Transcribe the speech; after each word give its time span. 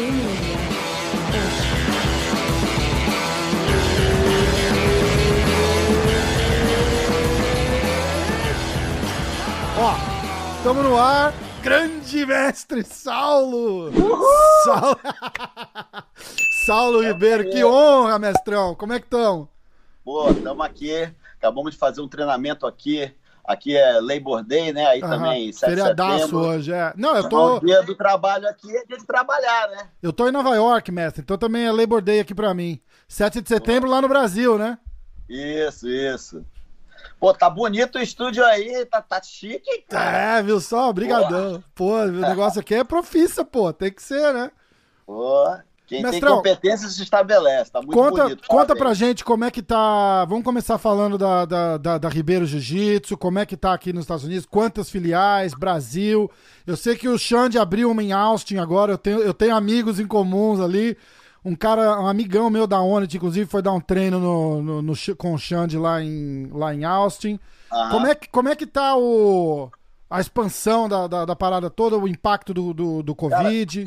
Ó, 0.00 0.02
estamos 10.56 10.84
no 10.84 10.96
ar. 10.96 11.34
Grande 11.64 12.24
mestre 12.24 12.84
Saulo! 12.84 13.90
Saulo, 14.64 15.00
Saulo 16.64 17.00
Ribeiro, 17.02 17.50
que 17.50 17.64
honra, 17.64 18.20
mestrão! 18.20 18.76
Como 18.76 18.92
é 18.92 19.00
que 19.00 19.06
estão? 19.06 19.48
Pô, 20.04 20.30
estamos 20.30 20.64
aqui. 20.64 21.12
Acabamos 21.36 21.72
de 21.72 21.78
fazer 21.78 22.00
um 22.00 22.08
treinamento 22.08 22.68
aqui. 22.68 23.12
Aqui 23.48 23.74
é 23.74 23.98
Labor 23.98 24.44
Day, 24.44 24.74
né? 24.74 24.86
Aí 24.88 25.00
também, 25.00 25.50
7 25.50 25.70
de 25.70 25.76
Feriadaço 25.76 26.18
setembro. 26.26 26.38
hoje, 26.40 26.70
é. 26.70 26.92
Não, 26.98 27.14
eu 27.16 27.20
Então, 27.20 27.30
tô, 27.30 27.56
o 27.56 27.60
dia 27.64 27.82
do 27.82 27.94
trabalho 27.94 28.46
aqui 28.46 28.70
é 28.76 28.84
dia 28.84 28.98
de 28.98 29.06
trabalhar, 29.06 29.68
né? 29.70 29.88
eu 30.02 30.12
tô 30.12 30.28
em 30.28 30.32
Nova 30.32 30.54
York, 30.54 30.92
mestre, 30.92 31.22
então 31.22 31.38
também 31.38 31.64
é 31.64 31.72
Labor 31.72 32.02
Day 32.02 32.20
aqui 32.20 32.34
pra 32.34 32.52
mim. 32.52 32.78
7 33.08 33.40
de 33.40 33.48
setembro 33.48 33.88
lá 33.88 34.02
no 34.02 34.08
Brasil, 34.08 34.58
né? 34.58 34.76
Isso, 35.26 35.88
isso. 35.88 36.44
Pô, 37.18 37.32
tá 37.32 37.48
bonito 37.48 37.96
o 37.96 38.02
estúdio 38.02 38.44
aí, 38.44 38.84
tá, 38.84 39.00
tá 39.00 39.22
chique, 39.22 39.82
cara. 39.88 40.38
É, 40.38 40.42
viu 40.42 40.60
só? 40.60 40.90
Obrigadão. 40.90 41.64
Pô, 41.74 42.00
o 42.02 42.06
negócio 42.06 42.60
aqui 42.60 42.74
é 42.74 42.84
profissa, 42.84 43.46
pô, 43.46 43.72
tem 43.72 43.90
que 43.90 44.02
ser, 44.02 44.34
né? 44.34 44.50
Pô, 45.06 45.56
quem 45.88 46.02
Mestrão, 46.02 46.42
tem 46.42 46.52
competência 46.52 46.86
se 46.86 47.02
estabelece, 47.02 47.72
tá 47.72 47.80
muito 47.80 47.94
Conta, 47.94 48.22
bonito. 48.24 48.46
conta 48.46 48.76
pra 48.76 48.92
gente 48.92 49.24
como 49.24 49.42
é 49.46 49.50
que 49.50 49.62
tá. 49.62 50.26
Vamos 50.26 50.44
começar 50.44 50.76
falando 50.76 51.16
da, 51.16 51.46
da, 51.46 51.76
da, 51.78 51.96
da 51.96 52.08
Ribeiro 52.10 52.44
Jiu-Jitsu, 52.44 53.16
como 53.16 53.38
é 53.38 53.46
que 53.46 53.56
tá 53.56 53.72
aqui 53.72 53.90
nos 53.90 54.02
Estados 54.02 54.22
Unidos, 54.22 54.44
quantas 54.44 54.90
filiais, 54.90 55.54
Brasil. 55.54 56.30
Eu 56.66 56.76
sei 56.76 56.94
que 56.94 57.08
o 57.08 57.18
Xande 57.18 57.58
abriu 57.58 57.90
uma 57.90 58.02
em 58.02 58.12
Austin 58.12 58.58
agora, 58.58 58.92
eu 58.92 58.98
tenho, 58.98 59.20
eu 59.20 59.32
tenho 59.32 59.56
amigos 59.56 59.98
em 59.98 60.06
comuns 60.06 60.60
ali. 60.60 60.94
Um 61.42 61.56
cara, 61.56 61.98
um 61.98 62.06
amigão 62.06 62.50
meu 62.50 62.66
da 62.66 62.82
Onit, 62.82 63.16
inclusive, 63.16 63.48
foi 63.48 63.62
dar 63.62 63.72
um 63.72 63.80
treino 63.80 64.18
no, 64.18 64.62
no, 64.62 64.82
no 64.82 64.92
com 65.16 65.32
o 65.32 65.38
Xande 65.38 65.78
lá 65.78 66.02
em, 66.02 66.50
lá 66.52 66.74
em 66.74 66.84
Austin. 66.84 67.40
Como, 67.90 68.06
é 68.06 68.14
que, 68.14 68.28
como 68.28 68.50
é 68.50 68.56
que 68.56 68.66
tá 68.66 68.94
o, 68.94 69.70
a 70.10 70.20
expansão 70.20 70.86
da, 70.86 71.06
da, 71.06 71.24
da 71.24 71.34
parada 71.34 71.70
toda, 71.70 71.96
o 71.96 72.06
impacto 72.06 72.52
do, 72.52 72.74
do, 72.74 73.02
do 73.02 73.14
Covid? 73.14 73.86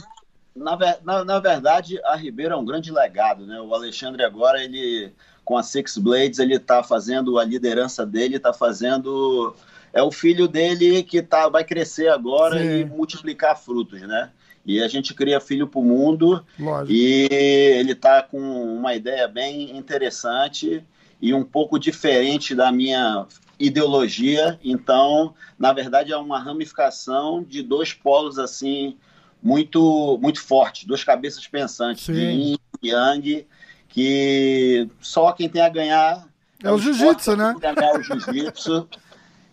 Na, 0.55 0.77
na- 1.03 1.23
na 1.23 1.39
verdade, 1.39 1.99
a 2.03 2.15
Ribeira 2.15 2.53
é 2.55 2.57
um 2.57 2.65
grande 2.65 2.91
legado, 2.91 3.45
né? 3.45 3.59
O 3.61 3.73
Alexandre 3.73 4.23
agora, 4.23 4.61
ele, 4.63 5.13
com 5.45 5.57
a 5.57 5.63
Six 5.63 5.97
Blades, 5.97 6.39
ele 6.39 6.59
tá 6.59 6.83
fazendo 6.83 7.39
a 7.39 7.43
liderança 7.45 8.05
dele, 8.05 8.37
tá 8.39 8.51
fazendo. 8.53 9.55
É 9.93 10.01
o 10.03 10.11
filho 10.11 10.47
dele 10.47 11.03
que 11.03 11.21
tá, 11.21 11.47
vai 11.49 11.63
crescer 11.63 12.09
agora 12.09 12.59
Sim. 12.59 12.79
e 12.81 12.85
multiplicar 12.85 13.57
frutos, 13.57 14.01
né? 14.01 14.29
E 14.65 14.81
a 14.81 14.87
gente 14.87 15.13
cria 15.13 15.39
filho 15.41 15.67
pro 15.67 15.81
mundo 15.81 16.45
Lógico. 16.59 16.91
e 16.93 17.27
ele 17.31 17.95
tá 17.95 18.21
com 18.21 18.37
uma 18.39 18.93
ideia 18.93 19.27
bem 19.27 19.75
interessante 19.75 20.83
e 21.21 21.33
um 21.33 21.43
pouco 21.43 21.79
diferente 21.79 22.53
da 22.53 22.71
minha 22.71 23.25
ideologia. 23.59 24.59
Então, 24.63 25.33
na 25.57 25.73
verdade, 25.73 26.11
é 26.11 26.17
uma 26.17 26.39
ramificação 26.39 27.43
de 27.43 27.63
dois 27.63 27.91
polos 27.93 28.37
assim 28.37 28.97
muito 29.41 30.17
muito 30.21 30.41
fortes, 30.41 30.85
duas 30.85 31.03
cabeças 31.03 31.47
pensantes, 31.47 32.07
Yin 32.07 32.57
e 32.81 32.89
Yang, 32.89 33.47
que 33.89 34.87
só 34.99 35.31
quem 35.31 35.49
tem 35.49 35.61
a 35.61 35.69
ganhar 35.69 36.27
É 36.63 36.71
o 36.71 36.77
jiu-jitsu, 36.77 37.31
esporte 37.31 37.35
né? 37.35 37.55
ganhar 37.59 37.99
o 37.99 38.03
jiu-jitsu. 38.03 38.87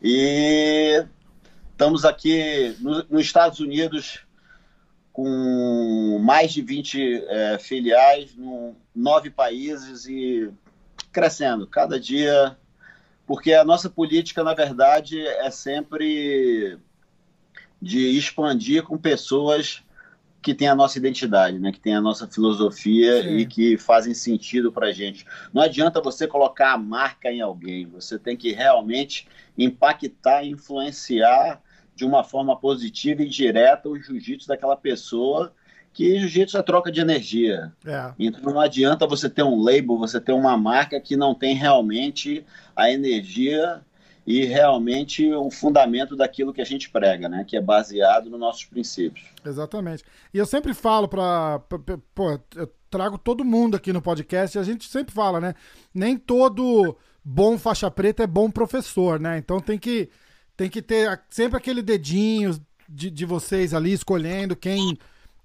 E 0.03 1.05
estamos 1.73 2.05
aqui 2.05 2.77
no- 2.81 3.05
nos 3.11 3.23
Estados 3.23 3.59
Unidos 3.61 4.21
com 5.13 6.19
mais 6.23 6.53
de 6.53 6.63
20 6.63 7.23
eh, 7.27 7.59
filiais, 7.59 8.31
em 8.39 8.77
nove 8.95 9.31
países 9.31 10.07
e 10.07 10.49
crescendo 11.11 11.67
cada 11.67 11.99
dia, 11.99 12.57
porque 13.27 13.53
a 13.53 13.65
nossa 13.65 13.91
política, 13.91 14.45
na 14.45 14.55
verdade, 14.55 15.21
é 15.27 15.51
sempre 15.51 16.79
de 17.81 18.19
expandir 18.19 18.83
com 18.83 18.99
pessoas 18.99 19.83
que 20.41 20.55
têm 20.55 20.69
a 20.69 20.75
nossa 20.75 20.99
identidade, 20.99 21.59
né? 21.59 21.73
que 21.73 21.81
têm 21.81 21.95
a 21.95 22.01
nossa 22.01 22.27
filosofia 22.27 23.23
Sim. 23.23 23.37
e 23.39 23.47
que 23.47 23.77
fazem 23.77 24.15
sentido 24.15 24.73
para 24.73 24.93
gente. 24.93 25.27
Não 25.53 25.63
adianta 25.63 26.01
você 26.01 26.27
colocar 26.27 26.73
a 26.73 26.79
marca 26.79 27.31
em 27.31 27.41
alguém, 27.41 27.87
você 27.87 28.19
tem 28.19 28.37
que 28.37 28.53
realmente 28.53 29.27
impactar, 29.57 30.45
influenciar 30.45 31.61
de 31.95 32.05
uma 32.05 32.23
forma 32.23 32.57
positiva 32.57 33.23
e 33.23 33.29
direta 33.29 33.89
o 33.89 34.01
jiu-jitsu 34.01 34.47
daquela 34.47 34.77
pessoa, 34.77 35.53
que 35.93 36.17
jiu-jitsu 36.21 36.57
é 36.57 36.63
troca 36.63 36.93
de 36.93 37.01
energia. 37.01 37.73
É. 37.85 38.13
Então 38.19 38.53
não 38.53 38.61
adianta 38.61 39.07
você 39.07 39.29
ter 39.29 39.43
um 39.43 39.61
label, 39.61 39.99
você 39.99 40.21
ter 40.21 40.33
uma 40.33 40.57
marca 40.57 41.01
que 41.01 41.17
não 41.17 41.35
tem 41.35 41.57
realmente 41.57 42.47
a 42.77 42.89
energia 42.89 43.83
e 44.31 44.45
realmente 44.45 45.33
o 45.33 45.51
fundamento 45.51 46.15
daquilo 46.15 46.53
que 46.53 46.61
a 46.61 46.65
gente 46.65 46.91
prega, 46.91 47.31
né? 47.31 47.45
Que 47.49 47.57
é 47.57 47.63
baseado 47.63 48.29
nos 48.29 48.39
nossos 48.39 48.63
princípios. 48.67 49.27
Exatamente. 49.43 50.05
E 50.35 50.37
eu 50.37 50.45
sempre 50.45 50.75
falo 50.75 51.09
pra- 51.09 51.63
Pô, 52.15 52.39
eu 52.55 52.71
trago 52.91 53.17
todo 53.17 53.43
mundo 53.43 53.75
aqui 53.75 53.91
no 53.91 54.03
podcast 54.03 54.59
e 54.59 54.61
a 54.61 54.63
gente 54.63 54.87
sempre 54.87 55.15
fala, 55.15 55.41
né? 55.41 55.55
Nem 55.95 56.19
todo 56.19 56.95
bom 57.25 57.57
faixa 57.57 57.91
preta 57.91 58.23
é 58.23 58.27
bom 58.27 58.51
professor, 58.51 59.19
né? 59.19 59.39
Então 59.39 59.61
tem 59.61 59.79
que, 59.79 60.11
tem 60.55 60.69
que 60.69 60.83
ter 60.83 61.19
sempre 61.31 61.57
aquele 61.57 61.81
dedinho 61.81 62.55
de, 62.87 63.11
de 63.11 63.25
vocês 63.25 63.73
ali 63.73 63.95
escolhendo 63.95 64.55
quem. 64.55 64.99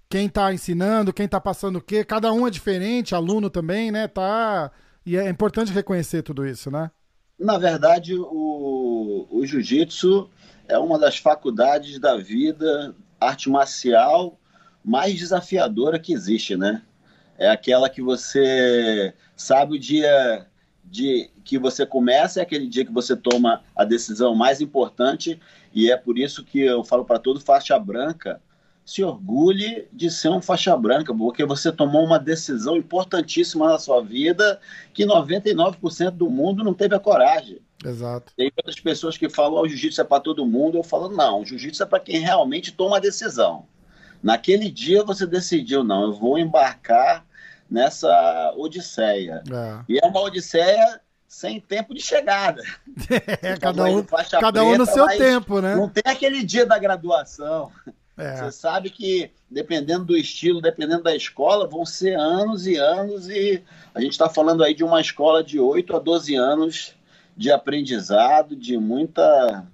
Quem 0.09 0.29
tá 0.29 0.53
ensinando, 0.53 1.11
quem 1.11 1.27
tá 1.27 1.41
passando 1.41 1.77
o 1.77 1.81
quê, 1.81 2.03
cada 2.03 2.31
um 2.31 2.45
é 2.45 2.51
diferente, 2.51 3.15
aluno 3.15 3.49
também, 3.49 3.91
né? 3.91 4.07
Tá. 4.07 4.71
E 5.03 5.17
é 5.17 5.27
importante 5.27 5.71
reconhecer 5.71 6.21
tudo 6.21 6.45
isso, 6.45 6.69
né? 6.69 6.91
Na 7.39 7.57
verdade, 7.57 8.15
o, 8.15 9.27
o 9.29 9.45
jiu-jitsu 9.45 10.29
é 10.67 10.77
uma 10.77 10.97
das 10.97 11.17
faculdades 11.17 11.99
da 11.99 12.15
vida, 12.17 12.95
arte 13.19 13.49
marcial 13.49 14.39
mais 14.83 15.15
desafiadora 15.15 15.99
que 15.99 16.13
existe, 16.13 16.55
né? 16.55 16.81
É 17.37 17.49
aquela 17.49 17.89
que 17.89 18.01
você 18.01 19.13
sabe 19.35 19.75
o 19.75 19.79
dia 19.79 20.47
de 20.83 21.29
que 21.43 21.57
você 21.57 21.85
começa, 21.85 22.39
é 22.39 22.43
aquele 22.43 22.67
dia 22.67 22.85
que 22.85 22.91
você 22.91 23.15
toma 23.15 23.63
a 23.75 23.83
decisão 23.83 24.35
mais 24.35 24.61
importante, 24.61 25.39
e 25.73 25.89
é 25.89 25.97
por 25.97 26.17
isso 26.17 26.43
que 26.43 26.59
eu 26.59 26.83
falo 26.83 27.03
para 27.03 27.19
todo 27.19 27.39
faixa 27.39 27.77
branca, 27.79 28.41
se 28.85 29.03
orgulhe 29.03 29.87
de 29.91 30.09
ser 30.11 30.29
um 30.29 30.41
faixa 30.41 30.75
branca, 30.75 31.13
porque 31.13 31.45
você 31.45 31.71
tomou 31.71 32.03
uma 32.03 32.19
decisão 32.19 32.75
importantíssima 32.75 33.67
na 33.67 33.79
sua 33.79 34.01
vida 34.01 34.59
que 34.93 35.05
99% 35.05 36.11
do 36.11 36.29
mundo 36.29 36.63
não 36.63 36.73
teve 36.73 36.93
a 36.95 36.99
coragem. 36.99 37.59
Exato. 37.83 38.33
Tem 38.35 38.51
outras 38.57 38.79
pessoas 38.79 39.17
que 39.17 39.29
falam, 39.29 39.57
"Ah, 39.57 39.61
o 39.61 39.67
jiu-jitsu 39.67 40.01
é 40.01 40.03
para 40.03 40.21
todo 40.21 40.45
mundo. 40.45 40.77
Eu 40.77 40.83
falo, 40.83 41.09
não, 41.09 41.41
o 41.41 41.45
jiu-jitsu 41.45 41.83
é 41.83 41.85
para 41.85 41.99
quem 41.99 42.19
realmente 42.19 42.71
toma 42.71 42.97
a 42.97 42.99
decisão. 42.99 43.65
Naquele 44.21 44.69
dia 44.69 45.03
você 45.03 45.25
decidiu, 45.25 45.83
não, 45.83 46.03
eu 46.03 46.13
vou 46.13 46.37
embarcar 46.37 47.25
nessa 47.69 48.53
odisseia. 48.55 49.43
É. 49.51 49.79
E 49.89 49.99
é 49.99 50.05
uma 50.05 50.21
odisseia 50.21 51.01
sem 51.27 51.59
tempo 51.59 51.93
de 51.93 52.01
chegada. 52.01 52.61
É, 53.41 53.53
Então, 53.55 53.73
cada 53.73 53.83
aí 53.85 53.95
um, 53.95 54.03
cada 54.39 54.63
um 54.63 54.77
no 54.77 54.85
seu 54.85 55.07
tempo, 55.07 55.59
né? 55.59 55.75
Não 55.75 55.89
tem 55.89 56.03
aquele 56.05 56.43
dia 56.43 56.65
da 56.65 56.77
graduação. 56.77 57.71
É. 58.17 58.37
Você 58.37 58.51
sabe 58.51 58.89
que, 58.89 59.31
dependendo 59.49 60.05
do 60.05 60.17
estilo, 60.17 60.61
dependendo 60.61 61.03
da 61.03 61.15
escola, 61.15 61.67
vão 61.67 61.85
ser 61.85 62.17
anos 62.17 62.67
e 62.67 62.75
anos, 62.75 63.27
e 63.27 63.63
a 63.93 63.99
gente 63.99 64.11
está 64.11 64.29
falando 64.29 64.63
aí 64.63 64.73
de 64.73 64.83
uma 64.83 65.01
escola 65.01 65.43
de 65.43 65.59
8 65.59 65.95
a 65.95 65.99
12 65.99 66.35
anos 66.35 66.95
de 67.35 67.51
aprendizado, 67.51 68.55
de 68.55 68.77
muita, 68.77 69.65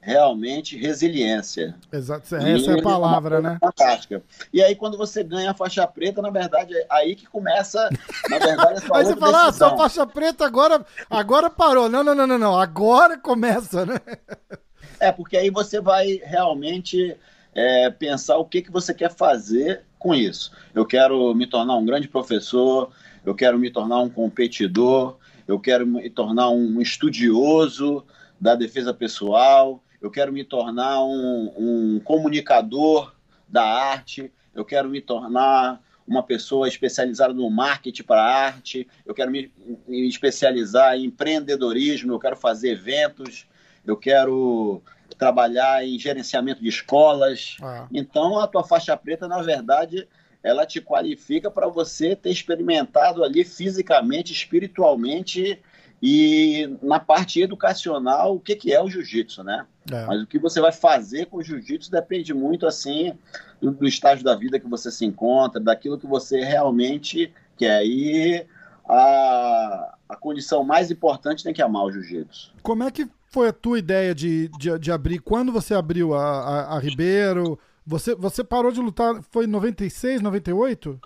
realmente, 0.00 0.76
resiliência. 0.76 1.74
Exato. 1.92 2.36
Essa 2.36 2.70
é 2.70 2.74
a 2.74 2.78
E 2.78 2.82
palavra, 2.82 3.40
né? 3.40 3.58
Fantástica. 3.60 4.22
E 4.52 4.62
aí, 4.62 4.76
quando 4.76 4.96
você 4.96 5.24
ganha 5.24 5.50
a 5.50 5.54
faixa 5.54 5.84
preta, 5.88 6.22
na 6.22 6.30
verdade, 6.30 6.76
é 6.76 6.86
aí 6.88 7.16
que 7.16 7.26
começa, 7.26 7.88
na 8.28 8.38
verdade, 8.38 8.74
a 8.74 8.80
sua 8.86 8.98
Aí 8.98 9.04
você 9.04 9.16
fala, 9.16 9.48
ah, 9.48 9.52
sua 9.52 9.76
faixa 9.76 10.06
preta 10.06 10.46
agora, 10.46 10.86
agora 11.10 11.50
parou. 11.50 11.88
Não, 11.88 12.04
não, 12.04 12.14
não, 12.14 12.26
não, 12.28 12.38
não. 12.38 12.56
Agora 12.56 13.18
começa, 13.18 13.84
né? 13.84 14.00
É, 15.00 15.10
porque 15.10 15.36
aí 15.36 15.50
você 15.50 15.80
vai 15.80 16.20
realmente 16.22 17.16
é, 17.54 17.90
pensar 17.90 18.36
o 18.38 18.44
que, 18.44 18.62
que 18.62 18.70
você 18.70 18.94
quer 18.94 19.14
fazer 19.14 19.82
com 19.98 20.14
isso. 20.14 20.52
Eu 20.74 20.86
quero 20.86 21.34
me 21.34 21.46
tornar 21.46 21.76
um 21.76 21.84
grande 21.84 22.08
professor, 22.08 22.90
eu 23.24 23.34
quero 23.34 23.58
me 23.58 23.70
tornar 23.70 24.00
um 24.00 24.08
competidor, 24.08 25.18
eu 25.46 25.58
quero 25.58 25.86
me 25.86 26.08
tornar 26.08 26.50
um 26.50 26.80
estudioso 26.80 28.04
da 28.40 28.54
defesa 28.54 28.94
pessoal, 28.94 29.82
eu 30.00 30.10
quero 30.10 30.32
me 30.32 30.44
tornar 30.44 31.02
um, 31.04 31.52
um 31.56 32.00
comunicador 32.00 33.12
da 33.48 33.62
arte, 33.64 34.32
eu 34.54 34.64
quero 34.64 34.88
me 34.88 35.00
tornar 35.00 35.80
uma 36.06 36.22
pessoa 36.22 36.66
especializada 36.66 37.32
no 37.32 37.48
marketing 37.50 38.02
para 38.02 38.22
arte, 38.22 38.88
eu 39.04 39.14
quero 39.14 39.30
me, 39.30 39.52
me 39.86 40.08
especializar 40.08 40.96
em 40.96 41.04
empreendedorismo, 41.04 42.12
eu 42.12 42.18
quero 42.18 42.36
fazer 42.36 42.70
eventos, 42.70 43.46
eu 43.86 43.96
quero 43.96 44.82
trabalhar 45.16 45.84
em 45.84 45.98
gerenciamento 45.98 46.62
de 46.62 46.68
escolas. 46.68 47.56
Ah, 47.62 47.86
Então, 47.92 48.38
a 48.38 48.46
tua 48.46 48.64
faixa 48.64 48.96
preta, 48.96 49.28
na 49.28 49.42
verdade, 49.42 50.08
ela 50.42 50.66
te 50.66 50.80
qualifica 50.80 51.50
para 51.50 51.68
você 51.68 52.16
ter 52.16 52.30
experimentado 52.30 53.22
ali 53.22 53.44
fisicamente, 53.44 54.32
espiritualmente 54.32 55.60
e 56.02 56.78
na 56.82 56.98
parte 56.98 57.42
educacional 57.42 58.34
o 58.34 58.40
que, 58.40 58.56
que 58.56 58.72
é 58.72 58.82
o 58.82 58.88
jiu-jitsu, 58.88 59.44
né? 59.44 59.66
É. 59.90 60.06
Mas 60.06 60.22
o 60.22 60.26
que 60.26 60.38
você 60.38 60.60
vai 60.60 60.72
fazer 60.72 61.26
com 61.26 61.38
o 61.38 61.42
jiu-jitsu 61.42 61.90
depende 61.90 62.32
muito 62.32 62.66
assim 62.66 63.12
do, 63.60 63.70
do, 63.70 63.86
estágio 63.86 64.24
da 64.24 64.34
vida 64.34 64.58
que 64.58 64.68
você 64.68 64.90
se 64.90 65.04
encontra, 65.04 65.60
daquilo 65.60 65.98
que 65.98 66.06
você 66.06 66.42
realmente 66.42 67.32
quer. 67.56 67.84
E 67.84 68.46
a, 68.88 69.94
a 70.08 70.16
condição 70.16 70.64
mais 70.64 70.90
importante 70.90 71.44
tem 71.44 71.52
que 71.52 71.60
amar 71.60 71.84
o 71.84 71.92
jiu-jitsu. 71.92 72.54
Como 72.62 72.82
é 72.82 72.90
que 72.90 73.06
foi 73.30 73.48
a 73.48 73.52
tua 73.52 73.78
ideia 73.78 74.14
de, 74.14 74.48
de, 74.58 74.78
de 74.78 74.92
abrir? 74.92 75.20
Quando 75.20 75.52
você 75.52 75.74
abriu 75.74 76.14
a, 76.14 76.22
a, 76.22 76.76
a 76.76 76.78
Ribeiro? 76.80 77.58
Você, 77.86 78.14
você 78.14 78.44
parou 78.44 78.70
de 78.70 78.80
lutar, 78.80 79.22
foi 79.30 79.44
em 79.44 79.48
96, 79.48 80.20
98? 80.20 81.00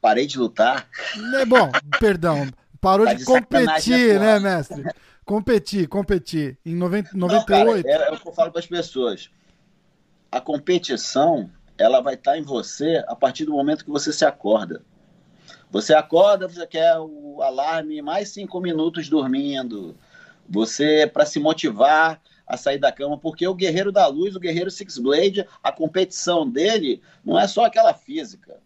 Parei 0.00 0.26
de 0.26 0.38
lutar. 0.38 0.88
É 1.34 1.44
bom, 1.44 1.70
perdão. 2.00 2.48
Parou 2.80 3.06
tá 3.06 3.12
de, 3.12 3.20
de 3.20 3.24
competir, 3.26 4.18
né, 4.18 4.40
mestre? 4.40 4.84
Competir, 5.24 5.86
competir. 5.86 6.58
Em 6.64 6.74
90, 6.74 7.10
98. 7.14 7.86
Não, 7.86 7.92
cara, 7.92 8.04
é, 8.04 8.08
é 8.08 8.12
o 8.12 8.18
que 8.18 8.26
eu 8.26 8.32
falo 8.32 8.50
para 8.50 8.60
as 8.60 8.66
pessoas. 8.66 9.30
A 10.32 10.40
competição, 10.40 11.50
ela 11.76 12.00
vai 12.00 12.14
estar 12.14 12.32
tá 12.32 12.38
em 12.38 12.42
você 12.42 13.04
a 13.06 13.14
partir 13.14 13.44
do 13.44 13.52
momento 13.52 13.84
que 13.84 13.90
você 13.90 14.12
se 14.12 14.24
acorda. 14.24 14.82
Você 15.70 15.94
acorda, 15.94 16.48
você 16.48 16.66
quer 16.66 16.98
o 16.98 17.42
alarme 17.42 18.00
mais 18.02 18.30
cinco 18.30 18.60
minutos 18.60 19.08
dormindo. 19.08 19.96
Você, 20.50 21.06
para 21.06 21.24
se 21.24 21.38
motivar 21.38 22.20
a 22.46 22.56
sair 22.56 22.78
da 22.78 22.90
cama, 22.90 23.16
porque 23.16 23.46
o 23.46 23.54
Guerreiro 23.54 23.92
da 23.92 24.06
Luz, 24.08 24.34
o 24.34 24.40
Guerreiro 24.40 24.70
Six 24.70 24.98
Blade, 24.98 25.46
a 25.62 25.70
competição 25.70 26.50
dele 26.50 27.00
não 27.24 27.38
é 27.38 27.46
só 27.46 27.64
aquela 27.64 27.94
física 27.94 28.60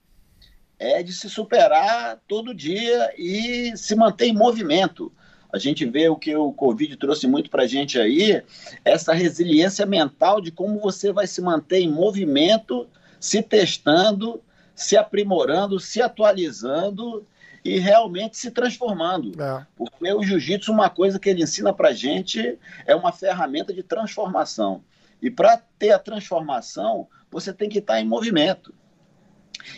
é 0.79 1.03
de 1.03 1.13
se 1.13 1.29
superar 1.31 2.21
todo 2.29 2.55
dia 2.55 3.13
e 3.17 3.77
se 3.77 3.95
manter 3.95 4.27
em 4.27 4.35
movimento. 4.35 5.13
A 5.53 5.59
gente 5.59 5.85
vê 5.85 6.09
o 6.09 6.17
que 6.17 6.35
o 6.35 6.53
Covid 6.53 6.97
trouxe 6.97 7.27
muito 7.27 7.49
para 7.49 7.63
a 7.63 7.67
gente 7.67 7.99
aí, 7.99 8.43
essa 8.85 9.15
resiliência 9.15 9.87
mental 9.87 10.41
de 10.41 10.51
como 10.51 10.81
você 10.81 11.13
vai 11.13 11.27
se 11.27 11.41
manter 11.41 11.79
em 11.79 11.91
movimento, 11.91 12.89
se 13.21 13.41
testando, 13.41 14.43
se 14.75 14.97
aprimorando, 14.97 15.79
se 15.79 16.03
atualizando 16.03 17.25
e 17.65 17.79
realmente 17.79 18.37
se 18.37 18.51
transformando. 18.51 19.33
É. 19.41 19.67
Porque 19.75 20.13
o 20.13 20.23
jiu-jitsu, 20.23 20.71
uma 20.71 20.91
coisa 20.91 21.19
que 21.19 21.31
ele 21.31 21.43
ensina 21.43 21.73
para 21.73 21.89
a 21.89 21.95
gente, 21.95 22.59
é 22.85 22.95
uma 22.95 23.11
ferramenta 23.11 23.73
de 23.73 23.83
transformação. 23.83 24.85
E 25.23 25.31
para 25.31 25.57
ter 25.79 25.93
a 25.93 25.99
transformação, 25.99 27.09
você 27.31 27.53
tem 27.53 27.69
que 27.69 27.79
estar 27.79 27.99
em 27.99 28.07
movimento. 28.07 28.75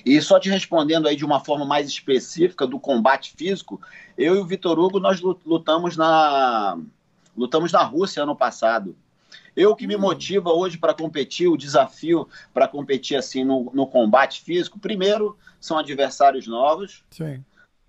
E 0.04 0.20
só 0.20 0.40
te 0.40 0.50
respondendo 0.50 1.06
aí 1.06 1.14
de 1.14 1.24
uma 1.24 1.38
forma 1.38 1.64
mais 1.64 1.86
específica 1.86 2.66
do 2.66 2.80
combate 2.80 3.34
físico, 3.36 3.80
eu 4.18 4.34
e 4.34 4.38
o 4.38 4.46
Vitor 4.46 4.80
Hugo 4.80 4.98
nós 4.98 5.20
lutamos 5.20 5.96
na 5.96 6.76
lutamos 7.36 7.70
na 7.70 7.84
Rússia 7.84 8.24
ano 8.24 8.34
passado. 8.34 8.96
Eu 9.54 9.76
que 9.76 9.86
me 9.86 9.96
motiva 9.96 10.50
hoje 10.50 10.76
para 10.76 10.92
competir, 10.92 11.46
o 11.46 11.56
desafio 11.56 12.28
para 12.52 12.66
competir 12.66 13.16
assim 13.16 13.44
no, 13.44 13.70
no 13.72 13.86
combate 13.86 14.40
físico, 14.40 14.78
primeiro 14.78 15.38
são 15.60 15.78
adversários 15.78 16.46
novos. 16.48 17.04
Sim 17.10 17.44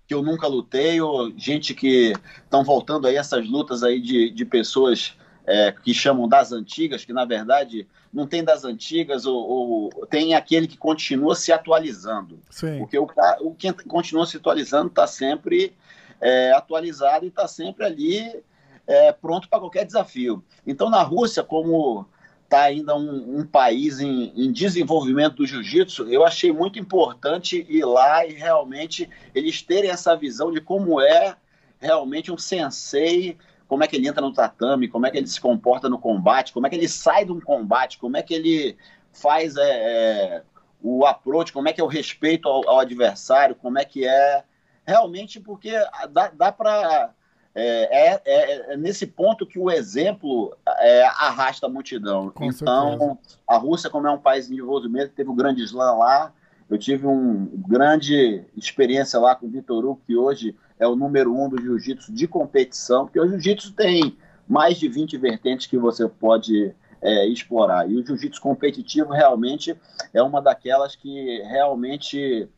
que 0.08 0.14
eu 0.14 0.22
nunca 0.22 0.46
lutei, 0.46 0.98
ou 1.02 1.30
gente 1.36 1.74
que 1.74 2.14
estão 2.42 2.64
voltando 2.64 3.06
aí 3.06 3.16
essas 3.16 3.46
lutas 3.46 3.82
aí 3.82 4.00
de, 4.00 4.30
de 4.30 4.44
pessoas 4.46 5.14
é, 5.46 5.70
que 5.70 5.92
chamam 5.92 6.26
das 6.26 6.50
antigas, 6.50 7.04
que 7.04 7.12
na 7.12 7.26
verdade 7.26 7.86
não 8.10 8.26
tem 8.26 8.42
das 8.42 8.64
antigas, 8.64 9.26
ou, 9.26 9.36
ou 9.36 10.06
tem 10.06 10.34
aquele 10.34 10.66
que 10.66 10.78
continua 10.78 11.34
se 11.34 11.52
atualizando. 11.52 12.40
Sim. 12.48 12.78
Porque 12.78 12.98
o, 12.98 13.06
o 13.42 13.54
que 13.54 13.70
continua 13.84 14.24
se 14.24 14.38
atualizando 14.38 14.88
está 14.88 15.06
sempre 15.06 15.74
é, 16.22 16.52
atualizado 16.52 17.26
e 17.26 17.28
está 17.28 17.46
sempre 17.46 17.84
ali 17.84 18.42
é, 18.86 19.12
pronto 19.12 19.46
para 19.46 19.60
qualquer 19.60 19.84
desafio. 19.84 20.42
Então, 20.66 20.88
na 20.88 21.02
Rússia, 21.02 21.44
como 21.44 22.06
está 22.48 22.62
ainda 22.62 22.96
um, 22.96 23.40
um 23.40 23.46
país 23.46 24.00
em, 24.00 24.32
em, 24.34 24.50
desenvolvimento 24.50 25.36
do 25.36 25.46
jiu-jitsu, 25.46 26.08
eu 26.08 26.24
achei 26.24 26.50
muito 26.50 26.78
importante 26.78 27.66
ir 27.68 27.84
lá 27.84 28.24
e 28.24 28.32
realmente 28.32 29.08
eles 29.34 29.60
terem 29.60 29.90
essa 29.90 30.16
visão 30.16 30.50
de 30.50 30.58
como 30.58 30.98
é 30.98 31.36
realmente 31.78 32.32
um 32.32 32.38
sensei 32.38 33.36
como 33.68 33.84
é 33.84 33.86
que 33.86 33.96
ele 33.96 34.08
entra 34.08 34.22
no 34.22 34.32
tatame, 34.32 34.88
como 34.88 35.06
é 35.06 35.10
que 35.10 35.18
ele 35.18 35.26
se 35.26 35.38
comporta 35.38 35.90
no 35.90 35.98
combate, 35.98 36.54
como 36.54 36.66
é 36.66 36.70
que 36.70 36.76
ele 36.76 36.88
sai 36.88 37.26
de 37.26 37.32
um 37.32 37.40
combate, 37.40 37.98
como 37.98 38.16
é 38.16 38.22
que 38.22 38.32
ele 38.32 38.78
faz 39.12 39.56
é, 39.56 39.62
é, 39.62 40.42
o 40.82 41.04
approach, 41.04 41.52
como 41.52 41.68
é 41.68 41.72
que 41.74 41.80
é 41.80 41.84
o 41.84 41.86
respeito 41.86 42.48
ao, 42.48 42.66
ao, 42.66 42.80
adversário, 42.80 43.54
como 43.54 43.78
é 43.78 43.84
que 43.84 44.06
é. 44.06 44.42
Realmente 44.86 45.38
porque 45.38 45.72
dá, 46.10 46.28
dá 46.28 46.50
para 46.50 47.12
é, 47.60 48.12
é, 48.12 48.22
é, 48.24 48.72
é, 48.72 48.76
nesse 48.76 49.04
ponto 49.04 49.44
que 49.44 49.58
o 49.58 49.68
exemplo 49.68 50.56
é, 50.78 51.04
arrasta 51.06 51.66
a 51.66 51.68
multidão. 51.68 52.30
Com 52.30 52.44
então, 52.44 52.98
certeza. 52.98 53.38
a 53.48 53.56
Rússia, 53.56 53.90
como 53.90 54.06
é 54.06 54.10
um 54.12 54.18
país 54.18 54.46
em 54.46 54.54
desenvolvimento, 54.54 55.12
teve 55.12 55.28
o 55.28 55.34
grande 55.34 55.64
slam 55.64 55.98
lá. 55.98 56.32
Eu 56.70 56.78
tive 56.78 57.04
uma 57.04 57.48
grande 57.66 58.44
experiência 58.56 59.18
lá 59.18 59.34
com 59.34 59.46
o 59.46 59.50
Vitor 59.50 59.84
Hugo, 59.84 60.00
que 60.06 60.14
hoje 60.14 60.54
é 60.78 60.86
o 60.86 60.94
número 60.94 61.34
um 61.34 61.48
do 61.48 61.60
jiu-jitsu 61.60 62.12
de 62.12 62.28
competição, 62.28 63.06
porque 63.06 63.18
o 63.18 63.26
jiu-jitsu 63.26 63.72
tem 63.72 64.16
mais 64.46 64.78
de 64.78 64.88
20 64.88 65.16
vertentes 65.16 65.66
que 65.66 65.76
você 65.76 66.06
pode 66.08 66.72
é, 67.02 67.26
explorar. 67.26 67.90
E 67.90 67.96
o 67.96 68.06
jiu-jitsu 68.06 68.40
competitivo 68.40 69.12
realmente 69.12 69.76
é 70.14 70.22
uma 70.22 70.40
daquelas 70.40 70.94
que 70.94 71.42
realmente 71.42 72.48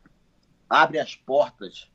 abre 0.69 0.99
as 0.99 1.15
portas 1.15 1.89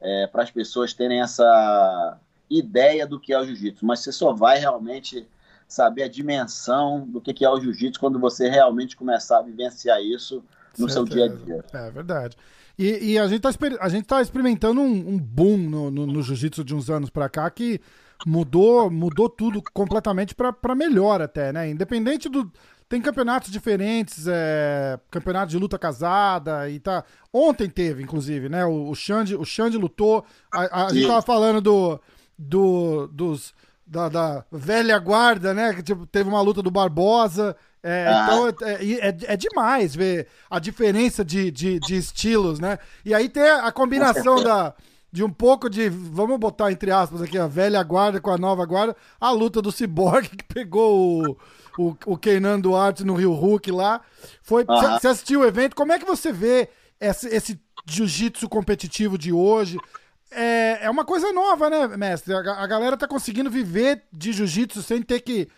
é, 0.00 0.28
para 0.28 0.44
as 0.44 0.50
pessoas 0.52 0.94
terem 0.94 1.20
essa 1.20 2.20
ideia 2.50 3.06
do 3.06 3.18
que 3.18 3.32
é 3.32 3.40
o 3.40 3.44
jiu-jitsu. 3.44 3.84
Mas 3.84 4.00
você 4.00 4.12
só 4.12 4.32
vai 4.32 4.58
realmente 4.58 5.26
saber 5.66 6.04
a 6.04 6.08
dimensão 6.08 7.06
do 7.06 7.20
que 7.20 7.44
é 7.44 7.50
o 7.50 7.60
jiu-jitsu 7.60 7.98
quando 7.98 8.18
você 8.18 8.48
realmente 8.48 8.96
começar 8.96 9.38
a 9.38 9.42
vivenciar 9.42 10.00
isso 10.02 10.44
no 10.78 10.88
Certeza. 10.88 10.92
seu 10.92 11.04
dia 11.04 11.24
a 11.24 11.28
dia. 11.28 11.64
É 11.72 11.90
verdade. 11.90 12.36
E, 12.78 13.12
e 13.12 13.18
a 13.18 13.26
gente 13.28 13.46
está 13.46 14.16
tá 14.16 14.22
experimentando 14.22 14.80
um, 14.80 15.14
um 15.14 15.18
boom 15.18 15.56
no, 15.56 15.90
no, 15.90 16.06
no 16.06 16.22
jiu-jitsu 16.22 16.64
de 16.64 16.74
uns 16.74 16.90
anos 16.90 17.08
para 17.08 17.28
cá 17.28 17.48
que 17.48 17.80
mudou, 18.26 18.90
mudou 18.90 19.28
tudo 19.28 19.62
completamente 19.72 20.34
para 20.34 20.74
melhor 20.74 21.22
até, 21.22 21.52
né? 21.52 21.70
Independente 21.70 22.28
do. 22.28 22.50
Tem 22.86 23.00
campeonatos 23.00 23.50
diferentes, 23.50 24.26
é, 24.28 24.98
campeonato 25.10 25.50
de 25.50 25.58
luta 25.58 25.78
casada 25.78 26.68
e 26.68 26.78
tá. 26.78 27.04
Ontem 27.32 27.68
teve, 27.68 28.02
inclusive, 28.02 28.48
né? 28.48 28.64
O, 28.64 28.90
o 28.90 28.94
Xande, 28.94 29.34
o 29.34 29.44
Xande 29.44 29.78
lutou. 29.78 30.24
A, 30.52 30.86
a 30.86 30.92
gente 30.92 31.06
tava 31.06 31.22
falando 31.22 31.60
do, 31.60 32.00
do, 32.38 33.06
dos, 33.08 33.54
da, 33.86 34.08
da 34.08 34.44
velha 34.50 34.98
guarda, 34.98 35.52
né? 35.54 35.74
Que 35.74 35.82
tipo, 35.82 36.06
teve 36.06 36.28
uma 36.28 36.40
luta 36.40 36.62
do 36.62 36.70
Barbosa. 36.70 37.56
É, 37.82 38.06
ah. 38.08 38.24
Então 38.24 38.48
é, 38.66 38.72
é, 38.72 39.08
é, 39.08 39.16
é, 39.24 39.36
demais 39.36 39.94
ver 39.94 40.26
a 40.48 40.58
diferença 40.58 41.24
de, 41.24 41.50
de, 41.50 41.78
de, 41.78 41.96
estilos, 41.96 42.58
né? 42.58 42.78
E 43.04 43.12
aí 43.12 43.28
tem 43.28 43.42
a 43.42 43.70
combinação 43.70 44.42
da, 44.42 44.74
de 45.12 45.22
um 45.22 45.28
pouco 45.28 45.68
de, 45.68 45.90
vamos 45.90 46.38
botar 46.38 46.72
entre 46.72 46.90
aspas 46.90 47.20
aqui, 47.20 47.38
a 47.38 47.46
velha 47.46 47.82
guarda 47.82 48.20
com 48.22 48.30
a 48.30 48.38
nova 48.38 48.64
guarda, 48.64 48.96
a 49.20 49.30
luta 49.30 49.60
do 49.60 49.70
Cyborg 49.70 50.26
que 50.34 50.44
pegou 50.44 51.28
o, 51.28 51.36
o, 51.78 51.96
o 52.06 52.16
Kenan 52.16 52.58
Duarte 52.58 53.04
no 53.04 53.14
Rio 53.14 53.34
Hulk 53.34 53.70
lá. 53.70 54.00
Foi, 54.42 54.64
Você 54.64 55.08
assistiu 55.08 55.40
o 55.40 55.44
evento, 55.44 55.76
como 55.76 55.92
é 55.92 55.98
que 55.98 56.06
você 56.06 56.32
vê 56.32 56.70
esse, 56.98 57.28
esse 57.28 57.60
jiu-jitsu 57.86 58.48
competitivo 58.48 59.18
de 59.18 59.30
hoje? 59.30 59.78
É, 60.34 60.86
é 60.86 60.90
uma 60.90 61.04
coisa 61.04 61.32
nova, 61.32 61.70
né, 61.70 61.96
mestre? 61.96 62.34
A, 62.34 62.38
a 62.38 62.66
galera 62.66 62.96
tá 62.96 63.06
conseguindo 63.06 63.50
viver 63.50 64.02
de 64.12 64.32
jiu-jitsu 64.32 64.82
sem 64.82 65.02
ter 65.02 65.20
que 65.20 65.48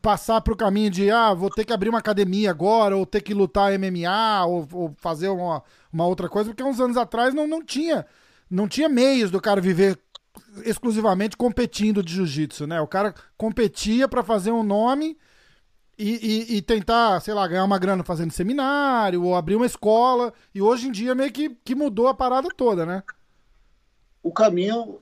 passar 0.00 0.40
para 0.40 0.52
o 0.52 0.56
caminho 0.56 0.90
de 0.90 1.10
ah, 1.10 1.34
vou 1.34 1.50
ter 1.50 1.64
que 1.64 1.72
abrir 1.72 1.88
uma 1.88 1.98
academia 1.98 2.50
agora, 2.50 2.96
ou 2.96 3.04
ter 3.04 3.20
que 3.20 3.34
lutar 3.34 3.72
MMA, 3.78 4.46
ou, 4.46 4.68
ou, 4.72 4.94
fazer 4.96 5.28
uma, 5.28 5.62
uma 5.92 6.06
outra 6.06 6.28
coisa, 6.28 6.50
porque 6.50 6.62
uns 6.62 6.80
anos 6.80 6.96
atrás 6.96 7.34
não, 7.34 7.46
não 7.46 7.62
tinha 7.62 8.06
não 8.50 8.66
tinha 8.66 8.88
meios 8.88 9.30
do 9.30 9.40
cara 9.40 9.60
viver 9.60 9.96
exclusivamente 10.64 11.36
competindo 11.36 12.02
de 12.02 12.14
jiu-jitsu, 12.14 12.66
né? 12.66 12.80
O 12.80 12.86
cara 12.86 13.14
competia 13.36 14.08
para 14.08 14.24
fazer 14.24 14.50
um 14.50 14.64
nome 14.64 15.16
e, 15.96 16.48
e, 16.50 16.56
e, 16.56 16.62
tentar, 16.62 17.20
sei 17.20 17.34
lá, 17.34 17.46
ganhar 17.46 17.64
uma 17.64 17.78
grana 17.78 18.02
fazendo 18.02 18.32
seminário 18.32 19.22
ou 19.22 19.36
abrir 19.36 19.54
uma 19.54 19.66
escola. 19.66 20.32
E 20.54 20.60
hoje 20.60 20.88
em 20.88 20.92
dia 20.92 21.14
meio 21.14 21.30
que, 21.30 21.50
que 21.64 21.74
mudou 21.74 22.08
a 22.08 22.14
parada 22.14 22.48
toda, 22.56 22.84
né? 22.84 23.02
O 24.22 24.32
caminho 24.32 25.00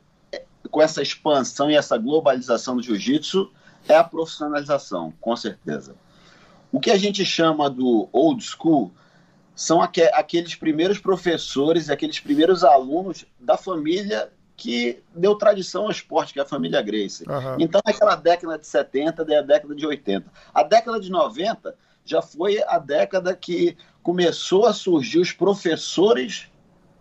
com 0.70 0.82
essa 0.82 1.02
expansão 1.02 1.70
e 1.70 1.76
essa 1.76 1.96
globalização 1.96 2.76
do 2.76 2.82
jiu-jitsu 2.82 3.50
é 3.88 3.96
a 3.96 4.04
profissionalização, 4.04 5.12
com 5.20 5.34
certeza. 5.34 5.96
O 6.70 6.78
que 6.78 6.90
a 6.90 6.98
gente 6.98 7.25
chama 7.25 7.70
do 7.70 8.08
old 8.12 8.42
school 8.44 8.92
são 9.54 9.80
aqu 9.80 10.02
aqueles 10.12 10.54
primeiros 10.54 10.98
professores, 10.98 11.90
aqueles 11.90 12.20
primeiros 12.20 12.62
alunos 12.62 13.25
da 13.40 13.56
família 13.56 14.30
que 14.56 15.02
deu 15.14 15.37
tradição 15.37 15.84
ao 15.84 15.90
esporte, 15.90 16.32
que 16.32 16.40
é 16.40 16.42
a 16.42 16.46
família 16.46 16.82
Grace. 16.82 17.25
Uhum. 17.28 17.56
Então, 17.58 17.80
naquela 17.84 18.16
década 18.16 18.58
de 18.58 18.66
70, 18.66 19.25
da 19.25 19.40
década 19.40 19.75
de 19.75 19.87
80. 19.87 20.30
A 20.52 20.62
década 20.64 21.00
de 21.00 21.10
90 21.10 21.75
já 22.04 22.20
foi 22.20 22.62
a 22.66 22.78
década 22.78 23.34
que 23.37 23.76
começou 24.02 24.66
a 24.66 24.72
surgir 24.72 25.20
os 25.20 25.32
professores 25.32 26.50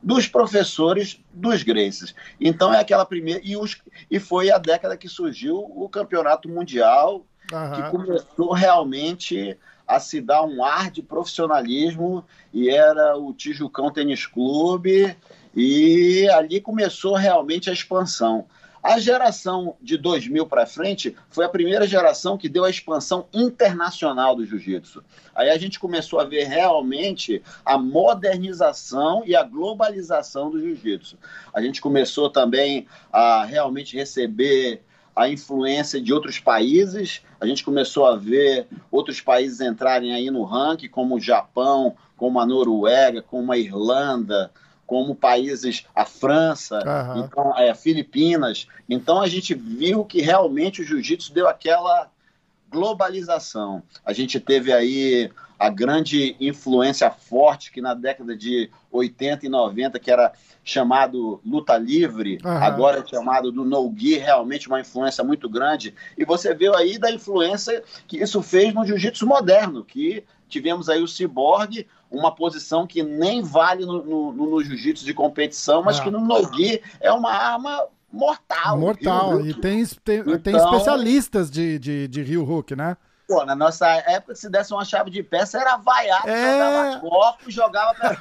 dos 0.07 0.25
professores 0.25 1.19
dos 1.33 1.63
Graces. 1.63 2.15
Então 2.39 2.73
é 2.73 2.79
aquela 2.79 3.05
primeira. 3.05 3.41
E, 3.43 3.57
os, 3.57 3.75
e 4.09 4.21
foi 4.21 4.49
a 4.49 4.57
década 4.57 4.95
que 4.95 5.09
surgiu 5.09 5.57
o 5.57 5.89
campeonato 5.89 6.47
mundial, 6.47 7.25
uhum. 7.51 7.71
que 7.73 7.91
começou 7.91 8.53
realmente 8.53 9.57
a 9.85 9.99
se 9.99 10.21
dar 10.21 10.43
um 10.43 10.63
ar 10.63 10.89
de 10.89 11.01
profissionalismo, 11.01 12.23
e 12.53 12.69
era 12.69 13.17
o 13.17 13.33
Tijucão 13.33 13.91
Tênis 13.91 14.25
Clube, 14.25 15.13
e 15.53 16.25
ali 16.29 16.61
começou 16.61 17.15
realmente 17.15 17.69
a 17.69 17.73
expansão. 17.73 18.45
A 18.81 18.99
geração 18.99 19.75
de 19.81 19.97
2000 19.97 20.45
para 20.45 20.65
frente 20.65 21.15
foi 21.29 21.45
a 21.45 21.49
primeira 21.49 21.87
geração 21.87 22.37
que 22.37 22.47
deu 22.47 22.63
a 22.63 22.69
expansão 22.69 23.27
internacional 23.33 24.35
do 24.35 24.45
jiu-jitsu. 24.45 25.03
Aí 25.35 25.49
a 25.49 25.57
gente 25.57 25.79
começou 25.79 26.19
a 26.19 26.23
ver 26.23 26.45
realmente 26.45 27.41
a 27.65 27.77
modernização 27.77 29.23
e 29.25 29.35
a 29.35 29.43
globalização 29.43 30.49
do 30.49 30.59
jiu-jitsu. 30.59 31.17
A 31.53 31.61
gente 31.61 31.81
começou 31.81 32.29
também 32.29 32.87
a 33.11 33.43
realmente 33.43 33.95
receber 33.95 34.81
a 35.15 35.27
influência 35.27 35.99
de 35.99 36.13
outros 36.13 36.39
países. 36.39 37.21
A 37.41 37.47
gente 37.47 37.63
começou 37.63 38.05
a 38.05 38.15
ver 38.15 38.67
outros 38.91 39.19
países 39.19 39.59
entrarem 39.59 40.13
aí 40.13 40.29
no 40.29 40.43
ranking, 40.43 40.87
como 40.87 41.15
o 41.15 41.19
Japão, 41.19 41.95
como 42.15 42.39
a 42.39 42.45
Noruega, 42.45 43.21
como 43.21 43.51
a 43.51 43.57
Irlanda, 43.57 44.51
como 44.87 45.13
países, 45.13 45.85
a 45.93 46.05
França, 46.05 46.79
uhum. 46.79 47.25
então, 47.25 47.57
é, 47.57 47.75
Filipinas. 47.75 48.67
Então 48.89 49.21
a 49.21 49.27
gente 49.27 49.53
viu 49.53 50.05
que 50.05 50.21
realmente 50.21 50.81
o 50.81 50.85
jiu-jitsu 50.85 51.33
deu 51.33 51.47
aquela 51.47 52.09
globalização. 52.71 53.83
A 54.05 54.13
gente 54.13 54.39
teve 54.39 54.71
aí 54.71 55.29
a 55.59 55.69
grande 55.69 56.35
influência 56.39 57.09
forte 57.09 57.71
que 57.71 57.81
na 57.81 57.93
década 57.93 58.35
de 58.35 58.69
80 58.91 59.45
e 59.45 59.49
90, 59.49 59.99
que 59.99 60.11
era 60.11 60.31
chamado 60.63 61.41
luta 61.45 61.77
livre, 61.77 62.37
uhum. 62.43 62.51
agora 62.51 62.99
é 62.99 63.07
chamado 63.07 63.51
do 63.51 63.65
no-gi, 63.65 64.17
realmente 64.17 64.67
uma 64.67 64.79
influência 64.79 65.23
muito 65.23 65.49
grande. 65.49 65.93
E 66.17 66.23
você 66.23 66.53
viu 66.53 66.75
aí 66.75 66.97
da 66.97 67.11
influência 67.11 67.83
que 68.07 68.17
isso 68.17 68.41
fez 68.41 68.73
no 68.73 68.85
jiu-jitsu 68.85 69.25
moderno, 69.25 69.83
que 69.83 70.23
tivemos 70.47 70.87
aí 70.87 71.01
o 71.01 71.07
ciborgue, 71.07 71.87
uma 72.09 72.33
posição 72.33 72.87
que 72.87 73.03
nem 73.03 73.41
vale 73.41 73.85
no, 73.85 74.03
no, 74.03 74.31
no 74.31 74.63
jiu-jitsu 74.63 75.05
de 75.05 75.13
competição, 75.13 75.83
mas 75.83 75.99
é. 75.99 76.03
que 76.03 76.09
no 76.09 76.19
no-gi 76.19 76.81
é 76.99 77.11
uma 77.11 77.31
arma 77.31 77.85
mortal. 78.11 78.77
Mortal, 78.79 79.45
e 79.45 79.53
tem, 79.53 79.85
tem, 80.03 80.19
então, 80.19 80.39
tem 80.39 80.55
especialistas 80.55 81.51
de, 81.51 81.77
de, 81.77 82.07
de 82.07 82.23
Rio 82.23 82.49
Hook, 82.49 82.75
né? 82.75 82.97
Pô, 83.27 83.43
na 83.43 83.55
nossa 83.55 83.85
época, 83.89 84.35
se 84.35 84.49
desse 84.49 84.73
uma 84.73 84.85
chave 84.85 85.11
de 85.11 85.21
peça, 85.21 85.59
era 85.59 85.75
vaiado, 85.75 86.29
é... 86.29 86.53
jogava 86.53 86.99
copo, 87.01 87.51
jogava. 87.51 88.17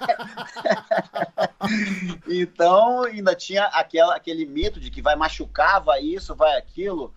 então, 2.26 3.05
ainda 3.05 3.33
tinha 3.37 3.66
aquela, 3.66 4.16
aquele 4.16 4.45
mito 4.45 4.81
de 4.81 4.90
que 4.90 5.00
vai 5.00 5.14
machucar, 5.14 5.81
vai 5.81 6.00
isso, 6.00 6.35
vai 6.35 6.57
aquilo. 6.57 7.14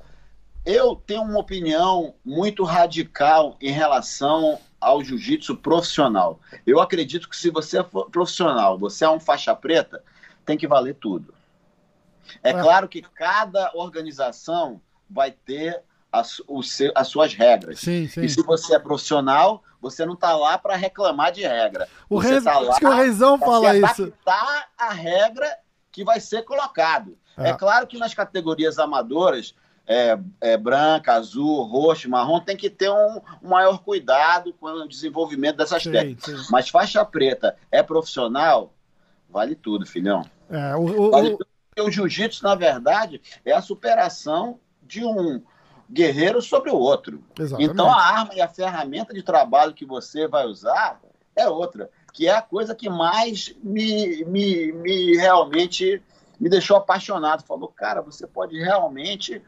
Eu 0.63 0.95
tenho 0.95 1.23
uma 1.23 1.39
opinião 1.39 2.13
muito 2.23 2.63
radical 2.63 3.57
em 3.59 3.71
relação 3.71 4.59
ao 4.79 5.03
jiu-jitsu 5.03 5.57
profissional. 5.57 6.39
Eu 6.65 6.79
acredito 6.79 7.29
que 7.29 7.35
se 7.35 7.49
você 7.49 7.79
é 7.79 7.83
profissional, 7.83 8.77
você 8.77 9.05
é 9.05 9.09
um 9.09 9.19
faixa 9.19 9.55
preta, 9.55 10.03
tem 10.45 10.57
que 10.57 10.67
valer 10.67 10.95
tudo. 10.95 11.33
É 12.43 12.53
claro 12.53 12.87
que 12.87 13.01
cada 13.01 13.71
organização 13.73 14.81
vai 15.09 15.31
ter 15.31 15.81
as, 16.11 16.41
seu, 16.63 16.91
as 16.95 17.07
suas 17.07 17.33
regras. 17.33 17.79
Sim, 17.79 18.07
sim. 18.07 18.21
E 18.21 18.29
se 18.29 18.41
você 18.41 18.75
é 18.75 18.79
profissional, 18.79 19.63
você 19.81 20.05
não 20.05 20.13
está 20.13 20.35
lá 20.35 20.57
para 20.57 20.75
reclamar 20.75 21.31
de 21.31 21.41
regra. 21.41 21.87
O 22.09 22.21
você 22.21 22.41
tá 22.41 22.59
lá 22.59 22.77
que 22.77 22.85
o 22.85 22.93
Reizão 22.93 23.37
fala 23.37 23.75
isso. 23.75 24.13
a 24.77 24.89
regra 24.91 25.57
que 25.91 26.03
vai 26.03 26.19
ser 26.19 26.43
colocado. 26.43 27.17
É. 27.37 27.49
é 27.49 27.53
claro 27.53 27.87
que 27.87 27.97
nas 27.97 28.13
categorias 28.13 28.77
amadoras 28.77 29.55
é, 29.89 30.19
é, 30.39 30.55
branca, 30.55 31.13
azul, 31.13 31.63
roxo, 31.63 32.07
marrom, 32.07 32.39
tem 32.39 32.55
que 32.55 32.69
ter 32.69 32.91
um, 32.91 33.19
um 33.41 33.49
maior 33.49 33.79
cuidado 33.79 34.53
com 34.53 34.67
o 34.67 34.87
desenvolvimento 34.87 35.57
dessas 35.57 35.81
sim, 35.81 35.91
técnicas. 35.91 36.45
Sim. 36.45 36.47
Mas 36.51 36.69
faixa 36.69 37.03
preta 37.03 37.57
é 37.71 37.81
profissional, 37.81 38.71
vale 39.27 39.55
tudo, 39.55 39.87
filhão. 39.87 40.23
É, 40.47 40.75
o, 40.75 41.07
o, 41.07 41.09
vale 41.09 41.31
tudo. 41.31 41.47
o 41.79 41.89
jiu-jitsu, 41.89 42.43
na 42.43 42.53
verdade, 42.53 43.19
é 43.43 43.51
a 43.51 43.63
superação 43.63 44.59
de 44.83 45.03
um 45.03 45.41
guerreiro 45.91 46.39
sobre 46.39 46.69
o 46.69 46.75
outro. 46.75 47.23
Exatamente. 47.39 47.71
Então 47.71 47.89
a 47.89 47.99
arma 47.99 48.35
e 48.35 48.41
a 48.41 48.47
ferramenta 48.47 49.11
de 49.11 49.23
trabalho 49.23 49.73
que 49.73 49.85
você 49.85 50.27
vai 50.27 50.45
usar 50.45 51.01
é 51.35 51.49
outra, 51.49 51.89
que 52.13 52.27
é 52.27 52.35
a 52.35 52.43
coisa 52.43 52.75
que 52.75 52.87
mais 52.87 53.55
me, 53.63 54.23
me, 54.25 54.71
me 54.71 55.17
realmente 55.17 55.99
me 56.39 56.47
deixou 56.47 56.77
apaixonado. 56.77 57.43
Falou, 57.43 57.69
cara, 57.69 58.03
você 58.03 58.27
pode 58.27 58.55
realmente 58.55 59.41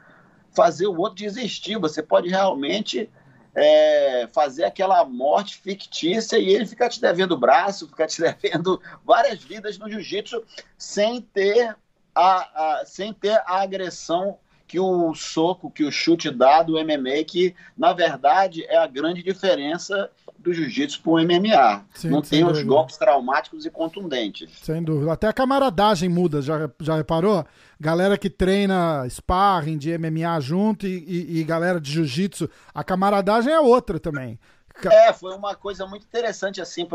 fazer 0.54 0.88
o 0.88 0.98
outro 0.98 1.16
desistir. 1.16 1.78
Você 1.78 2.02
pode 2.02 2.30
realmente 2.30 3.10
é, 3.56 4.28
fazer 4.32 4.64
aquela 4.64 5.04
morte 5.06 5.58
fictícia 5.58 6.38
e 6.38 6.50
ele 6.50 6.66
ficar 6.66 6.90
te 6.90 7.02
devendo 7.02 7.38
braço, 7.38 7.88
ficar 7.88 8.08
te 8.08 8.22
devendo 8.22 8.82
várias 9.06 9.44
vidas 9.44 9.78
no 9.78 9.90
jiu-jitsu 9.90 10.44
sem 10.78 11.22
ter 11.22 11.76
a, 12.14 12.80
a, 12.80 12.86
sem 12.86 13.14
ter 13.14 13.42
a 13.46 13.62
agressão 13.62 14.38
que 14.68 14.80
o 14.80 15.14
soco, 15.14 15.70
que 15.70 15.84
o 15.84 15.92
chute 15.92 16.32
dá 16.32 16.64
do 16.64 16.74
MMA, 16.74 17.26
que 17.28 17.54
na 17.78 17.92
verdade 17.92 18.64
é 18.64 18.78
a 18.78 18.88
grande 18.88 19.22
diferença 19.22 20.10
do 20.40 20.54
jiu-jitsu 20.54 21.02
para 21.02 21.12
o 21.12 21.20
MMA. 21.20 21.86
Sim, 21.94 22.10
Não 22.10 22.22
tem 22.22 22.46
os 22.46 22.64
golpes 22.64 22.96
traumáticos 22.96 23.66
e 23.66 23.70
contundentes. 23.70 24.50
Sem 24.62 24.82
dúvida. 24.82 25.12
Até 25.12 25.28
a 25.28 25.34
camaradagem 25.34 26.08
muda, 26.08 26.42
já, 26.42 26.70
já 26.80 26.96
reparou? 26.96 27.46
Galera 27.82 28.16
que 28.16 28.30
treina 28.30 29.10
sparring 29.10 29.76
de 29.76 29.98
MMA 29.98 30.40
junto 30.40 30.86
e, 30.86 31.00
e, 31.00 31.40
e 31.40 31.44
galera 31.44 31.82
de 31.82 31.92
jiu-jitsu, 31.92 32.48
a 32.76 32.84
camaradagem 32.84 33.52
é 33.52 33.60
outra 33.60 34.00
também. 34.00 34.40
É, 34.86 35.12
foi 35.12 35.34
uma 35.36 35.56
coisa 35.56 35.88
muito 35.88 36.04
interessante, 36.04 36.62
assim, 36.62 36.88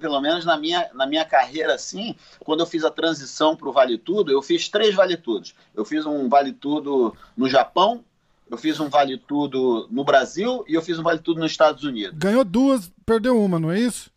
pelo 0.00 0.20
menos 0.20 0.44
na 0.44 0.56
minha, 0.56 0.90
na 0.94 1.06
minha 1.06 1.24
carreira, 1.24 1.74
assim, 1.74 2.16
quando 2.40 2.58
eu 2.58 2.66
fiz 2.66 2.82
a 2.84 2.90
transição 2.90 3.54
para 3.54 3.68
o 3.68 3.72
Vale 3.72 3.96
Tudo, 3.96 4.32
eu 4.32 4.42
fiz 4.42 4.68
três 4.68 4.96
Vale 4.96 5.16
Tudos. 5.16 5.54
Eu 5.76 5.84
fiz 5.84 6.04
um 6.04 6.28
Vale 6.28 6.52
Tudo 6.52 7.16
no 7.36 7.48
Japão, 7.48 8.04
eu 8.50 8.58
fiz 8.58 8.80
um 8.80 8.88
Vale 8.88 9.18
Tudo 9.18 9.86
no 9.92 10.02
Brasil 10.02 10.64
e 10.66 10.74
eu 10.74 10.82
fiz 10.82 10.98
um 10.98 11.04
Vale 11.04 11.20
Tudo 11.20 11.38
nos 11.38 11.52
Estados 11.52 11.84
Unidos. 11.84 12.18
Ganhou 12.18 12.44
duas, 12.44 12.90
perdeu 13.06 13.40
uma, 13.40 13.60
não 13.60 13.70
é 13.70 13.78
isso? 13.78 14.10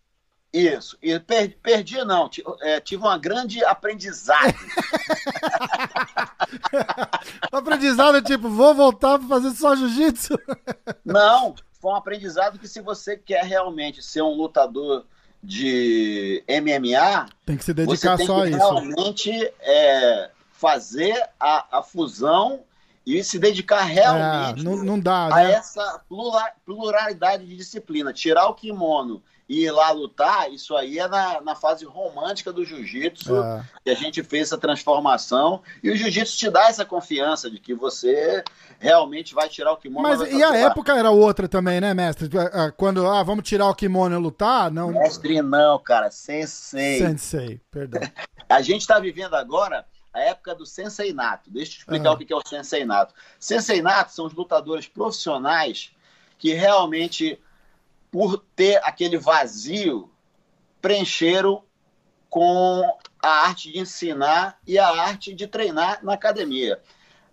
Isso. 0.56 0.98
E 1.04 1.20
per, 1.20 1.58
perdi, 1.62 2.02
não. 2.06 2.30
É, 2.62 2.80
tive 2.80 3.04
uma 3.04 3.18
grande 3.18 3.62
aprendizado. 3.66 4.56
aprendizado 7.52 8.22
tipo, 8.22 8.50
vou 8.50 8.74
voltar 8.74 9.20
para 9.20 9.28
fazer 9.28 9.52
só 9.52 9.76
jiu-jitsu? 9.76 10.38
não, 11.06 11.56
foi 11.80 11.92
um 11.92 11.96
aprendizado 11.96 12.60
que 12.60 12.68
se 12.68 12.82
você 12.82 13.18
quer 13.18 13.44
realmente 13.46 14.02
ser 14.02 14.22
um 14.22 14.36
lutador 14.36 15.06
de 15.42 16.44
MMA, 16.50 17.28
tem 17.46 17.56
que 17.56 17.64
se 17.64 17.74
dedicar 17.74 18.18
só 18.18 18.44
a 18.44 18.50
isso. 18.50 18.58
Realmente 18.58 19.32
é, 19.60 20.32
fazer 20.52 21.22
a, 21.40 21.80
a 21.80 21.84
fusão 21.84 22.62
e 23.06 23.24
se 23.24 23.38
dedicar 23.38 23.84
realmente 23.84 24.62
é, 24.62 24.64
não, 24.64 24.78
não 24.78 25.00
dá, 25.00 25.28
a 25.28 25.36
né? 25.36 25.52
essa 25.54 26.02
pluralidade 26.66 27.46
de 27.46 27.56
disciplina. 27.56 28.12
Tirar 28.12 28.48
o 28.48 28.56
kimono 28.56 29.22
e 29.48 29.64
ir 29.66 29.72
lá 29.72 29.92
lutar, 29.92 30.52
isso 30.52 30.76
aí 30.76 30.98
é 30.98 31.08
na, 31.08 31.40
na 31.42 31.56
fase 31.56 31.86
romântica 31.86 32.52
do 32.52 32.66
jiu-jitsu, 32.66 33.36
é. 33.36 33.64
que 33.84 33.90
a 33.92 33.94
gente 33.94 34.24
fez 34.24 34.44
essa 34.44 34.58
transformação. 34.58 35.62
E 35.84 35.90
o 35.92 35.96
jiu-jitsu 35.96 36.38
te 36.38 36.50
dá 36.50 36.68
essa 36.68 36.84
confiança 36.84 37.50
de 37.50 37.60
que 37.60 37.74
você 37.74 38.44
realmente 38.80 39.36
vai 39.36 39.48
tirar 39.48 39.72
o 39.72 39.78
kimono. 39.78 40.08
Mas 40.08 40.22
e 40.32 40.44
a 40.44 40.56
época 40.56 40.96
era 40.96 41.12
outra 41.12 41.48
também, 41.48 41.80
né, 41.80 41.94
mestre? 41.94 42.30
É, 42.38 42.66
é, 42.66 42.72
quando, 42.72 43.06
ah, 43.06 43.22
vamos 43.22 43.48
tirar 43.48 43.70
o 43.70 43.76
kimono 43.76 44.16
e 44.16 44.20
lutar? 44.20 44.72
Não... 44.72 44.92
Mestre 44.92 45.42
não, 45.42 45.78
cara, 45.78 46.10
sensei. 46.10 46.98
Sensei, 46.98 47.62
perdão. 47.70 48.02
a 48.50 48.62
gente 48.62 48.82
está 48.82 49.00
vivendo 49.00 49.36
agora 49.36 49.86
a 50.12 50.22
época 50.22 50.56
do 50.56 50.66
Sensei 50.66 51.14
Nato. 51.14 51.52
Deixa 51.52 51.72
eu 51.72 51.76
te 51.76 51.80
explicar 51.80 52.10
uhum. 52.10 52.16
o 52.16 52.18
que 52.18 52.34
é 52.34 52.36
o 52.36 52.48
Sensei 52.48 52.86
Nato. 52.86 53.14
Sensei 53.40 53.82
Nato 53.82 54.14
são 54.14 54.26
os 54.26 54.34
lutadores 54.34 54.88
profissionais 54.88 55.92
que 56.38 56.54
realmente, 56.54 57.40
por 58.16 58.38
ter 58.56 58.80
aquele 58.82 59.18
vazio, 59.18 60.10
preencheram 60.82 61.66
com 62.30 62.98
a 63.22 63.28
arte 63.48 63.74
de 63.74 63.78
ensinar 63.78 64.58
e 64.66 64.80
a 64.80 64.88
arte 64.88 65.34
de 65.34 65.46
treinar 65.48 66.00
na 66.02 66.14
academia. 66.14 66.82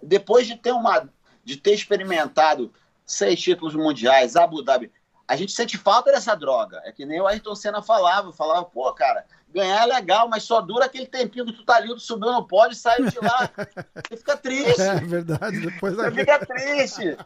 Depois 0.03 0.45
de 0.45 0.57
ter 0.57 0.73
uma 0.73 1.09
de 1.45 1.57
ter 1.57 1.73
experimentado 1.73 2.73
seis 3.07 3.41
títulos 3.41 3.77
mundiais, 3.77 4.35
Abu 4.35 4.61
Dhabi, 4.61 4.91
a 5.29 5.37
gente 5.37 5.53
sente 5.53 5.79
falta 5.79 6.11
dessa 6.11 6.35
droga. 6.35 6.83
É 6.85 6.91
que 6.91 7.07
nem 7.07 7.21
o 7.21 7.29
Ayrton 7.29 7.55
Senna 7.55 7.81
falava, 7.81 8.33
falava, 8.33 8.65
pô, 8.65 8.93
cara, 8.93 9.25
ganhar 9.55 9.85
é 9.85 9.87
legal, 9.87 10.29
mas 10.29 10.43
só 10.43 10.61
dura 10.61 10.87
aquele 10.87 11.07
tempinho 11.07 11.47
que 11.47 11.53
tu 11.53 11.65
tá 11.65 11.77
ali, 11.77 11.91
tu 11.91 12.01
subiu 12.01 12.33
no 12.33 12.45
pódio 12.45 12.73
e 12.73 12.77
saiu 12.77 13.09
de 13.09 13.21
lá. 13.21 13.49
Você 14.05 14.17
fica 14.17 14.37
triste. 14.37 14.83
É 14.83 14.97
verdade, 14.97 15.61
depois 15.61 15.95
Você 15.95 16.11
fica 16.11 16.45
triste. 16.45 17.17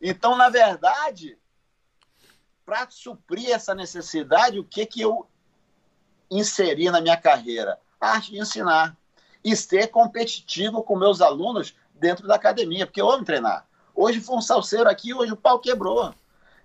Então, 0.00 0.36
na 0.36 0.48
verdade, 0.48 1.36
para 2.64 2.88
suprir 2.90 3.50
essa 3.50 3.74
necessidade, 3.74 4.58
o 4.58 4.64
que 4.64 4.86
que 4.86 5.00
eu 5.00 5.26
inserir 6.30 6.90
na 6.90 7.00
minha 7.00 7.16
carreira? 7.16 7.78
A 8.00 8.12
arte 8.12 8.30
de 8.30 8.38
ensinar. 8.38 8.96
E 9.44 9.56
ser 9.56 9.88
competitivo 9.88 10.82
com 10.82 10.96
meus 10.96 11.20
alunos 11.20 11.74
dentro 11.94 12.26
da 12.26 12.36
academia, 12.36 12.86
porque 12.86 13.00
eu 13.00 13.10
amo 13.10 13.24
treinar. 13.24 13.66
Hoje 13.94 14.20
foi 14.20 14.36
um 14.36 14.40
salseiro 14.40 14.88
aqui, 14.88 15.12
hoje 15.12 15.32
o 15.32 15.36
pau 15.36 15.58
quebrou. 15.58 16.14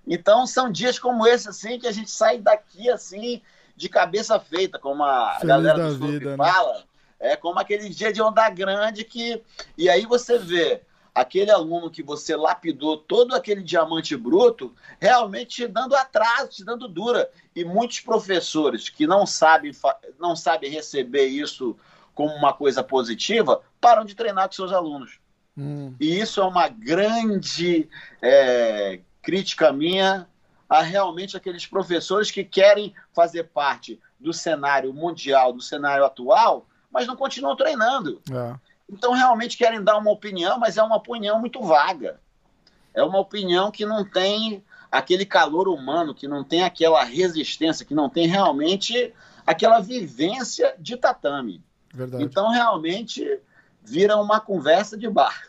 Então 0.06 0.48
são 0.48 0.72
dias 0.72 0.98
como 0.98 1.28
esse, 1.28 1.50
assim, 1.50 1.80
que 1.80 1.88
a 1.88 1.92
gente 1.92 2.10
sai 2.10 2.40
daqui, 2.40 2.90
assim, 2.90 3.42
de 3.76 3.90
cabeça 3.90 4.40
feita, 4.40 4.80
como 4.80 5.04
a 5.04 5.34
Feliz 5.34 5.48
galera 5.48 5.90
do 5.90 6.08
vida, 6.08 6.38
né? 6.38 6.38
fala. 6.38 6.84
É 7.20 7.36
como 7.36 7.60
aquele 7.60 7.90
dia 7.90 8.14
de 8.14 8.22
onda 8.22 8.48
grande 8.50 9.04
que. 9.04 9.42
E 9.78 9.90
aí 9.90 10.06
você 10.06 10.38
vê 10.38 10.82
aquele 11.18 11.50
aluno 11.50 11.90
que 11.90 12.04
você 12.04 12.36
lapidou 12.36 12.96
todo 12.96 13.34
aquele 13.34 13.64
diamante 13.64 14.16
bruto, 14.16 14.76
realmente 15.00 15.56
te 15.56 15.68
dando 15.68 15.96
atraso, 15.96 16.52
te 16.52 16.64
dando 16.64 16.88
dura. 16.88 17.28
E 17.56 17.66
muitos 17.66 18.00
professores 18.02 18.88
que 18.88 19.08
não 19.08 19.26
sabem, 19.26 19.72
não 20.20 20.36
sabem 20.36 20.70
receber 20.70 21.26
isso 21.26 21.76
como 22.14 22.34
uma 22.36 22.54
coisa 22.54 22.84
positiva, 22.84 23.62
param 23.82 24.06
de 24.06 24.16
treinar 24.16 24.48
com 24.48 24.54
seus 24.54 24.72
alunos. 24.72 25.20
Hum, 25.58 25.96
E 26.00 26.20
isso 26.20 26.40
é 26.40 26.46
uma 26.46 26.68
grande 26.68 27.90
é, 28.22 29.00
crítica 29.22 29.74
minha 29.74 30.28
a 30.70 30.84
realmente 30.84 31.36
aqueles 31.36 31.66
professores 31.66 32.30
que 32.30 32.44
querem 32.44 32.94
fazer 33.12 33.46
parte 33.46 34.00
do 34.20 34.34
cenário 34.34 34.94
mundial, 34.94 35.52
do 35.52 35.62
cenário 35.62 36.06
atual, 36.06 36.68
mas 36.92 37.08
não 37.08 37.16
continuam 37.16 37.56
treinando. 37.56 38.22
é. 38.32 38.56
Então, 38.90 39.14
realmente 39.14 39.58
querem 39.58 39.84
dar 39.84 39.98
uma 39.98 40.12
opinião, 40.12 40.58
mas 40.60 40.78
é 40.78 40.84
uma 40.84 40.96
opinião 40.96 41.40
muito 41.40 41.62
vaga. 41.62 42.20
É 42.94 43.04
uma 43.04 43.20
opinião 43.20 43.70
que 43.70 43.86
não 43.86 44.04
tem 44.04 44.64
aquele 44.92 45.26
calor 45.26 45.68
humano, 45.68 46.16
que 46.16 46.28
não 46.28 46.44
tem 46.44 46.64
aquela 46.64 47.04
resistência, 47.04 47.86
que 47.86 47.94
não 47.94 48.10
tem 48.10 48.28
realmente 48.28 49.14
aquela 49.46 49.80
vivência 49.80 50.76
de 50.80 50.96
tatame. 50.98 51.64
Verdade. 51.94 52.24
Então, 52.24 52.50
realmente, 52.50 53.40
vira 53.84 54.18
uma 54.18 54.40
conversa 54.40 54.98
de 54.98 55.10
bar. 55.10 55.42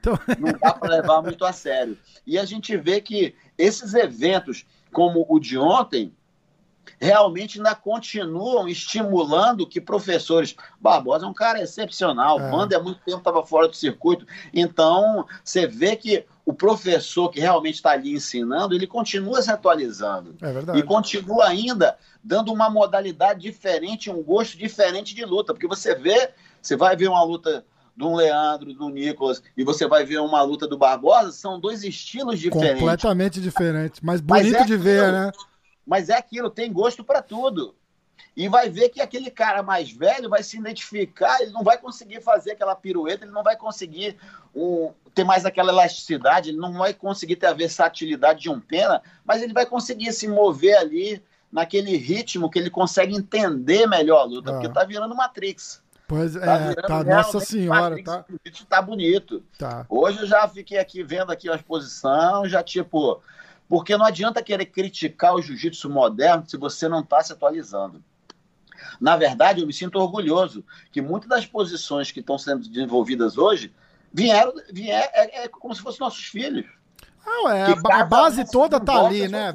Então- 0.00 0.18
Não 0.38 0.52
dá 0.52 0.72
para 0.72 0.88
levar 0.88 1.20
muito 1.22 1.44
a 1.44 1.52
sério. 1.52 1.98
E 2.24 2.38
a 2.38 2.44
gente 2.44 2.76
vê 2.76 3.00
que 3.00 3.34
esses 3.58 3.92
eventos, 3.94 4.64
como 4.92 5.26
o 5.28 5.40
de 5.40 5.58
ontem, 5.58 6.14
realmente 6.98 7.58
ainda 7.58 7.74
continuam 7.74 8.68
estimulando 8.68 9.66
que 9.66 9.80
professores. 9.80 10.54
Barbosa 10.80 11.26
é 11.26 11.28
um 11.28 11.34
cara 11.34 11.60
excepcional, 11.60 12.40
É. 12.40 12.50
Wander 12.50 12.78
há 12.78 12.82
muito 12.82 13.00
tempo 13.00 13.18
estava 13.18 13.44
fora 13.44 13.68
do 13.68 13.76
circuito. 13.76 14.26
Então, 14.52 15.26
você 15.42 15.66
vê 15.66 15.96
que 15.96 16.24
o 16.44 16.52
professor 16.52 17.28
que 17.28 17.40
realmente 17.40 17.74
está 17.74 17.90
ali 17.90 18.12
ensinando, 18.12 18.74
ele 18.74 18.86
continua 18.86 19.42
se 19.42 19.50
atualizando. 19.50 20.36
É 20.40 20.52
verdade. 20.52 20.78
E 20.78 20.82
continua 20.82 21.48
ainda 21.48 21.96
dando 22.22 22.52
uma 22.52 22.70
modalidade 22.70 23.40
diferente, 23.40 24.10
um 24.10 24.22
gosto 24.22 24.56
diferente 24.56 25.14
de 25.14 25.24
luta. 25.24 25.52
Porque 25.52 25.66
você 25.66 25.94
vê, 25.94 26.30
você 26.62 26.76
vai 26.76 26.96
ver 26.96 27.08
uma 27.08 27.22
luta 27.24 27.64
do 27.96 28.14
Leandro, 28.14 28.74
do 28.74 28.88
Nicolas, 28.90 29.42
e 29.56 29.64
você 29.64 29.88
vai 29.88 30.04
ver 30.04 30.20
uma 30.20 30.42
luta 30.42 30.68
do 30.68 30.76
Barbosa, 30.76 31.32
são 31.32 31.58
dois 31.58 31.82
estilos 31.82 32.38
diferentes. 32.38 32.80
Completamente 32.80 33.40
diferente. 33.40 34.04
Mas 34.04 34.20
Mas 34.20 34.42
bonito 34.42 34.62
é 34.62 34.66
de 34.66 34.76
ver, 34.76 35.10
né? 35.10 35.32
Mas 35.86 36.08
é 36.08 36.14
aquilo, 36.16 36.50
tem 36.50 36.72
gosto 36.72 37.04
para 37.04 37.22
tudo. 37.22 37.74
E 38.36 38.48
vai 38.48 38.68
ver 38.68 38.88
que 38.90 39.00
aquele 39.00 39.30
cara 39.30 39.62
mais 39.62 39.90
velho 39.90 40.28
vai 40.28 40.42
se 40.42 40.58
identificar, 40.58 41.40
ele 41.40 41.52
não 41.52 41.62
vai 41.62 41.78
conseguir 41.78 42.20
fazer 42.22 42.52
aquela 42.52 42.74
pirueta, 42.74 43.24
ele 43.24 43.32
não 43.32 43.42
vai 43.42 43.56
conseguir 43.56 44.16
um, 44.54 44.92
ter 45.14 45.24
mais 45.24 45.46
aquela 45.46 45.70
elasticidade, 45.72 46.50
ele 46.50 46.58
não 46.58 46.72
vai 46.74 46.92
conseguir 46.92 47.36
ter 47.36 47.46
a 47.46 47.52
versatilidade 47.54 48.40
de 48.42 48.50
um 48.50 48.60
pena, 48.60 49.02
mas 49.24 49.42
ele 49.42 49.52
vai 49.54 49.64
conseguir 49.64 50.12
se 50.12 50.28
mover 50.28 50.76
ali 50.76 51.22
naquele 51.50 51.96
ritmo 51.96 52.50
que 52.50 52.58
ele 52.58 52.68
consegue 52.68 53.14
entender 53.16 53.86
melhor 53.86 54.20
a 54.20 54.24
luta, 54.24 54.50
Ah. 54.50 54.52
porque 54.54 54.68
tá 54.68 54.84
virando 54.84 55.14
Matrix. 55.14 55.82
Pois 56.08 56.34
Tá 56.34 56.40
é, 56.40 56.58
virando 56.68 56.74
tá, 56.86 56.88
realmente 57.02 57.14
nossa 57.16 57.40
senhora, 57.40 57.80
Matrix, 57.90 58.04
tá, 58.10 58.24
o 58.28 58.32
jiu-jitsu 58.32 58.66
tá 58.66 58.82
bonito. 58.82 59.42
tá. 59.58 59.86
Hoje 59.88 60.20
eu 60.20 60.26
já 60.26 60.46
fiquei 60.46 60.78
aqui 60.78 61.02
vendo 61.02 61.32
aqui 61.32 61.48
a 61.50 61.54
exposição, 61.56 62.46
já 62.48 62.62
tipo, 62.62 63.20
porque 63.68 63.96
não 63.96 64.06
adianta 64.06 64.42
querer 64.42 64.66
criticar 64.66 65.34
o 65.34 65.42
jiu-jitsu 65.42 65.90
moderno 65.90 66.44
se 66.46 66.56
você 66.56 66.88
não 66.88 67.00
está 67.00 67.22
se 67.22 67.32
atualizando. 67.32 68.02
Na 69.00 69.16
verdade, 69.16 69.60
eu 69.60 69.66
me 69.66 69.72
sinto 69.72 69.98
orgulhoso 69.98 70.64
que 70.92 71.00
muitas 71.00 71.28
das 71.28 71.46
posições 71.46 72.10
que 72.10 72.20
estão 72.20 72.38
sendo 72.38 72.68
desenvolvidas 72.68 73.36
hoje 73.38 73.72
vieram, 74.12 74.52
vier, 74.72 75.10
é, 75.12 75.44
é 75.44 75.48
como 75.48 75.74
se 75.74 75.82
fossem 75.82 76.00
nossos 76.00 76.24
filhos. 76.24 76.66
Não, 77.26 77.50
é, 77.50 77.74
Que 77.74 77.92
a, 77.92 78.04
base 78.04 78.48
toda 78.48 78.78
tá 78.78 79.04
ali, 79.04 79.26
né? 79.26 79.52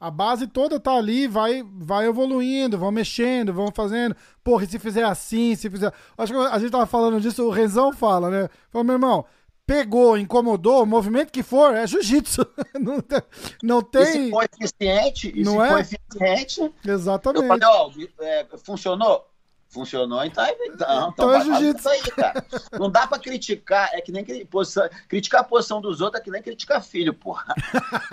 A 0.00 0.10
base 0.10 0.48
toda 0.48 0.80
tá 0.80 0.92
ali, 0.96 1.28
vai, 1.28 1.62
vai 1.62 2.06
evoluindo, 2.06 2.76
vão 2.76 2.90
mexendo, 2.90 3.54
vão 3.54 3.70
fazendo. 3.72 4.16
Porra, 4.42 4.64
e 4.64 4.66
se 4.66 4.78
fizer 4.78 5.04
assim, 5.04 5.54
se 5.54 5.70
fizer. 5.70 5.92
Acho 6.18 6.32
que 6.32 6.38
a 6.38 6.58
gente 6.58 6.72
tava 6.72 6.84
falando 6.84 7.20
disso, 7.20 7.46
o 7.46 7.50
Renzão 7.50 7.92
fala, 7.92 8.28
né? 8.28 8.48
Falou, 8.70 8.84
meu 8.84 8.96
irmão, 8.96 9.24
pegou, 9.66 10.18
incomodou, 10.18 10.82
o 10.82 10.86
movimento 10.86 11.30
que 11.32 11.42
for, 11.42 11.74
é 11.74 11.86
jiu-jitsu. 11.86 12.46
não, 12.80 13.00
tem- 13.00 13.22
não 13.62 13.78
E 13.80 13.84
tem. 13.84 14.04
se 14.06 14.30
for 14.30 14.44
eficiente, 14.60 15.32
e 15.34 15.42
Não 15.42 15.52
se 15.52 15.60
é? 15.60 15.68
for 15.68 15.80
eficiente, 15.80 16.60
eu 16.84 16.94
Exatamente. 16.94 17.46
falei, 17.46 17.66
ó, 17.68 17.90
é, 18.20 18.46
funcionou? 18.64 19.26
Funcionou, 19.72 20.22
então, 20.22 20.44
é- 20.44 20.52
então, 20.66 21.08
Então 21.14 21.34
então 21.34 21.56
é 21.56 21.60
isso 21.62 21.88
aí, 21.88 22.02
cara. 22.02 22.44
Não 22.78 22.90
dá 22.90 23.06
pra 23.06 23.18
criticar, 23.18 23.88
é 23.94 24.02
que 24.02 24.12
nem 24.12 24.44
posição, 24.44 24.86
criticar 25.08 25.40
a 25.40 25.44
posição 25.44 25.80
dos 25.80 26.02
outros 26.02 26.20
é 26.20 26.24
que 26.24 26.30
nem 26.30 26.42
criticar 26.42 26.82
filho, 26.82 27.14
porra. 27.14 27.54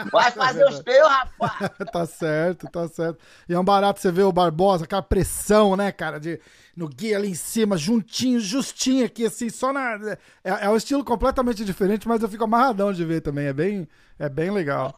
Vai 0.09 0.31
fazer 0.31 0.65
os 0.65 0.79
teus, 0.79 1.05
rapaz. 1.07 1.69
tá 1.91 2.05
certo, 2.05 2.65
tá 2.71 2.87
certo. 2.87 3.19
E 3.47 3.53
é 3.53 3.59
um 3.59 3.63
barato 3.63 3.99
você 3.99 4.09
ver 4.09 4.23
o 4.23 4.31
Barbosa, 4.31 4.85
aquela 4.85 5.01
pressão, 5.01 5.75
né, 5.75 5.91
cara, 5.91 6.17
de 6.17 6.39
no 6.77 6.87
guia 6.87 7.17
ali 7.17 7.29
em 7.29 7.35
cima, 7.35 7.75
juntinho, 7.75 8.39
justinho 8.39 9.05
aqui, 9.05 9.25
assim, 9.25 9.49
só 9.49 9.73
na. 9.73 9.95
É, 10.41 10.65
é 10.65 10.69
um 10.69 10.77
estilo 10.77 11.03
completamente 11.03 11.65
diferente, 11.65 12.07
mas 12.07 12.23
eu 12.23 12.29
fico 12.29 12.45
amarradão 12.45 12.93
de 12.93 13.03
ver 13.03 13.19
também. 13.19 13.47
É 13.47 13.53
bem, 13.53 13.85
é 14.17 14.29
bem 14.29 14.49
legal. 14.49 14.95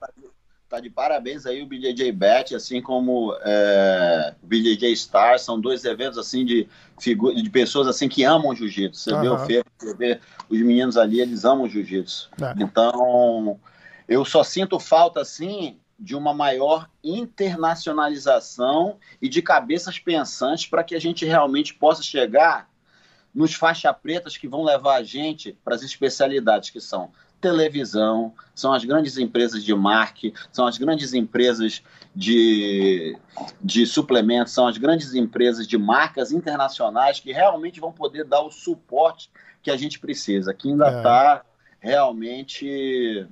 Tá 0.71 0.79
de 0.79 0.89
parabéns 0.89 1.45
aí 1.45 1.61
o 1.61 1.65
BJJ 1.65 2.13
Bet, 2.13 2.55
assim 2.55 2.81
como 2.81 3.35
é, 3.41 4.33
o 4.41 4.47
BJJ 4.47 4.95
Star, 4.95 5.37
são 5.37 5.59
dois 5.59 5.83
eventos 5.83 6.17
assim 6.17 6.45
de, 6.45 6.65
de 6.97 7.49
pessoas 7.49 7.89
assim 7.89 8.07
que 8.07 8.23
amam 8.23 8.55
jiu-jitsu. 8.55 9.03
Você 9.03 9.19
vê 9.19 9.27
o. 9.27 9.37
Fê, 9.39 9.65
você 9.77 9.93
vê 9.93 10.21
os 10.47 10.57
meninos 10.61 10.95
ali, 10.95 11.19
eles 11.19 11.43
amam 11.43 11.67
jiu-jitsu. 11.67 12.29
É. 12.41 12.53
Então, 12.63 13.59
eu 14.07 14.23
só 14.23 14.45
sinto 14.45 14.79
falta 14.79 15.19
assim 15.19 15.77
de 15.99 16.15
uma 16.15 16.33
maior 16.33 16.89
internacionalização 17.03 18.95
e 19.21 19.27
de 19.27 19.41
cabeças 19.41 19.99
pensantes 19.99 20.67
para 20.67 20.85
que 20.85 20.95
a 20.95 21.01
gente 21.01 21.25
realmente 21.25 21.73
possa 21.73 22.01
chegar 22.01 22.69
nos 23.35 23.53
faixa 23.53 23.93
pretas 23.93 24.37
que 24.37 24.47
vão 24.47 24.63
levar 24.63 24.95
a 24.95 25.03
gente 25.03 25.51
para 25.65 25.75
as 25.75 25.81
especialidades 25.81 26.69
que 26.69 26.79
são 26.79 27.11
televisão, 27.41 28.33
são 28.53 28.71
as 28.71 28.85
grandes 28.85 29.17
empresas 29.17 29.63
de 29.63 29.73
marketing, 29.73 30.33
são 30.51 30.67
as 30.67 30.77
grandes 30.77 31.13
empresas 31.13 31.81
de, 32.15 33.17
de 33.61 33.85
suplementos, 33.85 34.53
são 34.53 34.67
as 34.67 34.77
grandes 34.77 35.13
empresas 35.15 35.67
de 35.67 35.77
marcas 35.77 36.31
internacionais 36.31 37.19
que 37.19 37.31
realmente 37.33 37.79
vão 37.79 37.91
poder 37.91 38.23
dar 38.23 38.41
o 38.41 38.51
suporte 38.51 39.29
que 39.63 39.71
a 39.71 39.77
gente 39.77 39.99
precisa, 39.99 40.53
que 40.53 40.69
ainda 40.69 40.87
É. 40.87 40.97
está 40.97 41.43
realmente 41.79 43.27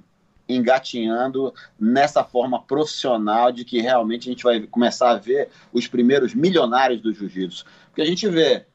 engatinhando 0.47 1.53
nessa 1.79 2.23
forma 2.23 2.61
profissional 2.63 3.51
de 3.51 3.63
que 3.63 3.79
realmente 3.79 4.27
a 4.27 4.31
gente 4.31 4.43
vai 4.43 4.61
começar 4.61 5.11
a 5.11 5.15
ver 5.15 5.49
os 5.71 5.85
primeiros 5.87 6.33
milionários 6.33 7.01
do 7.01 7.13
jiu-jitsu. 7.13 7.63
Porque 7.85 8.01
a 8.01 8.05
gente 8.05 8.27
vê, 8.27 8.65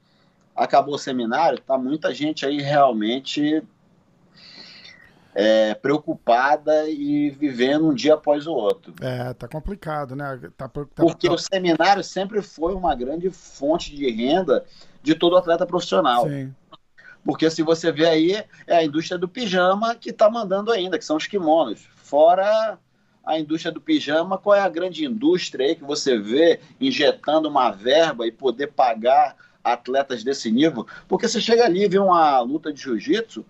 acabou 0.55 0.95
o 0.95 0.99
seminário, 0.99 1.59
tá 1.61 1.77
muita 1.77 2.15
gente 2.15 2.47
aí 2.47 2.61
realmente 2.61 3.61
é, 5.35 5.75
preocupada 5.75 6.89
e 6.89 7.31
vivendo 7.31 7.89
um 7.89 7.95
dia 7.95 8.15
após 8.15 8.47
o 8.47 8.53
outro. 8.53 8.95
É, 9.01 9.35
tá 9.35 9.49
complicado, 9.49 10.15
né? 10.15 10.41
Tá, 10.57 10.69
tá- 10.69 10.87
Porque 10.95 11.27
tá- 11.27 11.35
o 11.35 11.39
seminário 11.39 12.05
sempre 12.05 12.41
foi 12.41 12.73
uma 12.75 12.95
grande 12.95 13.29
fonte 13.31 13.95
de 13.95 14.09
renda 14.11 14.65
de 15.03 15.15
todo 15.15 15.37
atleta 15.37 15.67
profissional. 15.67 16.29
Sim. 16.29 16.55
Porque 17.25 17.51
se 17.51 17.63
você 17.63 17.91
vê 17.91 18.07
aí, 18.07 18.45
é 18.67 18.77
a 18.77 18.85
indústria 18.85 19.19
do 19.19 19.27
pijama 19.27 19.95
que 19.95 20.11
está 20.11 20.31
mandando 20.31 20.71
ainda, 20.71 20.99
que 20.99 21.05
são 21.05 21.17
os 21.17 21.27
kimonos. 21.27 21.89
Fora 21.97 22.79
a 23.25 23.39
indústria 23.39 23.73
do 23.73 23.81
pijama, 23.81 24.37
qual 24.37 24.55
é 24.55 24.61
a 24.61 24.69
grande 24.69 25.05
indústria 25.05 25.67
aí 25.67 25.75
que 25.75 25.85
você 25.85 26.19
vê 26.19 26.61
injetando 26.79 27.49
uma 27.49 27.71
verba 27.71 28.27
e 28.27 28.31
poder 28.31 28.69
pagar 28.69 29.37
atletas 29.65 30.23
desse 30.23 30.53
nível? 30.53 30.87
Porque 31.09 31.27
você 31.27 31.41
chega 31.41 31.65
ali 31.65 31.85
e 31.85 31.89
vê 31.89 31.99
uma 31.99 32.39
luta 32.41 32.71
de 32.71 32.83
jiu-jitsu, 32.83 33.45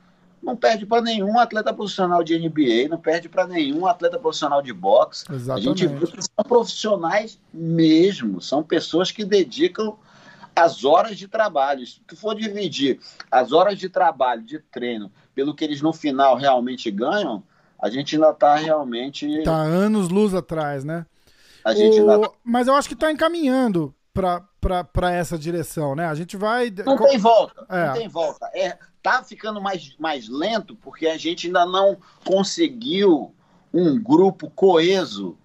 não 0.44 0.54
perde 0.56 0.84
para 0.86 1.00
nenhum 1.02 1.38
atleta 1.38 1.72
profissional 1.72 2.22
de 2.22 2.38
NBA, 2.38 2.88
não 2.88 2.98
perde 2.98 3.28
para 3.28 3.46
nenhum 3.46 3.86
atleta 3.86 4.18
profissional 4.18 4.60
de 4.62 4.72
boxe. 4.72 5.24
A 5.28 5.58
gente 5.58 5.86
vê 5.86 5.94
Exatamente. 5.94 6.12
que 6.12 6.22
são 6.22 6.44
profissionais 6.46 7.40
mesmo, 7.52 8.40
são 8.40 8.62
pessoas 8.62 9.10
que 9.10 9.24
dedicam 9.24 9.96
as 10.54 10.84
horas 10.84 11.16
de 11.18 11.26
trabalho. 11.26 11.84
Se 11.86 12.00
tu 12.06 12.16
for 12.16 12.34
dividir 12.34 13.00
as 13.30 13.52
horas 13.52 13.78
de 13.78 13.88
trabalho, 13.88 14.42
de 14.42 14.58
treino, 14.58 15.10
pelo 15.34 15.54
que 15.54 15.64
eles 15.64 15.80
no 15.82 15.92
final 15.92 16.36
realmente 16.36 16.90
ganham, 16.90 17.42
a 17.80 17.90
gente 17.90 18.14
ainda 18.14 18.30
está 18.30 18.54
realmente. 18.56 19.42
Tá 19.42 19.56
anos 19.62 20.08
luz 20.08 20.32
atrás, 20.34 20.84
né? 20.84 21.06
A 21.64 21.74
gente 21.74 21.98
ainda 21.98 22.18
O- 22.20 22.34
Mas 22.44 22.68
eu 22.68 22.74
acho 22.74 22.88
que 22.88 22.94
tá 22.94 23.10
encaminhando 23.10 23.92
pra, 24.12 24.42
para 24.90 25.12
essa 25.12 25.38
direção, 25.38 25.94
né? 25.94 26.06
A 26.06 26.14
gente 26.14 26.36
vai. 26.36 26.70
Não 26.84 26.96
tem 26.96 27.18
volta, 27.18 27.66
é. 27.68 27.86
não 27.86 27.94
tem 27.94 28.08
volta. 28.08 28.50
É, 28.54 28.78
tá 29.02 29.22
ficando 29.22 29.60
mais, 29.60 29.94
mais 29.98 30.28
lento 30.28 30.74
porque 30.76 31.06
a 31.06 31.16
gente 31.18 31.46
ainda 31.46 31.66
não 31.66 31.98
conseguiu 32.24 33.34
um 33.72 34.00
grupo 34.00 34.50
coeso 34.50 35.36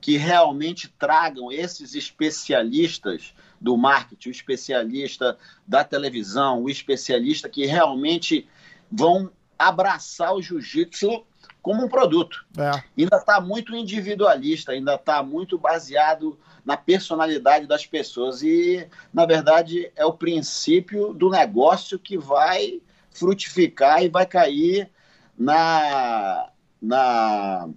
que 0.00 0.16
realmente 0.16 0.88
tragam 0.98 1.52
esses 1.52 1.94
especialistas 1.94 3.34
do 3.60 3.76
marketing, 3.76 4.28
o 4.28 4.32
especialista 4.32 5.36
da 5.66 5.84
televisão, 5.84 6.62
o 6.62 6.70
especialista 6.70 7.48
que 7.48 7.66
realmente 7.66 8.48
vão 8.90 9.30
abraçar 9.58 10.34
o 10.34 10.40
jiu-jitsu 10.40 11.24
como 11.62 11.84
um 11.84 11.88
produto. 11.88 12.44
É. 12.56 12.82
Ainda 12.96 13.16
está 13.16 13.40
muito 13.40 13.74
individualista, 13.74 14.72
ainda 14.72 14.94
está 14.94 15.22
muito 15.22 15.58
baseado 15.58 16.38
na 16.64 16.76
personalidade 16.76 17.66
das 17.66 17.86
pessoas. 17.86 18.42
E, 18.42 18.86
na 19.12 19.26
verdade, 19.26 19.90
é 19.96 20.04
o 20.04 20.12
princípio 20.12 21.12
do 21.12 21.30
negócio 21.30 21.98
que 21.98 22.16
vai 22.16 22.80
frutificar 23.10 24.02
e 24.02 24.08
vai 24.08 24.26
cair 24.26 24.90
na, 25.36 26.48
na, 26.80 27.68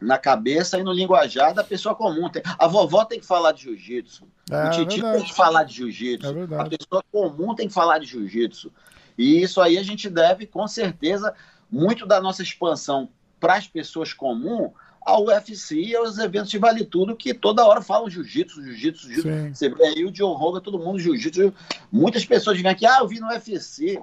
na 0.00 0.18
cabeça 0.18 0.78
e 0.78 0.82
no 0.82 0.92
linguajar 0.92 1.54
da 1.54 1.64
pessoa 1.64 1.94
comum. 1.94 2.30
A 2.58 2.66
vovó 2.66 3.04
tem 3.04 3.20
que 3.20 3.26
falar 3.26 3.52
de 3.52 3.62
jiu-jitsu. 3.62 4.26
É, 4.50 4.68
o 4.80 4.86
tio 4.86 5.12
tem 5.12 5.24
que 5.24 5.34
falar 5.34 5.64
de 5.64 5.74
jiu-jitsu. 5.74 6.26
É 6.26 6.60
a 6.60 6.64
pessoa 6.64 7.04
comum 7.12 7.54
tem 7.54 7.68
que 7.68 7.74
falar 7.74 7.98
de 7.98 8.06
jiu-jitsu. 8.06 8.72
E 9.16 9.42
isso 9.42 9.60
aí 9.60 9.76
a 9.76 9.82
gente 9.82 10.08
deve, 10.08 10.46
com 10.46 10.66
certeza, 10.68 11.34
muito 11.70 12.06
da 12.06 12.20
nossa 12.20 12.42
expansão 12.42 13.08
para 13.38 13.54
as 13.56 13.66
pessoas 13.66 14.12
comuns 14.12 14.72
ao 15.00 15.24
UFC 15.24 15.76
e 15.76 15.96
aos 15.96 16.18
eventos 16.18 16.50
de 16.50 16.58
Vale 16.58 16.84
Tudo, 16.84 17.16
que 17.16 17.32
toda 17.32 17.64
hora 17.64 17.80
falam 17.80 18.10
jiu-jitsu, 18.10 18.62
jiu-jitsu, 18.62 19.08
jiu-jitsu. 19.08 19.54
Você 19.54 19.68
vê 19.70 19.86
aí 19.86 20.04
o 20.04 20.10
John 20.10 20.34
Rogan, 20.34 20.60
todo 20.60 20.78
mundo 20.78 20.98
jiu-jitsu. 20.98 21.52
Muitas 21.90 22.26
pessoas 22.26 22.60
vêm 22.60 22.70
aqui, 22.70 22.84
ah, 22.84 22.98
eu 23.00 23.08
vi 23.08 23.18
no 23.18 23.28
UFC. 23.28 24.02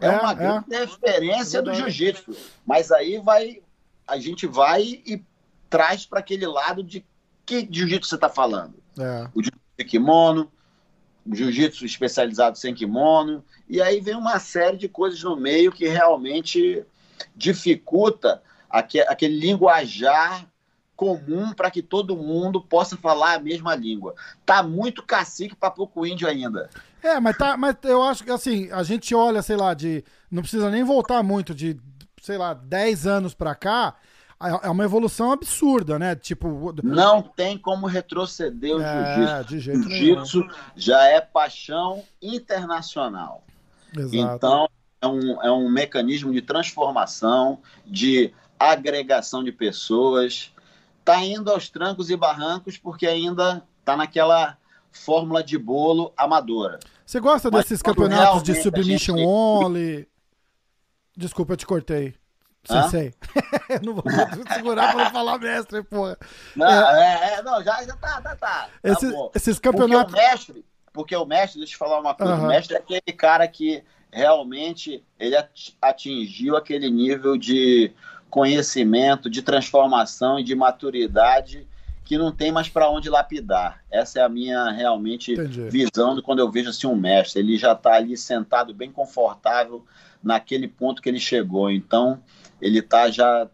É, 0.00 0.06
é 0.06 0.10
uma 0.10 0.32
é. 0.32 0.34
grande 0.34 0.66
referência 0.68 1.58
é 1.58 1.62
do 1.62 1.72
jiu-jitsu. 1.72 2.36
Mas 2.66 2.90
aí 2.90 3.18
vai, 3.18 3.62
a 4.06 4.18
gente 4.18 4.46
vai 4.46 4.82
e 4.82 5.24
traz 5.70 6.04
para 6.04 6.20
aquele 6.20 6.46
lado 6.46 6.82
de 6.82 7.04
que 7.46 7.66
jiu-jitsu 7.70 8.10
você 8.10 8.16
está 8.16 8.28
falando. 8.28 8.74
É. 8.98 9.28
O 9.34 9.42
jiu-jitsu 9.42 9.60
de 9.78 9.84
kimono, 9.84 10.52
jiu-jitsu 11.30 11.84
especializado 11.84 12.58
sem 12.58 12.74
kimono. 12.74 13.44
E 13.68 13.80
aí 13.80 14.00
vem 14.00 14.14
uma 14.14 14.38
série 14.38 14.76
de 14.76 14.88
coisas 14.88 15.22
no 15.22 15.36
meio 15.36 15.72
que 15.72 15.86
realmente 15.88 16.84
dificulta 17.36 18.42
aquele 18.68 19.38
linguajar 19.38 20.46
comum 20.96 21.52
para 21.52 21.70
que 21.70 21.82
todo 21.82 22.16
mundo 22.16 22.60
possa 22.60 22.96
falar 22.96 23.34
a 23.34 23.40
mesma 23.40 23.74
língua. 23.74 24.14
Tá 24.46 24.62
muito 24.62 25.02
cacique 25.02 25.54
para 25.54 25.70
pouco 25.70 26.06
índio 26.06 26.28
ainda. 26.28 26.70
É, 27.02 27.18
mas 27.18 27.36
tá, 27.36 27.56
mas 27.56 27.76
eu 27.82 28.02
acho 28.02 28.22
que 28.22 28.30
assim, 28.30 28.70
a 28.70 28.82
gente 28.82 29.14
olha, 29.14 29.42
sei 29.42 29.56
lá, 29.56 29.74
de 29.74 30.04
não 30.30 30.42
precisa 30.42 30.70
nem 30.70 30.84
voltar 30.84 31.22
muito 31.22 31.54
de, 31.54 31.78
sei 32.22 32.38
lá, 32.38 32.54
10 32.54 33.06
anos 33.06 33.34
para 33.34 33.54
cá, 33.54 33.96
é 34.62 34.70
uma 34.70 34.84
evolução 34.84 35.32
absurda, 35.32 35.98
né? 35.98 36.14
Tipo, 36.16 36.74
não 36.82 37.22
tem 37.22 37.56
como 37.56 37.86
retroceder 37.86 38.76
o 38.76 38.82
é, 38.82 39.44
jiu-jitsu. 39.44 39.90
Jiu-jitsu 39.90 40.48
já 40.74 41.04
é 41.04 41.20
paixão 41.20 42.02
internacional. 42.20 43.44
Exato. 43.96 44.16
Então, 44.16 44.68
é 45.00 45.06
um, 45.06 45.42
é 45.42 45.52
um 45.52 45.68
mecanismo 45.68 46.32
de 46.32 46.42
transformação, 46.42 47.58
de 47.86 48.32
agregação 48.58 49.42
de 49.42 49.52
pessoas. 49.52 50.52
Está 51.00 51.22
indo 51.22 51.50
aos 51.50 51.68
trancos 51.68 52.10
e 52.10 52.16
barrancos 52.16 52.78
porque 52.78 53.06
ainda 53.06 53.62
está 53.80 53.96
naquela 53.96 54.56
fórmula 54.92 55.42
de 55.42 55.58
bolo 55.58 56.12
amadora. 56.16 56.78
Você 57.04 57.18
gosta 57.18 57.50
Mas 57.50 57.64
desses 57.64 57.82
campeonatos 57.82 58.42
de 58.42 58.54
submission 58.62 59.16
gente... 59.16 59.26
only? 59.26 60.08
Desculpa, 61.16 61.54
eu 61.54 61.56
te 61.56 61.66
cortei. 61.66 62.14
Sensei. 62.64 63.12
não 63.82 63.94
vou 63.94 64.04
segurar 64.54 64.92
para 64.92 65.04
não 65.04 65.10
falar 65.10 65.38
mestre, 65.38 65.82
porra. 65.82 66.16
Não, 66.54 66.66
é, 66.66 67.34
é, 67.34 67.42
não 67.42 67.62
já, 67.62 67.82
já 67.82 67.96
tá, 67.96 68.20
tá, 68.20 68.36
tá. 68.36 68.36
tá 68.36 68.68
Esse, 68.84 69.12
tá 69.12 69.30
esses 69.34 69.58
campeonatos. 69.58 70.12
Porque 70.12 70.24
o 70.24 70.30
mestre, 70.30 70.64
porque 70.92 71.16
o 71.16 71.26
mestre, 71.26 71.58
deixa 71.58 71.74
eu 71.74 71.78
falar 71.78 71.98
uma 71.98 72.14
coisa, 72.14 72.36
uhum. 72.36 72.44
o 72.44 72.48
mestre 72.48 72.76
é 72.76 72.78
aquele 72.78 73.16
cara 73.16 73.48
que 73.48 73.82
realmente 74.12 75.02
ele 75.18 75.36
atingiu 75.80 76.56
aquele 76.56 76.90
nível 76.90 77.36
de 77.36 77.92
conhecimento, 78.30 79.28
de 79.28 79.42
transformação 79.42 80.38
e 80.38 80.44
de 80.44 80.54
maturidade 80.54 81.66
que 82.04 82.18
não 82.18 82.32
tem 82.32 82.52
mais 82.52 82.68
para 82.68 82.90
onde 82.90 83.08
lapidar. 83.08 83.82
Essa 83.90 84.20
é 84.20 84.22
a 84.22 84.28
minha 84.28 84.70
realmente 84.70 85.32
Entendi. 85.32 85.68
visão 85.68 86.14
de 86.14 86.22
quando 86.22 86.40
eu 86.40 86.50
vejo 86.50 86.70
assim 86.70 86.86
um 86.86 86.96
mestre. 86.96 87.40
Ele 87.40 87.56
já 87.56 87.72
está 87.72 87.94
ali 87.94 88.16
sentado 88.16 88.74
bem 88.74 88.90
confortável 88.90 89.84
naquele 90.22 90.68
ponto 90.68 91.02
que 91.02 91.08
ele 91.08 91.20
chegou. 91.20 91.70
Então 91.70 92.22
ele 92.60 92.78
está 92.78 93.10
já 93.10 93.48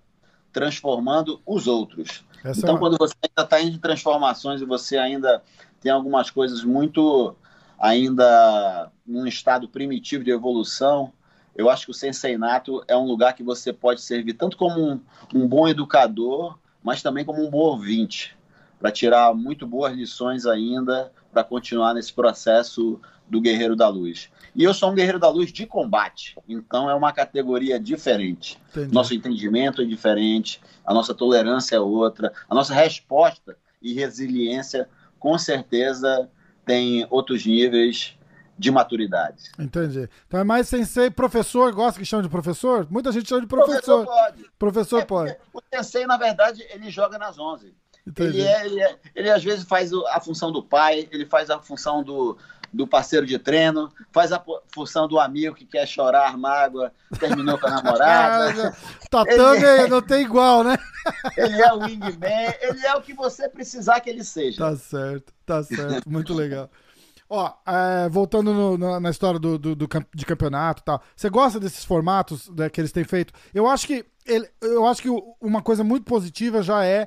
transformando 0.53 1.41
os 1.47 1.67
outros. 1.67 2.25
Essa 2.45 2.61
então 2.61 2.77
é 2.77 2.79
quando 2.79 2.97
você 2.99 3.15
ainda 3.23 3.43
está 3.43 3.61
em 3.61 3.79
transformações 3.79 4.61
e 4.61 4.65
você 4.65 4.97
ainda 4.97 5.43
tem 5.81 5.93
algumas 5.93 6.31
coisas 6.31 6.65
muito 6.65 7.35
ainda 7.79 8.91
num 9.07 9.27
estado 9.27 9.69
primitivo 9.69 10.25
de 10.25 10.31
evolução, 10.31 11.13
eu 11.55 11.69
acho 11.69 11.87
que 11.87 11.91
o 11.91 11.95
Sensei 11.95 12.37
Nato 12.39 12.85
é 12.87 12.97
um 12.97 13.05
lugar 13.05 13.35
que 13.35 13.43
você 13.43 13.73
pode 13.73 14.01
servir 14.01 14.35
tanto 14.35 14.57
como 14.57 14.81
um, 14.81 15.01
um 15.35 15.49
bom 15.49 15.67
educador, 15.67 16.59
mas 16.83 17.03
também 17.03 17.25
como 17.25 17.45
um 17.45 17.51
bom 17.51 17.59
ouvinte, 17.59 18.37
para 18.79 18.93
tirar 18.93 19.35
muito 19.35 19.67
boas 19.67 19.93
lições 19.93 20.47
ainda, 20.47 21.13
para 21.33 21.43
continuar 21.43 21.95
nesse 21.95 22.13
processo 22.13 23.01
do 23.29 23.41
Guerreiro 23.41 23.77
da 23.77 23.89
Luz. 23.89 24.31
E 24.55 24.65
eu 24.65 24.73
sou 24.73 24.91
um 24.91 24.95
Guerreiro 24.95 25.19
da 25.19 25.29
Luz 25.29 25.53
de 25.53 25.67
combate, 25.67 26.37
então 26.49 26.89
é 26.89 26.95
uma 26.95 27.13
categoria 27.13 27.79
diferente. 27.79 28.59
Entendi. 28.71 28.93
Nosso 28.93 29.15
entendimento 29.15 29.83
é 29.83 29.85
diferente, 29.85 30.61
a 30.85 30.95
nossa 30.95 31.15
tolerância 31.15 31.77
é 31.77 31.81
outra, 31.81 32.33
a 32.49 32.55
nossa 32.55 32.75
resposta 32.75 33.57
e 33.81 33.93
resiliência, 33.95 34.89
com 35.19 35.37
certeza, 35.39 36.29
tem 36.65 37.07
outros 37.11 37.45
níveis 37.47 38.17
de 38.59 38.71
maturidade. 38.71 39.51
Entendi. 39.59 40.09
Então 40.27 40.41
é 40.41 40.45
mais 40.45 40.69
sensei, 40.69 41.11
professor, 41.11 41.73
gosta 41.73 42.01
que 42.01 42.05
chama 42.05 42.25
de 42.25 42.29
professor? 42.29 42.87
Muita 42.91 43.13
gente 43.13 43.29
chama 43.29 43.43
de 43.43 43.47
professor. 43.47 44.05
Professor 44.05 44.07
pode. 44.07 44.51
Professor 44.59 45.01
é, 45.01 45.05
pode. 45.05 45.37
O 45.53 45.61
sensei, 45.73 46.07
na 46.07 46.17
verdade, 46.17 46.67
ele 46.71 46.91
joga 46.91 47.17
nas 47.19 47.39
11. 47.39 47.73
Ele, 48.17 48.41
é, 48.41 48.67
ele, 48.67 48.81
é, 48.81 48.99
ele, 49.15 49.31
às 49.31 49.45
vezes 49.45 49.65
faz 49.65 49.93
a 49.93 50.21
função 50.21 50.51
do 50.51 50.63
pai, 50.63 51.09
ele 51.13 51.27
faz 51.27 51.51
a 51.51 51.61
função 51.61 52.03
do, 52.03 52.39
do 52.73 52.87
parceiro 52.87 53.27
de 53.27 53.39
treino, 53.39 53.91
faz 54.13 54.33
a 54.33 54.43
função 54.73 55.09
do 55.09 55.19
amigo 55.19 55.55
que 55.55 55.65
quer 55.65 55.87
chorar 55.87 56.37
mágoa, 56.37 56.93
terminou 57.19 57.59
com 57.59 57.67
a 57.67 57.71
namorada. 57.71 58.77
Tatame 59.11 59.65
é, 59.65 59.89
não 59.89 60.03
tem 60.03 60.23
igual, 60.23 60.63
né? 60.63 60.77
ele 61.37 61.61
é 61.61 61.73
o 61.73 61.81
wingman, 61.81 62.55
ele 62.61 62.87
é 62.87 62.95
o 62.95 63.01
que 63.01 63.15
você 63.15 63.49
precisar 63.49 64.01
que 64.01 64.11
ele 64.11 64.25
seja. 64.25 64.59
Tá 64.59 64.77
certo, 64.77 65.33
tá 65.47 65.63
certo, 65.63 66.09
muito 66.09 66.35
legal. 66.35 66.71
Ó, 67.31 67.53
é, 67.67 68.09
voltando 68.09 68.55
no, 68.55 68.79
na, 68.79 69.01
na, 69.01 69.11
história 69.11 69.39
do, 69.39 69.59
do, 69.59 69.77
do, 69.77 69.89
de 70.15 70.25
campeonato 70.25 70.81
e 70.81 70.85
tal, 70.85 71.03
você 71.15 71.29
gosta 71.29 71.61
desses 71.61 71.85
formatos 71.85 72.49
né, 72.49 72.71
que 72.71 72.81
eles 72.81 72.93
têm 72.93 73.05
feito? 73.05 73.35
Eu 73.53 73.67
acho 73.67 73.87
que 73.87 74.05
ele, 74.27 74.49
eu 74.63 74.87
acho 74.87 75.03
que 75.03 75.11
uma 75.41 75.61
coisa 75.61 75.85
muito 75.85 76.05
positiva 76.05 76.63
já 76.63 76.85
é 76.85 77.07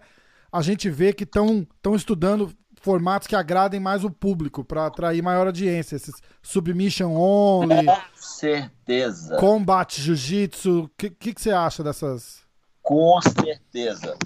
a 0.51 0.61
gente 0.61 0.89
ver 0.89 1.13
que 1.13 1.23
estão 1.23 1.65
estudando 1.95 2.53
formatos 2.81 3.27
que 3.27 3.35
agradem 3.35 3.79
mais 3.79 4.03
o 4.03 4.09
público 4.09 4.63
para 4.63 4.87
atrair 4.87 5.21
maior 5.21 5.47
audiência. 5.47 5.95
Esses 5.95 6.15
submission 6.41 7.15
only. 7.15 7.85
Com 7.85 8.01
certeza. 8.15 9.37
Combate, 9.37 10.01
jiu-jitsu. 10.01 10.83
O 10.83 10.89
que, 10.97 11.09
que, 11.09 11.33
que, 11.33 11.41
você 11.41 11.51
acha 11.51 11.83
dessas? 11.83 12.41
Com 12.81 13.19
certeza. 13.21 14.17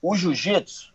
O 0.00 0.14
jiu-jitsu, 0.14 0.92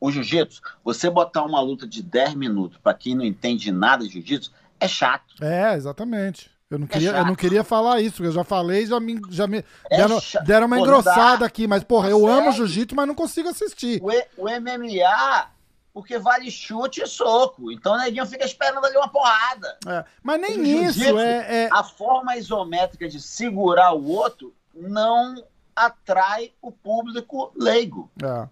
o 0.00 0.10
jiu-jitsu, 0.10 0.60
você 0.84 1.10
botar 1.10 1.42
uma 1.44 1.60
luta 1.60 1.86
de 1.86 2.02
10 2.02 2.34
minutos 2.34 2.78
para 2.82 2.94
quem 2.94 3.14
não 3.14 3.24
entende 3.24 3.72
nada 3.72 4.04
de 4.04 4.12
jiu-jitsu, 4.12 4.52
é 4.78 4.86
chato. 4.86 5.42
É, 5.42 5.74
exatamente. 5.74 6.50
Eu 6.70 6.78
não, 6.78 6.86
é 6.86 6.88
queria, 6.88 7.10
eu 7.10 7.26
não 7.26 7.34
queria 7.34 7.62
falar 7.62 8.00
isso, 8.00 8.24
eu 8.24 8.32
já 8.32 8.42
falei, 8.42 8.86
já 8.86 8.98
me, 8.98 9.20
já 9.30 9.46
me 9.46 9.58
é 9.90 9.96
deram, 9.96 10.18
deram 10.44 10.66
uma 10.66 10.78
engrossada 10.78 11.44
aqui, 11.44 11.66
mas 11.66 11.84
porra, 11.84 12.08
eu 12.08 12.26
amo 12.26 12.52
jiu-jitsu, 12.52 12.96
mas 12.96 13.06
não 13.06 13.14
consigo 13.14 13.48
assistir. 13.48 14.00
O, 14.02 14.44
o 14.44 14.48
MMA 14.48 15.54
porque 15.94 16.18
vale 16.18 16.50
chute 16.50 17.00
e 17.00 17.06
soco. 17.06 17.70
Então 17.70 17.94
o 17.94 17.98
neguinho 17.98 18.26
fica 18.26 18.44
esperando 18.44 18.84
ali 18.84 18.96
uma 18.96 19.08
porrada. 19.08 19.78
É, 19.86 20.04
mas 20.20 20.40
nem 20.40 20.84
isso. 20.84 21.18
É, 21.18 21.64
é, 21.64 21.68
A 21.72 21.84
forma 21.84 22.36
isométrica 22.36 23.08
de 23.08 23.20
segurar 23.22 23.92
o 23.92 24.04
outro 24.08 24.52
não 24.74 25.36
atrai 25.74 26.52
o 26.60 26.72
público 26.72 27.52
leigo. 27.54 28.10
É. 28.20 28.48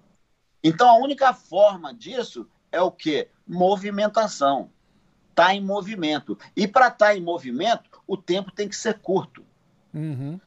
Então 0.63 0.89
a 0.89 0.97
única 0.97 1.35
forma 1.35 1.93
disso 1.93 2.49
é 2.71 2.81
o 2.81 2.93
quê? 2.93 3.29
Movimentação. 3.45 4.71
Tá 5.35 5.53
em 5.53 5.61
movimento. 5.61 6.39
E 6.55 6.69
para 6.69 6.87
estar 6.87 7.07
tá 7.07 7.17
em 7.17 7.21
movimento, 7.21 7.91
o 8.07 8.17
tempo 8.17 8.53
tem 8.53 8.69
que 8.69 8.77
ser 8.77 9.01
curto. 9.01 9.45
Uhum. 9.93 10.39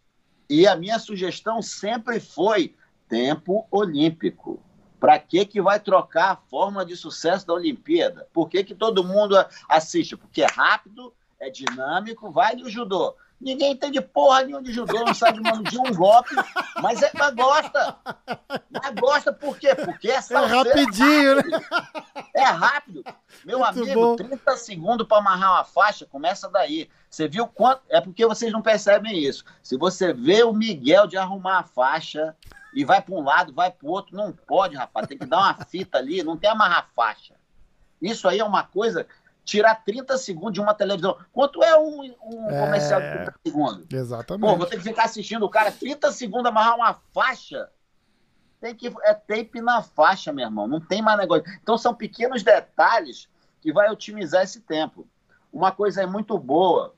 E 0.49 0.65
a 0.65 0.77
minha 0.77 0.97
sugestão 0.97 1.61
sempre 1.61 2.21
foi 2.21 2.73
tempo 3.09 3.67
olímpico. 3.69 4.63
Para 4.99 5.19
que, 5.19 5.45
que 5.45 5.61
vai 5.61 5.79
trocar 5.79 6.31
a 6.31 6.35
fórmula 6.35 6.85
de 6.85 6.95
sucesso 6.95 7.45
da 7.45 7.53
Olimpíada? 7.53 8.27
Por 8.33 8.49
que, 8.49 8.63
que 8.63 8.75
todo 8.75 9.03
mundo 9.03 9.35
assiste? 9.69 10.15
Porque 10.15 10.41
é 10.41 10.47
rápido, 10.47 11.13
é 11.39 11.49
dinâmico, 11.49 12.31
vale 12.31 12.63
o 12.63 12.69
judô. 12.69 13.15
Ninguém 13.39 13.73
entende 13.73 13.99
porra 13.99 14.43
nenhuma 14.43 14.63
de 14.63 14.71
judô, 14.71 15.03
não 15.03 15.13
sabe 15.13 15.39
de 15.69 15.77
um 15.77 15.93
golpe, 15.93 16.33
mas, 16.81 17.01
é, 17.03 17.11
mas 17.13 17.35
gosta. 17.35 17.97
Mas 18.71 18.95
gosta 18.95 19.33
por 19.33 19.57
quê? 19.57 19.75
Porque 19.75 20.09
é, 20.09 20.15
é 20.15 20.45
rapidinho, 20.45 21.35
né? 21.35 21.43
É 22.33 22.43
rápido. 22.45 23.03
Meu 23.43 23.59
Muito 23.59 23.81
amigo, 23.81 23.99
bom. 23.99 24.15
30 24.15 24.57
segundos 24.57 25.05
para 25.05 25.17
amarrar 25.17 25.51
uma 25.51 25.63
faixa, 25.65 26.05
começa 26.05 26.49
daí. 26.49 26.89
Você 27.09 27.27
viu 27.27 27.45
quanto. 27.45 27.81
É 27.89 27.99
porque 27.99 28.25
vocês 28.25 28.51
não 28.51 28.61
percebem 28.61 29.19
isso. 29.19 29.43
Se 29.61 29.77
você 29.77 30.13
vê 30.13 30.43
o 30.43 30.53
Miguel 30.53 31.05
de 31.05 31.17
arrumar 31.17 31.59
a 31.59 31.63
faixa 31.63 32.35
e 32.75 32.83
vai 32.83 33.01
para 33.01 33.15
um 33.15 33.23
lado, 33.23 33.53
vai 33.53 33.71
para 33.71 33.87
o 33.87 33.89
outro, 33.89 34.15
não 34.15 34.33
pode, 34.33 34.75
rapaz. 34.75 35.07
Tem 35.07 35.17
que 35.17 35.25
dar 35.25 35.37
uma 35.37 35.55
fita 35.65 35.97
ali, 35.97 36.21
não 36.21 36.35
tem 36.35 36.49
amarrar 36.49 36.89
faixa. 36.93 37.33
Isso 38.01 38.27
aí 38.27 38.39
é 38.39 38.43
uma 38.43 38.63
coisa 38.63 39.07
tirar 39.45 39.75
30 39.75 40.17
segundos 40.17 40.53
de 40.53 40.59
uma 40.59 40.73
televisão. 40.73 41.17
Quanto 41.31 41.63
é 41.63 41.79
um, 41.79 42.01
um 42.01 42.49
é... 42.49 42.59
comercial 42.59 42.99
de 42.99 43.11
30 43.11 43.33
segundos? 43.45 43.87
Exatamente. 43.89 44.41
Pô, 44.41 44.57
vou 44.57 44.65
ter 44.65 44.77
que 44.77 44.83
ficar 44.83 45.05
assistindo 45.05 45.45
o 45.45 45.49
cara 45.49 45.71
30 45.71 46.11
segundos 46.11 46.47
amarrar 46.47 46.75
uma 46.75 46.93
faixa. 47.13 47.69
Tem 48.59 48.75
que 48.75 48.93
é 49.03 49.13
tape 49.13 49.61
na 49.61 49.81
faixa, 49.81 50.33
meu 50.33 50.45
irmão. 50.45 50.67
Não 50.67 50.81
tem 50.81 51.01
mais 51.01 51.17
negócio. 51.17 51.45
Então 51.61 51.77
são 51.77 51.95
pequenos 51.95 52.43
detalhes 52.43 53.29
que 53.61 53.71
vai 53.71 53.89
otimizar 53.89 54.43
esse 54.43 54.59
tempo. 54.59 55.07
Uma 55.53 55.71
coisa 55.71 56.01
é 56.01 56.05
muito 56.05 56.37
boa 56.37 56.93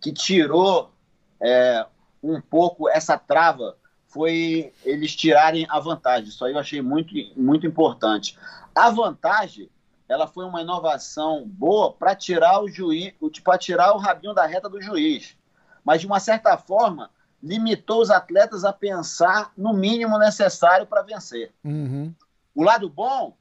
que 0.00 0.12
tirou 0.12 0.92
é, 1.40 1.86
um 2.22 2.40
pouco 2.40 2.88
essa 2.88 3.16
trava 3.16 3.76
foi 4.10 4.72
eles 4.84 5.14
tirarem 5.14 5.66
a 5.70 5.78
vantagem. 5.78 6.28
Isso 6.28 6.44
aí 6.44 6.52
eu 6.52 6.58
achei 6.58 6.82
muito, 6.82 7.14
muito 7.36 7.66
importante. 7.66 8.36
A 8.74 8.90
vantagem 8.90 9.70
ela 10.08 10.26
foi 10.26 10.44
uma 10.44 10.60
inovação 10.60 11.46
boa 11.46 11.92
para 11.92 12.16
tirar 12.16 12.60
o 12.60 12.68
juiz, 12.68 13.14
para 13.44 13.56
tirar 13.56 13.94
o 13.94 13.98
rabinho 13.98 14.34
da 14.34 14.44
reta 14.44 14.68
do 14.68 14.82
juiz. 14.82 15.36
Mas 15.84 16.00
de 16.00 16.06
uma 16.08 16.18
certa 16.18 16.58
forma 16.58 17.10
limitou 17.40 18.02
os 18.02 18.10
atletas 18.10 18.64
a 18.64 18.72
pensar 18.72 19.52
no 19.56 19.72
mínimo 19.72 20.18
necessário 20.18 20.86
para 20.86 21.02
vencer. 21.02 21.52
Uhum. 21.64 22.12
O 22.54 22.64
lado 22.64 22.90
bom 22.90 23.36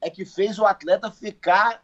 é 0.00 0.10
que 0.10 0.24
fez 0.24 0.58
o 0.58 0.66
atleta 0.66 1.10
ficar 1.10 1.82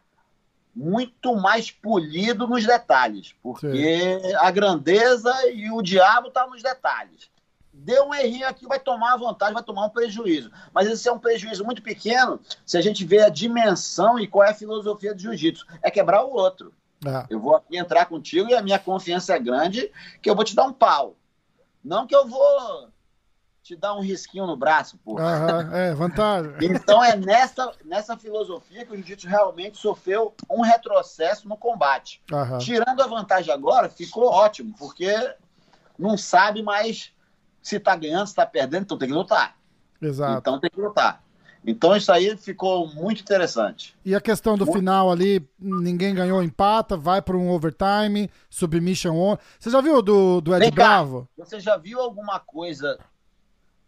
muito 0.75 1.33
mais 1.37 1.71
polido 1.71 2.45
nos 2.45 2.65
detalhes, 2.65 3.33
porque 3.41 4.19
Sim. 4.19 4.35
a 4.35 4.51
grandeza 4.51 5.33
e 5.49 5.71
o 5.71 5.81
diabo 5.81 6.27
estão 6.27 6.43
tá 6.43 6.49
nos 6.49 6.61
detalhes 6.61 7.33
deu 7.77 8.07
um 8.07 8.13
errinho 8.13 8.47
aqui, 8.47 8.65
vai 8.65 8.79
tomar 8.79 9.13
a 9.13 9.17
vantagem, 9.17 9.53
vai 9.53 9.63
tomar 9.63 9.85
um 9.85 9.89
prejuízo. 9.89 10.51
Mas 10.73 10.87
esse 10.87 11.07
é 11.07 11.11
um 11.11 11.19
prejuízo 11.19 11.63
muito 11.63 11.81
pequeno 11.81 12.39
se 12.65 12.77
a 12.77 12.81
gente 12.81 13.03
vê 13.05 13.21
a 13.21 13.29
dimensão 13.29 14.19
e 14.19 14.27
qual 14.27 14.45
é 14.45 14.51
a 14.51 14.55
filosofia 14.55 15.13
do 15.13 15.21
jiu-jitsu. 15.21 15.65
É 15.81 15.91
quebrar 15.91 16.23
o 16.23 16.33
outro. 16.33 16.73
É. 17.05 17.25
Eu 17.29 17.39
vou 17.39 17.55
aqui 17.55 17.77
entrar 17.77 18.05
contigo 18.05 18.49
e 18.49 18.55
a 18.55 18.61
minha 18.61 18.79
confiança 18.79 19.35
é 19.35 19.39
grande 19.39 19.91
que 20.21 20.29
eu 20.29 20.35
vou 20.35 20.45
te 20.45 20.55
dar 20.55 20.63
um 20.63 20.73
pau. 20.73 21.15
Não 21.83 22.07
que 22.07 22.15
eu 22.15 22.27
vou 22.27 22.89
te 23.61 23.75
dar 23.75 23.95
um 23.95 24.01
risquinho 24.01 24.45
no 24.45 24.55
braço, 24.55 24.97
pô. 25.03 25.19
é, 25.73 25.93
vantagem. 25.93 26.53
então 26.61 27.03
é 27.03 27.15
nessa, 27.15 27.71
nessa 27.83 28.15
filosofia 28.15 28.85
que 28.85 28.93
o 28.93 28.95
jiu-jitsu 28.95 29.27
realmente 29.27 29.77
sofreu 29.77 30.33
um 30.49 30.61
retrocesso 30.61 31.49
no 31.49 31.57
combate. 31.57 32.21
Tirando 32.59 33.01
a 33.01 33.07
vantagem 33.07 33.53
agora, 33.53 33.89
ficou 33.89 34.25
ótimo, 34.25 34.73
porque 34.77 35.35
não 35.97 36.17
sabe 36.17 36.61
mais 36.61 37.14
se 37.65 37.77
está 37.77 37.95
ganhando, 37.95 38.27
se 38.27 38.33
está 38.33 38.45
perdendo, 38.45 38.83
então 38.83 38.97
tem 38.97 39.07
que 39.07 39.13
lutar. 39.13 39.57
Exato. 39.99 40.37
Então 40.37 40.59
tem 40.59 40.69
que 40.69 40.79
lutar. 40.79 41.23
Então 41.65 41.95
isso 41.95 42.11
aí 42.11 42.37
ficou 42.37 42.87
muito 42.87 43.23
interessante. 43.23 43.97
E 44.05 44.13
a 44.13 44.21
questão 44.21 44.55
do 44.55 44.65
muito... 44.65 44.77
final 44.77 45.11
ali, 45.11 45.43
ninguém 45.57 46.13
ganhou, 46.13 46.43
empata, 46.43 46.95
vai 46.95 47.23
para 47.23 47.35
um 47.35 47.49
overtime, 47.49 48.29
submission 48.51 49.15
on. 49.15 49.35
Você 49.59 49.71
já 49.71 49.81
viu 49.81 49.99
do, 50.03 50.41
do 50.41 50.55
Ed 50.55 50.69
Bravo? 50.69 51.27
Você 51.35 51.59
já 51.59 51.75
viu 51.75 51.99
alguma 51.99 52.39
coisa 52.39 52.99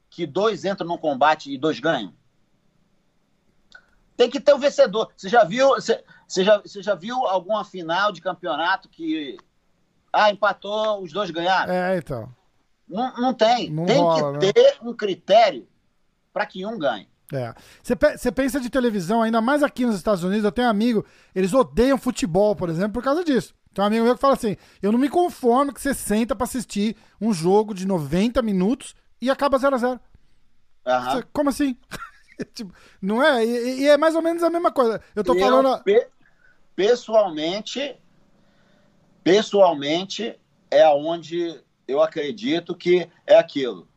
que 0.09 0.25
dois 0.25 0.65
entram 0.65 0.87
no 0.87 0.97
combate 0.97 1.53
e 1.53 1.57
dois 1.57 1.79
ganham? 1.79 2.11
Tem 4.15 4.27
que 4.27 4.39
ter 4.39 4.53
o 4.53 4.55
um 4.55 4.59
vencedor. 4.59 5.11
Você 5.15 5.29
já 5.29 5.43
viu? 5.43 5.69
Você, 5.69 6.03
você, 6.27 6.43
já, 6.43 6.57
você 6.57 6.81
já 6.81 6.95
viu 6.95 7.27
alguma 7.27 7.63
final 7.63 8.11
de 8.11 8.21
campeonato 8.21 8.89
que 8.89 9.37
ah, 10.11 10.31
empatou, 10.31 11.03
os 11.03 11.13
dois 11.13 11.29
ganharam? 11.29 11.71
É, 11.71 11.95
então. 11.95 12.35
Não, 12.87 13.13
não 13.17 13.33
tem. 13.33 13.69
Não 13.69 13.85
tem 13.85 13.97
rola, 13.97 14.39
que 14.39 14.45
né? 14.45 14.53
ter 14.53 14.77
um 14.81 14.93
critério 14.93 15.67
para 16.31 16.45
que 16.45 16.65
um 16.65 16.77
ganhe. 16.77 17.07
É. 17.33 17.53
Você 17.83 18.31
pensa 18.31 18.59
de 18.59 18.69
televisão, 18.69 19.21
ainda 19.21 19.41
mais 19.41 19.61
aqui 19.61 19.85
nos 19.85 19.97
Estados 19.97 20.23
Unidos, 20.23 20.45
eu 20.45 20.51
tenho 20.51 20.67
um 20.67 20.71
amigo, 20.71 21.05
eles 21.35 21.53
odeiam 21.53 21.97
futebol, 21.97 22.55
por 22.55 22.69
exemplo, 22.69 22.93
por 22.93 23.03
causa 23.03 23.23
disso. 23.23 23.53
Tem 23.73 23.83
um 23.83 23.87
amigo 23.87 24.05
meu 24.05 24.15
que 24.15 24.21
fala 24.21 24.33
assim: 24.33 24.55
eu 24.81 24.91
não 24.91 24.99
me 24.99 25.09
conformo 25.09 25.73
que 25.73 25.81
você 25.81 25.93
senta 25.93 26.35
para 26.35 26.45
assistir 26.45 26.95
um 27.19 27.33
jogo 27.33 27.73
de 27.73 27.85
90 27.85 28.41
minutos 28.41 28.95
e 29.21 29.29
acaba 29.29 29.57
0 29.57 29.75
a 29.75 29.77
0 29.77 29.99
uhum. 30.85 31.21
Como 31.33 31.49
assim? 31.49 31.77
tipo, 32.55 32.73
não 33.01 33.21
é? 33.21 33.45
E, 33.45 33.81
e, 33.81 33.87
é 33.87 33.97
mais 33.97 34.15
ou 34.15 34.21
menos 34.21 34.41
a 34.41 34.49
mesma 34.49 34.71
coisa. 34.71 35.01
Eu 35.13 35.23
tô 35.23 35.33
eu, 35.33 35.39
falando. 35.39 35.83
Pe 35.83 36.07
pessoalmente, 36.75 37.95
pessoalmente, 39.23 40.39
é 40.71 40.87
onde 40.89 41.59
eu 41.87 42.01
acredito 42.01 42.75
que 42.75 43.09
é 43.25 43.37
aquilo. 43.37 43.87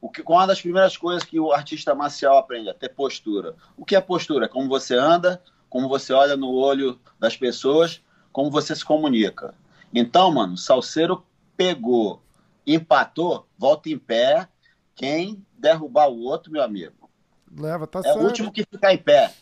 O 0.00 0.08
que, 0.08 0.22
uma 0.22 0.46
das 0.46 0.60
primeiras 0.60 0.96
coisas 0.96 1.24
que 1.24 1.40
o 1.40 1.52
artista 1.52 1.94
marcial 1.94 2.38
aprende 2.38 2.68
é 2.68 2.72
ter 2.72 2.88
postura. 2.90 3.56
O 3.76 3.84
que 3.84 3.96
é 3.96 4.00
postura? 4.00 4.46
É 4.46 4.48
como 4.48 4.68
você 4.68 4.94
anda, 4.94 5.42
como 5.68 5.88
você 5.88 6.12
olha 6.12 6.36
no 6.36 6.52
olho 6.52 7.00
das 7.18 7.36
pessoas, 7.36 8.02
como 8.32 8.50
você 8.50 8.74
se 8.74 8.84
comunica. 8.84 9.54
Então, 9.92 10.32
mano, 10.32 10.56
Salseiro 10.56 11.24
pegou, 11.56 12.22
empatou, 12.66 13.46
volta 13.56 13.88
em 13.88 13.98
pé. 13.98 14.48
Quem 14.94 15.44
derrubar 15.56 16.08
o 16.08 16.22
outro, 16.22 16.50
meu 16.50 16.62
amigo, 16.62 17.08
leva, 17.56 17.86
tá 17.86 18.00
é 18.00 18.02
certo. 18.02 18.18
o 18.18 18.24
último 18.24 18.52
que 18.52 18.64
ficar 18.64 18.92
em 18.92 18.98
pé. 18.98 19.32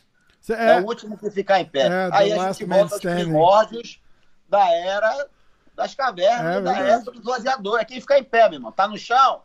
É, 0.49 0.73
é, 0.73 0.81
o 0.81 0.87
último 0.87 1.19
que 1.19 1.31
ficar 1.31 1.61
em 1.61 1.65
pé. 1.65 1.87
É, 1.89 2.09
Aí 2.13 2.33
a 2.33 2.53
gente 2.53 2.65
volta 2.65 2.95
aos 2.95 3.03
primórdios 3.03 4.01
da 4.49 4.71
era 4.71 5.29
das 5.77 5.95
cavernas, 5.95 6.57
é, 6.57 6.61
da 6.61 6.79
época 6.79 7.13
do 7.13 7.23
gladiador. 7.23 7.79
É 7.79 7.85
quem 7.85 8.01
fica 8.01 8.19
em 8.19 8.25
pé, 8.25 8.49
meu 8.49 8.57
irmão. 8.57 8.73
Tá 8.73 8.89
no 8.89 8.97
chão? 8.97 9.43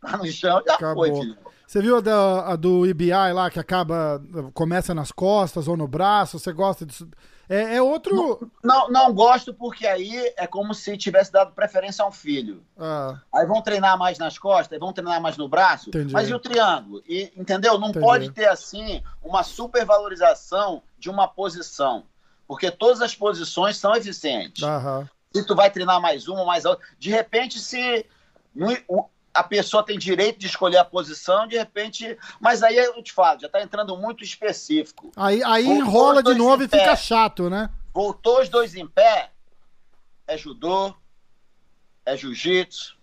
Tá 0.00 0.16
no 0.16 0.26
chão, 0.26 0.62
já 0.66 0.74
Acabou. 0.74 1.06
foi, 1.06 1.14
filho. 1.14 1.38
Você 1.66 1.80
viu 1.80 1.96
a, 1.96 2.00
da, 2.00 2.46
a 2.48 2.56
do 2.56 2.84
IBI 2.84 3.32
lá, 3.32 3.48
que 3.48 3.60
acaba, 3.60 4.20
começa 4.52 4.92
nas 4.92 5.12
costas 5.12 5.68
ou 5.68 5.76
no 5.76 5.86
braço? 5.86 6.38
Você 6.38 6.52
gosta 6.52 6.84
disso? 6.84 7.08
É, 7.48 7.76
é 7.76 7.82
outro. 7.82 8.50
Não, 8.62 8.88
não, 8.88 8.90
não, 8.90 9.14
gosto, 9.14 9.54
porque 9.54 9.86
aí 9.86 10.32
é 10.36 10.48
como 10.48 10.74
se 10.74 10.96
tivesse 10.96 11.30
dado 11.30 11.52
preferência 11.52 12.04
a 12.04 12.08
um 12.08 12.12
filho. 12.12 12.62
Ah. 12.76 13.20
Aí 13.32 13.46
vão 13.46 13.62
treinar 13.62 13.96
mais 13.96 14.18
nas 14.18 14.36
costas, 14.36 14.72
aí 14.72 14.78
vão 14.80 14.92
treinar 14.92 15.20
mais 15.20 15.36
no 15.36 15.48
braço. 15.48 15.90
Entendi. 15.90 16.12
Mas 16.12 16.28
e 16.28 16.34
o 16.34 16.40
triângulo? 16.40 17.02
E, 17.08 17.32
entendeu? 17.36 17.78
Não 17.78 17.90
Entendi. 17.90 18.04
pode 18.04 18.30
ter, 18.32 18.48
assim, 18.48 19.02
uma 19.22 19.44
supervalorização 19.44 20.82
de 20.98 21.08
uma 21.08 21.28
posição. 21.28 22.04
Porque 22.48 22.68
todas 22.68 23.00
as 23.00 23.14
posições 23.14 23.76
são 23.76 23.94
eficientes. 23.94 24.64
Aham 24.64 25.08
se 25.32 25.44
tu 25.44 25.54
vai 25.54 25.70
treinar 25.70 26.00
mais 26.00 26.28
uma, 26.28 26.44
mais 26.44 26.64
outra. 26.64 26.84
De 26.98 27.10
repente, 27.10 27.58
se 27.58 28.06
a 29.32 29.44
pessoa 29.44 29.84
tem 29.84 29.98
direito 29.98 30.38
de 30.38 30.46
escolher 30.46 30.78
a 30.78 30.84
posição, 30.84 31.46
de 31.46 31.56
repente. 31.56 32.18
Mas 32.40 32.62
aí 32.62 32.76
eu 32.76 33.02
te 33.02 33.12
falo, 33.12 33.40
já 33.40 33.46
está 33.46 33.62
entrando 33.62 33.96
muito 33.96 34.24
específico. 34.24 35.12
Aí, 35.16 35.42
aí 35.44 35.66
enrola 35.66 36.22
de 36.22 36.34
novo 36.34 36.62
e 36.64 36.68
pé. 36.68 36.80
fica 36.80 36.96
chato, 36.96 37.48
né? 37.48 37.70
Voltou 37.94 38.40
os 38.40 38.48
dois 38.48 38.74
em 38.74 38.86
pé, 38.86 39.30
é 40.26 40.36
judô, 40.36 40.94
é 42.04 42.16
jiu-jitsu. 42.16 42.98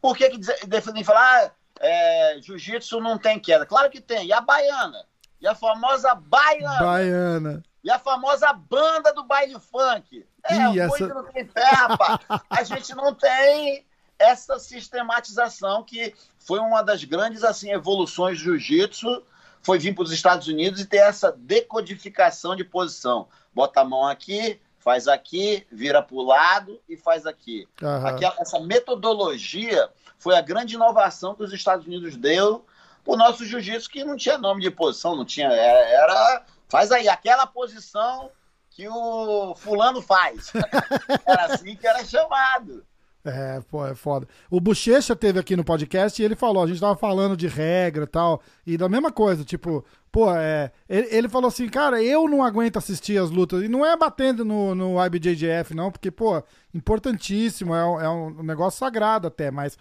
Por 0.00 0.16
que, 0.16 0.30
que 0.30 0.66
definem 0.66 1.04
falar, 1.04 1.46
ah, 1.46 1.52
é, 1.80 2.38
jiu-jitsu 2.40 3.00
não 3.00 3.18
tem 3.18 3.38
queda? 3.38 3.66
Claro 3.66 3.90
que 3.90 4.00
tem. 4.00 4.26
E 4.26 4.32
a 4.32 4.40
baiana? 4.40 5.04
E 5.40 5.46
a 5.46 5.54
famosa 5.54 6.14
baiana? 6.14 6.84
Baiana. 6.84 7.62
E 7.86 7.90
a 7.90 7.98
famosa 7.98 8.52
banda 8.52 9.12
do 9.12 9.22
baile 9.22 9.56
funk? 9.60 10.26
É, 10.48 10.72
Ih, 10.72 10.80
essa... 10.80 11.08
não 11.08 11.24
tem 11.24 11.48
rapaz. 11.54 12.20
A 12.50 12.62
gente 12.62 12.94
não 12.94 13.14
tem 13.14 13.84
essa 14.18 14.58
sistematização 14.58 15.82
que 15.82 16.14
foi 16.38 16.58
uma 16.58 16.82
das 16.82 17.04
grandes 17.04 17.44
assim 17.44 17.70
evoluções 17.70 18.38
do 18.38 18.44
jiu-jitsu, 18.44 19.22
foi 19.62 19.78
vir 19.78 19.94
para 19.94 20.04
os 20.04 20.12
Estados 20.12 20.46
Unidos 20.46 20.80
e 20.80 20.86
ter 20.86 20.98
essa 20.98 21.32
decodificação 21.32 22.54
de 22.54 22.64
posição. 22.64 23.28
Bota 23.52 23.80
a 23.80 23.84
mão 23.84 24.06
aqui, 24.06 24.60
faz 24.78 25.08
aqui, 25.08 25.66
vira 25.70 26.00
para 26.00 26.16
o 26.16 26.22
lado 26.22 26.80
e 26.88 26.96
faz 26.96 27.26
aqui. 27.26 27.66
Uhum. 27.82 28.06
Aquela, 28.06 28.36
essa 28.38 28.60
metodologia 28.60 29.90
foi 30.18 30.36
a 30.36 30.40
grande 30.40 30.76
inovação 30.76 31.34
que 31.34 31.42
os 31.42 31.52
Estados 31.52 31.86
Unidos 31.86 32.16
deu 32.16 32.64
para 33.04 33.14
o 33.14 33.16
nosso 33.16 33.44
jiu-jitsu, 33.44 33.90
que 33.90 34.04
não 34.04 34.16
tinha 34.16 34.38
nome 34.38 34.62
de 34.62 34.70
posição, 34.70 35.16
não 35.16 35.24
tinha. 35.24 35.48
Era, 35.48 35.80
era 35.88 36.44
faz 36.68 36.92
aí 36.92 37.08
aquela 37.08 37.46
posição 37.46 38.30
que 38.76 38.86
o 38.86 39.54
fulano 39.54 40.02
faz. 40.02 40.52
era 41.26 41.46
assim 41.46 41.74
que 41.74 41.86
era 41.86 42.04
chamado. 42.04 42.84
É, 43.24 43.60
pô, 43.68 43.84
é 43.84 43.94
foda. 43.94 44.28
O 44.50 44.60
Bochecha 44.60 45.16
teve 45.16 45.40
aqui 45.40 45.56
no 45.56 45.64
podcast 45.64 46.20
e 46.20 46.24
ele 46.24 46.36
falou, 46.36 46.62
a 46.62 46.66
gente 46.66 46.78
tava 46.78 46.94
falando 46.94 47.36
de 47.36 47.48
regra 47.48 48.04
e 48.04 48.06
tal, 48.06 48.40
e 48.64 48.76
da 48.76 48.88
mesma 48.88 49.10
coisa, 49.10 49.44
tipo, 49.44 49.84
pô, 50.12 50.32
é, 50.32 50.70
ele, 50.88 51.08
ele, 51.10 51.28
falou 51.28 51.48
assim, 51.48 51.68
cara, 51.68 52.00
eu 52.00 52.28
não 52.28 52.44
aguento 52.44 52.76
assistir 52.76 53.20
as 53.20 53.30
lutas, 53.30 53.64
e 53.64 53.68
não 53.68 53.84
é 53.84 53.96
batendo 53.96 54.44
no, 54.44 54.76
no 54.76 55.04
IBJJF, 55.04 55.74
não, 55.74 55.90
porque, 55.90 56.08
pô, 56.08 56.40
importantíssimo, 56.72 57.74
é, 57.74 57.80
é 58.04 58.08
um 58.08 58.44
negócio 58.44 58.78
sagrado 58.78 59.26
até, 59.26 59.50
mas 59.50 59.76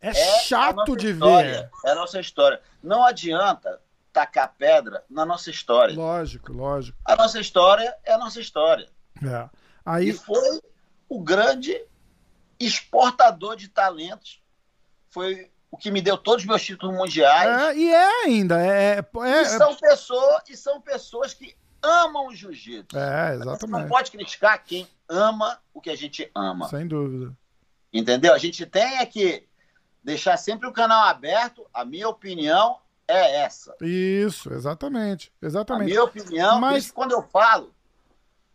é, 0.00 0.08
é 0.08 0.38
chato 0.44 0.96
de 0.96 1.10
história, 1.10 1.70
ver. 1.82 1.90
É 1.90 1.92
a 1.92 1.94
nossa 1.94 2.18
história. 2.20 2.60
Não 2.82 3.04
adianta 3.04 3.78
tacar 4.18 4.52
pedra 4.58 5.04
na 5.08 5.24
nossa 5.24 5.48
história. 5.48 5.94
Lógico, 5.94 6.52
lógico. 6.52 6.98
A 7.04 7.14
nossa 7.14 7.38
história 7.38 7.96
é 8.04 8.12
a 8.12 8.18
nossa 8.18 8.40
história. 8.40 8.90
É. 9.22 9.48
Aí... 9.86 10.08
E 10.08 10.12
foi 10.12 10.60
o 11.08 11.20
grande 11.20 11.80
exportador 12.58 13.54
de 13.54 13.68
talentos. 13.68 14.42
Foi 15.08 15.48
o 15.70 15.76
que 15.76 15.92
me 15.92 16.02
deu 16.02 16.18
todos 16.18 16.42
os 16.42 16.48
meus 16.48 16.64
títulos 16.64 16.96
mundiais. 16.96 17.76
É, 17.76 17.78
e 17.78 17.94
é 17.94 18.24
ainda. 18.24 18.60
É, 18.60 18.98
é, 18.98 19.42
e, 19.42 19.44
são 19.46 19.76
pessoas, 19.76 20.42
e 20.48 20.56
são 20.56 20.80
pessoas 20.80 21.32
que 21.32 21.54
amam 21.80 22.26
o 22.26 22.34
jiu-jitsu. 22.34 22.98
É, 22.98 23.34
exatamente. 23.36 23.60
Você 23.60 23.66
não 23.68 23.86
pode 23.86 24.10
criticar 24.10 24.64
quem 24.64 24.88
ama 25.08 25.60
o 25.72 25.80
que 25.80 25.90
a 25.90 25.96
gente 25.96 26.28
ama. 26.34 26.68
Sem 26.68 26.88
dúvida. 26.88 27.32
Entendeu? 27.92 28.34
A 28.34 28.38
gente 28.38 28.66
tem 28.66 28.98
é 28.98 29.06
que 29.06 29.46
deixar 30.02 30.36
sempre 30.36 30.66
o 30.66 30.72
canal 30.72 31.04
aberto. 31.04 31.64
A 31.72 31.84
minha 31.84 32.08
opinião 32.08 32.80
é 33.08 33.40
essa. 33.40 33.74
Isso, 33.80 34.52
exatamente. 34.52 35.32
Exatamente. 35.40 35.84
A 35.84 35.86
minha 35.86 36.04
opinião, 36.04 36.60
mas 36.60 36.90
quando 36.90 37.12
eu 37.12 37.22
falo, 37.22 37.74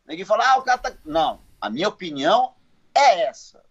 ninguém 0.08 0.24
fala, 0.24 0.48
ah, 0.52 0.58
o 0.60 0.62
cara 0.62 0.78
tá. 0.78 0.94
Não. 1.04 1.42
A 1.60 1.70
minha 1.70 1.90
opinião 1.90 2.54
é 2.94 3.24
essa. 3.24 3.64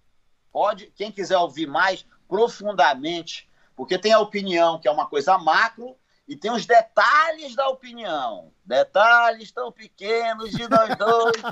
Pode, 0.52 0.86
quem 0.96 1.12
quiser 1.12 1.38
ouvir 1.38 1.66
mais 1.66 2.04
profundamente, 2.28 3.48
porque 3.76 3.96
tem 3.98 4.12
a 4.12 4.18
opinião, 4.18 4.78
que 4.78 4.88
é 4.88 4.90
uma 4.90 5.06
coisa 5.06 5.38
macro, 5.38 5.96
e 6.26 6.36
tem 6.36 6.50
os 6.50 6.66
detalhes 6.66 7.54
da 7.54 7.68
opinião. 7.68 8.52
Detalhes 8.64 9.52
tão 9.52 9.70
pequenos 9.70 10.50
de 10.50 10.68
nós 10.68 10.96
dois, 10.96 11.42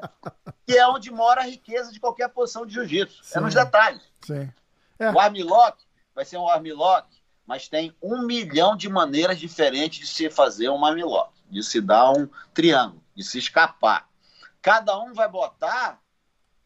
que 0.66 0.76
é 0.76 0.86
onde 0.86 1.10
mora 1.10 1.42
a 1.42 1.46
riqueza 1.46 1.92
de 1.92 2.00
qualquer 2.00 2.28
posição 2.28 2.64
de 2.64 2.74
jiu-jitsu. 2.74 3.22
É 3.34 3.40
nos 3.40 3.54
detalhes. 3.54 4.02
Sim. 4.24 4.52
É. 4.98 5.10
O 5.10 5.18
armlock 5.18 5.82
vai 6.14 6.24
ser 6.24 6.36
um 6.36 6.48
armlock, 6.48 7.19
mas 7.50 7.66
tem 7.66 7.92
um 8.00 8.24
milhão 8.24 8.76
de 8.76 8.88
maneiras 8.88 9.36
diferentes 9.36 9.98
de 9.98 10.06
se 10.06 10.30
fazer 10.30 10.68
um 10.68 10.84
armlock, 10.84 11.32
de 11.50 11.64
se 11.64 11.80
dar 11.80 12.12
um 12.12 12.28
triângulo, 12.54 13.02
de 13.12 13.24
se 13.24 13.38
escapar. 13.38 14.08
Cada 14.62 14.96
um 15.00 15.12
vai 15.12 15.28
botar 15.28 16.00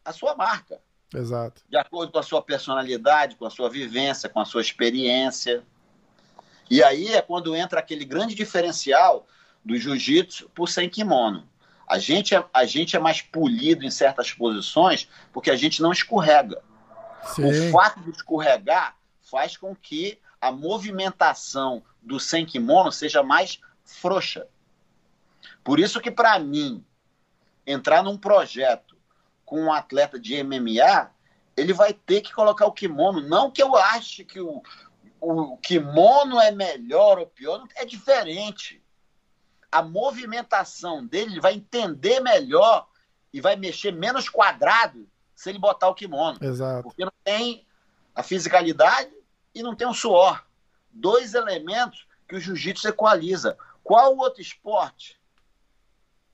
a 0.05 0.12
sua 0.12 0.37
marca. 0.37 0.79
Exato. 1.14 1.62
De 1.70 1.79
acordo 1.79 2.12
com 2.12 2.18
a 2.18 2.23
sua 2.23 2.42
personalidade, 2.42 3.37
com 3.37 3.47
a 3.47 3.51
sua 3.51 3.70
vivência, 3.70 4.29
com 4.29 4.40
a 4.40 4.44
sua 4.44 4.61
experiência. 4.61 5.64
E 6.68 6.83
aí 6.83 7.14
é 7.14 7.23
quando 7.23 7.57
entra 7.57 7.81
aquele 7.81 8.05
grande 8.05 8.35
diferencial 8.35 9.27
do 9.64 9.79
jiu-jitsu 9.79 10.51
por 10.51 10.68
sem 10.68 10.90
kimono. 10.90 11.49
A 11.88 11.99
gente, 11.99 12.35
é, 12.35 12.44
a 12.53 12.66
gente 12.66 12.94
é 12.94 12.99
mais 12.99 13.23
polido 13.23 13.87
em 13.87 13.90
certas 13.90 14.35
posições 14.35 15.09
porque 15.33 15.51
a 15.51 15.57
gente 15.57 15.81
não 15.81 15.92
escorrega. 15.92 16.62
Sim. 17.35 17.70
O 17.70 17.73
fato 17.73 18.01
de 18.01 18.11
escorregar 18.11 18.99
faz 19.23 19.57
com 19.57 19.75
que 19.75 20.23
a 20.45 20.53
movimentação 20.53 21.83
do 22.03 22.21
sem 22.21 22.45
kimono 22.45 22.93
seja 22.93 23.23
mais 23.23 23.59
frouxa. 23.83 24.47
Por 25.65 25.81
isso 25.81 26.03
que, 26.03 26.11
para 26.11 26.39
mim, 26.39 26.85
entrar 27.67 28.03
num 28.03 28.19
projeto 28.19 28.95
com 29.47 29.59
um 29.63 29.73
atleta 29.73 30.21
de 30.21 30.43
MMA, 30.45 31.11
ele 31.57 31.73
vai 31.73 31.95
ter 31.95 32.21
que 32.21 32.31
colocar 32.31 32.67
o 32.67 32.73
kimono. 32.73 33.23
Não 33.23 33.51
que 33.51 33.63
eu 33.63 33.75
ache 33.75 34.23
que 34.23 34.39
o, 34.39 34.63
o 35.19 35.57
kimono 35.57 36.39
é 36.39 36.51
melhor 36.51 37.19
ou 37.19 37.27
pior, 37.27 37.67
é 37.75 37.87
diferente. 37.87 38.83
A 39.73 39.83
movimentação 39.83 41.07
dele 41.07 41.33
ele 41.33 41.41
vai 41.41 41.55
entender 41.55 42.21
melhor 42.21 42.87
e 43.33 43.41
vai 43.41 43.57
mexer 43.57 43.93
menos 43.93 44.29
quadrado 44.29 45.09
se 45.35 45.49
ele 45.49 45.59
botar 45.59 45.89
o 45.89 45.95
kimono. 45.95 46.37
Exato. 46.43 46.83
Porque 46.83 47.03
não 47.03 47.13
tem 47.25 47.67
a 48.15 48.23
fisicalidade 48.23 49.24
e 49.55 49.62
não 49.62 49.75
tem 49.75 49.87
o 49.87 49.95
suor. 49.95 50.45
Dois 50.90 51.35
elementos 51.35 52.07
que 52.29 52.37
o 52.37 52.40
jiu-jitsu 52.40 52.88
equaliza. 52.88 53.57
Qual 53.83 54.17
outro 54.17 54.40
esporte 54.40 55.21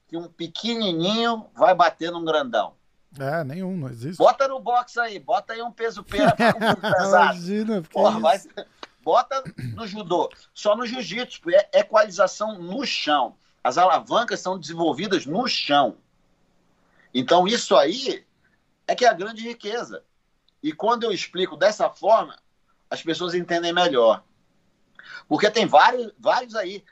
que 0.08 0.16
um 0.16 0.28
pequenininho 0.28 1.46
vai 1.54 1.74
bater 1.74 2.10
num 2.10 2.24
grandão? 2.24 2.74
É, 3.18 3.42
nenhum, 3.42 3.76
não 3.76 3.88
existe. 3.88 4.18
Bota 4.18 4.46
no 4.46 4.60
box 4.60 4.96
aí, 4.98 5.18
bota 5.18 5.52
aí 5.52 5.62
um 5.62 5.72
peso 5.72 6.04
pena. 6.04 6.34
Imagina, 7.06 7.82
Porra, 7.82 8.20
vai, 8.20 8.40
bota 9.02 9.42
no 9.74 9.86
judô, 9.86 10.30
só 10.54 10.76
no 10.76 10.86
jiu-jitsu, 10.86 11.40
é 11.50 11.80
equalização 11.80 12.58
no 12.58 12.86
chão. 12.86 13.34
As 13.62 13.76
alavancas 13.76 14.40
são 14.40 14.58
desenvolvidas 14.58 15.26
no 15.26 15.46
chão. 15.48 15.96
Então 17.12 17.48
isso 17.48 17.74
aí 17.76 18.24
é 18.86 18.94
que 18.94 19.04
é 19.04 19.08
a 19.08 19.14
grande 19.14 19.42
riqueza. 19.42 20.04
E 20.62 20.72
quando 20.72 21.04
eu 21.04 21.12
explico 21.12 21.56
dessa 21.56 21.90
forma, 21.90 22.36
as 22.90 23.02
pessoas 23.02 23.34
entendem 23.34 23.72
melhor. 23.72 24.24
Porque 25.28 25.50
tem 25.50 25.66
vários, 25.66 26.12
vários 26.18 26.54
aí 26.56 26.84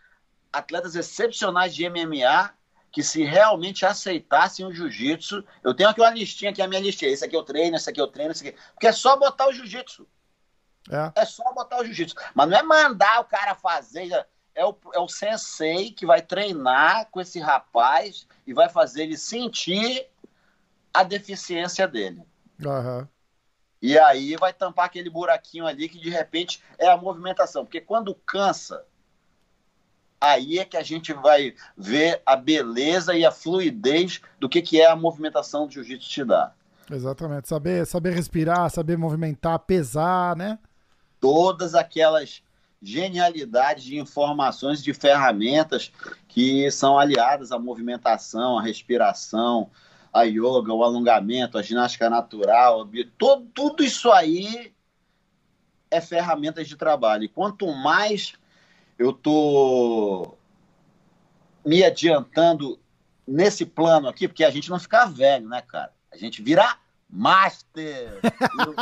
atletas 0.52 0.94
excepcionais 0.94 1.74
de 1.74 1.88
MMA 1.88 2.52
que 2.90 3.02
se 3.02 3.22
realmente 3.22 3.84
aceitassem 3.84 4.64
o 4.64 4.72
jiu-jitsu, 4.72 5.44
eu 5.62 5.74
tenho 5.74 5.90
aqui 5.90 6.00
uma 6.00 6.10
listinha, 6.10 6.50
aqui 6.50 6.62
a 6.62 6.68
minha 6.68 6.80
listinha, 6.80 7.10
esse 7.10 7.24
aqui 7.24 7.36
eu 7.36 7.42
treino, 7.42 7.76
esse 7.76 7.90
aqui 7.90 8.00
eu 8.00 8.08
treino, 8.08 8.32
esse 8.32 8.48
aqui, 8.48 8.58
porque 8.72 8.86
é 8.86 8.92
só 8.92 9.16
botar 9.16 9.48
o 9.48 9.52
jiu-jitsu. 9.52 10.06
É. 10.90 11.20
é 11.20 11.24
só 11.26 11.52
botar 11.52 11.80
o 11.80 11.84
jiu-jitsu. 11.84 12.16
Mas 12.34 12.48
não 12.48 12.56
é 12.56 12.62
mandar 12.62 13.20
o 13.20 13.24
cara 13.24 13.54
fazer, 13.54 14.08
é 14.54 14.64
o, 14.64 14.74
é 14.94 14.98
o 14.98 15.08
sensei 15.08 15.90
que 15.92 16.06
vai 16.06 16.22
treinar 16.22 17.08
com 17.10 17.20
esse 17.20 17.38
rapaz 17.38 18.26
e 18.46 18.54
vai 18.54 18.70
fazer 18.70 19.02
ele 19.02 19.18
sentir 19.18 20.06
a 20.94 21.02
deficiência 21.02 21.86
dele. 21.86 22.22
Uhum. 22.64 23.06
E 23.80 23.98
aí 23.98 24.36
vai 24.36 24.52
tampar 24.52 24.86
aquele 24.86 25.08
buraquinho 25.08 25.66
ali 25.66 25.88
que 25.88 25.98
de 25.98 26.10
repente 26.10 26.62
é 26.78 26.88
a 26.88 26.96
movimentação. 26.96 27.64
Porque 27.64 27.80
quando 27.80 28.14
cansa, 28.14 28.84
aí 30.20 30.58
é 30.58 30.64
que 30.64 30.76
a 30.76 30.82
gente 30.82 31.12
vai 31.12 31.54
ver 31.76 32.20
a 32.26 32.34
beleza 32.34 33.14
e 33.14 33.24
a 33.24 33.30
fluidez 33.30 34.20
do 34.38 34.48
que, 34.48 34.60
que 34.60 34.80
é 34.80 34.86
a 34.86 34.96
movimentação 34.96 35.66
do 35.66 35.72
jiu-jitsu 35.72 36.08
te 36.08 36.24
dá. 36.24 36.52
Exatamente. 36.90 37.48
Saber, 37.48 37.86
saber 37.86 38.14
respirar, 38.14 38.70
saber 38.70 38.96
movimentar, 38.96 39.58
pesar, 39.60 40.34
né? 40.34 40.58
Todas 41.20 41.74
aquelas 41.74 42.42
genialidades 42.80 43.84
de 43.84 43.98
informações, 43.98 44.82
de 44.82 44.94
ferramentas 44.94 45.92
que 46.28 46.70
são 46.70 46.98
aliadas 46.98 47.52
à 47.52 47.58
movimentação, 47.58 48.58
à 48.58 48.62
respiração, 48.62 49.70
a 50.18 50.24
yoga, 50.24 50.72
o 50.72 50.82
alongamento, 50.82 51.58
a 51.58 51.62
ginástica 51.62 52.10
natural, 52.10 52.88
todo, 53.16 53.46
tudo 53.54 53.84
isso 53.84 54.10
aí 54.10 54.72
é 55.90 56.00
ferramentas 56.00 56.68
de 56.68 56.76
trabalho. 56.76 57.24
E 57.24 57.28
quanto 57.28 57.66
mais 57.72 58.34
eu 58.98 59.12
tô 59.12 60.34
me 61.64 61.84
adiantando 61.84 62.78
nesse 63.26 63.64
plano 63.66 64.08
aqui, 64.08 64.26
porque 64.26 64.44
a 64.44 64.50
gente 64.50 64.70
não 64.70 64.78
fica 64.78 65.06
velho, 65.06 65.48
né, 65.48 65.62
cara? 65.62 65.92
A 66.10 66.16
gente 66.16 66.42
vira 66.42 66.78
master, 67.10 68.20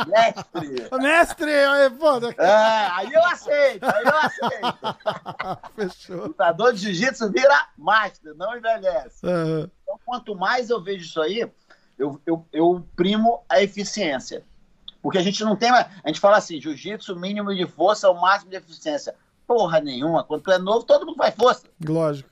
mestre. 0.07 0.89
mestre, 0.99 1.51
aí, 1.51 1.89
foda. 1.91 2.35
É, 2.37 2.87
aí 2.91 3.13
eu 3.13 3.23
aceito, 3.23 3.83
aí 3.83 4.03
eu 4.03 4.17
aceito. 4.17 5.69
Fechou. 5.75 6.27
Lutador 6.27 6.73
de 6.73 6.79
jiu-jitsu 6.79 7.31
vira 7.31 7.69
master, 7.77 8.35
não 8.35 8.57
envelhece. 8.57 9.25
Uhum. 9.25 9.69
Então, 9.81 9.99
quanto 10.05 10.35
mais 10.35 10.69
eu 10.69 10.81
vejo 10.81 11.05
isso 11.05 11.21
aí, 11.21 11.49
eu, 11.97 12.21
eu, 12.25 12.45
eu 12.51 12.85
primo 12.95 13.43
a 13.47 13.61
eficiência. 13.61 14.43
Porque 15.01 15.17
a 15.17 15.23
gente 15.23 15.43
não 15.43 15.55
tem 15.55 15.71
mais. 15.71 15.87
A 16.03 16.07
gente 16.09 16.19
fala 16.19 16.37
assim: 16.37 16.59
jiu-jitsu, 16.59 17.15
mínimo 17.15 17.55
de 17.55 17.65
força, 17.65 18.09
o 18.09 18.19
máximo 18.19 18.51
de 18.51 18.57
eficiência 18.57 19.15
porra 19.47 19.79
nenhuma. 19.79 20.23
Quando 20.23 20.41
tu 20.41 20.51
é 20.51 20.59
novo, 20.59 20.83
todo 20.83 21.05
mundo 21.05 21.15
faz 21.15 21.33
força. 21.33 21.65
Lógico. 21.87 22.29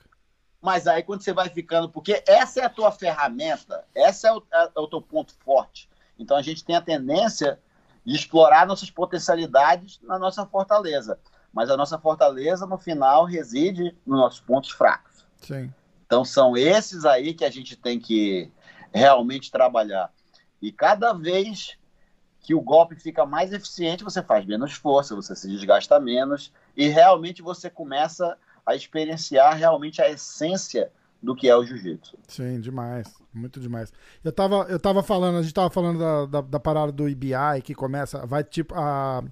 Mas 0.66 0.88
aí 0.88 1.00
quando 1.00 1.22
você 1.22 1.32
vai 1.32 1.48
ficando, 1.48 1.88
porque 1.88 2.24
essa 2.26 2.58
é 2.60 2.64
a 2.64 2.68
tua 2.68 2.90
ferramenta, 2.90 3.84
essa 3.94 4.26
é 4.26 4.32
o, 4.32 4.42
é, 4.52 4.70
é 4.76 4.80
o 4.80 4.88
teu 4.88 5.00
ponto 5.00 5.32
forte. 5.44 5.88
Então 6.18 6.36
a 6.36 6.42
gente 6.42 6.64
tem 6.64 6.74
a 6.74 6.80
tendência 6.80 7.60
de 8.04 8.16
explorar 8.16 8.66
nossas 8.66 8.90
potencialidades 8.90 10.00
na 10.02 10.18
nossa 10.18 10.44
fortaleza. 10.44 11.20
Mas 11.52 11.70
a 11.70 11.76
nossa 11.76 12.00
fortaleza, 12.00 12.66
no 12.66 12.76
final, 12.76 13.24
reside 13.24 13.96
nos 14.04 14.18
nossos 14.18 14.40
pontos 14.40 14.70
fracos. 14.70 15.24
Sim. 15.40 15.72
Então 16.04 16.24
são 16.24 16.56
esses 16.56 17.04
aí 17.04 17.32
que 17.32 17.44
a 17.44 17.50
gente 17.50 17.76
tem 17.76 18.00
que 18.00 18.50
realmente 18.92 19.52
trabalhar. 19.52 20.12
E 20.60 20.72
cada 20.72 21.12
vez 21.12 21.78
que 22.40 22.56
o 22.56 22.60
golpe 22.60 22.96
fica 22.96 23.24
mais 23.24 23.52
eficiente, 23.52 24.02
você 24.02 24.20
faz 24.20 24.44
menos 24.44 24.72
força, 24.72 25.14
você 25.14 25.36
se 25.36 25.46
desgasta 25.46 26.00
menos 26.00 26.52
e 26.76 26.88
realmente 26.88 27.40
você 27.40 27.70
começa 27.70 28.36
a 28.66 28.74
experienciar 28.74 29.56
realmente 29.56 30.02
a 30.02 30.10
essência 30.10 30.90
do 31.22 31.34
que 31.34 31.48
é 31.48 31.56
o 31.56 31.64
jiu-jitsu. 31.64 32.18
Sim, 32.28 32.60
demais. 32.60 33.06
Muito 33.32 33.60
demais. 33.60 33.92
Eu 34.24 34.32
tava, 34.32 34.66
eu 34.68 34.78
tava 34.78 35.02
falando, 35.02 35.38
a 35.38 35.42
gente 35.42 35.54
tava 35.54 35.70
falando 35.70 35.98
da, 35.98 36.26
da, 36.26 36.40
da 36.42 36.60
parada 36.60 36.90
do 36.92 37.08
IBI 37.08 37.62
que 37.62 37.74
começa, 37.74 38.24
vai 38.26 38.42
tipo 38.44 38.74
a. 38.74 39.22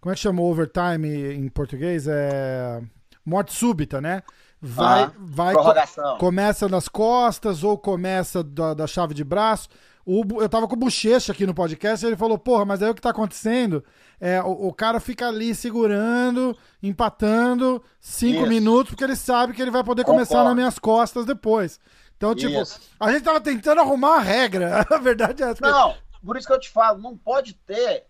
Como 0.00 0.10
é 0.12 0.14
que 0.16 0.20
chama 0.20 0.40
o 0.42 0.50
overtime 0.50 1.08
em 1.34 1.48
português? 1.48 2.06
É. 2.08 2.82
Morte 3.24 3.52
súbita, 3.52 4.00
né? 4.00 4.22
Vai, 4.60 5.04
Ah, 5.04 5.12
vai 5.18 5.52
prorrogação. 5.54 6.18
começa 6.18 6.68
nas 6.68 6.88
costas 6.88 7.62
ou 7.64 7.76
começa 7.78 8.42
da, 8.42 8.74
da 8.74 8.86
chave 8.86 9.14
de 9.14 9.22
braço. 9.24 9.68
O 10.04 10.24
eu 10.42 10.48
tava 10.48 10.66
com 10.66 10.74
o 10.74 10.78
Bochecha 10.78 11.32
aqui 11.32 11.46
no 11.46 11.54
podcast 11.54 12.04
e 12.04 12.08
ele 12.08 12.16
falou: 12.16 12.36
Porra, 12.38 12.64
mas 12.64 12.82
aí 12.82 12.90
o 12.90 12.94
que 12.94 13.00
tá 13.00 13.10
acontecendo? 13.10 13.84
É, 14.20 14.40
o, 14.42 14.68
o 14.68 14.72
cara 14.72 14.98
fica 15.00 15.28
ali 15.28 15.54
segurando, 15.54 16.56
empatando 16.82 17.82
cinco 18.00 18.40
Isso. 18.40 18.48
minutos, 18.48 18.90
porque 18.90 19.04
ele 19.04 19.16
sabe 19.16 19.52
que 19.52 19.60
ele 19.62 19.70
vai 19.70 19.82
poder 19.84 20.02
Concordo. 20.04 20.26
começar 20.26 20.44
nas 20.44 20.54
minhas 20.54 20.78
costas 20.78 21.24
depois. 21.26 21.78
Então, 22.16 22.34
tipo, 22.34 22.60
Isso. 22.62 22.80
a 23.00 23.10
gente 23.12 23.24
tava 23.24 23.40
tentando 23.40 23.80
arrumar 23.80 24.16
a 24.16 24.20
regra. 24.20 24.86
A 24.90 24.98
verdade 24.98 25.42
é 25.42 25.50
essa. 25.50 25.60
Não, 25.60 25.96
por 26.24 26.36
isso 26.36 26.46
que 26.46 26.52
eu 26.52 26.60
te 26.60 26.70
falo, 26.70 27.00
não 27.00 27.16
pode 27.16 27.54
ter. 27.54 28.04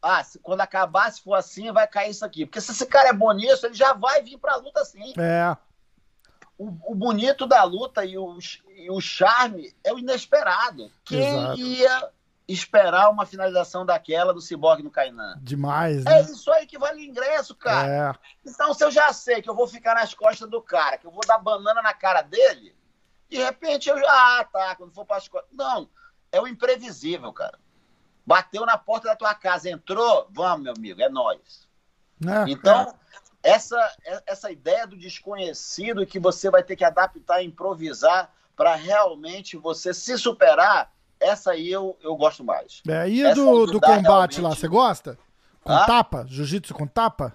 Ah, 0.00 0.22
se- 0.24 0.38
quando 0.38 0.60
acabar, 0.60 1.10
se 1.12 1.20
for 1.22 1.34
assim, 1.34 1.70
vai 1.72 1.86
cair 1.86 2.10
isso 2.10 2.24
aqui. 2.24 2.46
Porque 2.46 2.60
se 2.60 2.70
esse 2.70 2.86
cara 2.86 3.08
é 3.08 3.12
bom 3.12 3.32
nisso, 3.32 3.66
ele 3.66 3.74
já 3.74 3.92
vai 3.92 4.22
vir 4.22 4.38
pra 4.38 4.56
luta 4.56 4.80
assim. 4.80 5.12
É, 5.18 5.54
O, 6.58 6.66
o 6.92 6.94
bonito 6.94 7.46
da 7.46 7.62
luta 7.62 8.04
e 8.04 8.18
o, 8.18 8.36
e 8.74 8.90
o 8.90 9.00
charme 9.00 9.72
é 9.84 9.92
o 9.92 9.98
inesperado. 9.98 10.90
Quem 11.04 11.20
Exato. 11.20 11.60
ia 11.60 12.10
esperar 12.48 13.10
uma 13.10 13.24
finalização 13.26 13.86
daquela 13.86 14.32
do 14.34 14.40
Cyborg 14.40 14.82
no 14.82 14.90
Kainan? 14.90 15.38
demais, 15.40 16.04
É 16.06 16.10
né? 16.10 16.20
isso 16.22 16.50
aí 16.50 16.66
que 16.66 16.78
vale 16.78 17.04
ingresso, 17.06 17.54
cara. 17.54 18.16
É, 18.16 18.48
Então, 18.50 18.72
se 18.74 18.82
eu 18.82 18.90
já 18.90 19.12
sei 19.12 19.40
que 19.42 19.48
eu 19.48 19.54
vou 19.54 19.68
ficar 19.68 19.94
nas 19.94 20.14
costas 20.14 20.48
do 20.50 20.60
cara, 20.60 20.96
que 20.98 21.06
eu 21.06 21.10
vou 21.10 21.20
dar 21.26 21.38
banana 21.38 21.80
na 21.82 21.92
cara 21.94 22.22
dele, 22.22 22.74
de 23.30 23.36
repente 23.36 23.88
eu 23.88 23.98
já. 23.98 24.06
Ah, 24.40 24.44
tá, 24.44 24.74
quando 24.76 24.92
for 24.92 25.04
para 25.04 25.18
as 25.18 25.28
costas. 25.28 25.50
Não, 25.52 25.88
é 26.32 26.40
o 26.40 26.48
imprevisível, 26.48 27.32
cara. 27.32 27.58
Bateu 28.26 28.66
na 28.66 28.76
porta 28.78 29.08
da 29.08 29.16
tua 29.16 29.34
casa, 29.34 29.70
entrou, 29.70 30.26
vamos, 30.30 30.64
meu 30.64 30.72
amigo, 30.76 31.00
é 31.02 31.08
nós. 31.08 31.68
né? 32.18 32.44
Então, 32.48 32.94
essa, 33.48 33.96
essa 34.26 34.50
ideia 34.50 34.86
do 34.86 34.96
desconhecido 34.96 36.06
que 36.06 36.18
você 36.18 36.50
vai 36.50 36.62
ter 36.62 36.76
que 36.76 36.84
adaptar 36.84 37.42
e 37.42 37.46
improvisar 37.46 38.30
para 38.56 38.74
realmente 38.74 39.56
você 39.56 39.94
se 39.94 40.18
superar, 40.18 40.92
essa 41.20 41.52
aí 41.52 41.70
eu, 41.70 41.96
eu 42.02 42.14
gosto 42.16 42.42
mais. 42.44 42.82
É, 42.88 43.08
e 43.08 43.22
essa 43.22 43.34
do, 43.34 43.66
do 43.66 43.80
combate 43.80 44.36
lá, 44.40 44.48
realmente- 44.48 44.60
você 44.60 44.68
gosta? 44.68 45.18
Com 45.62 45.72
Ah? 45.72 45.84
tapa? 45.86 46.24
Jiu-jitsu 46.28 46.74
com 46.74 46.86
tapa? 46.86 47.34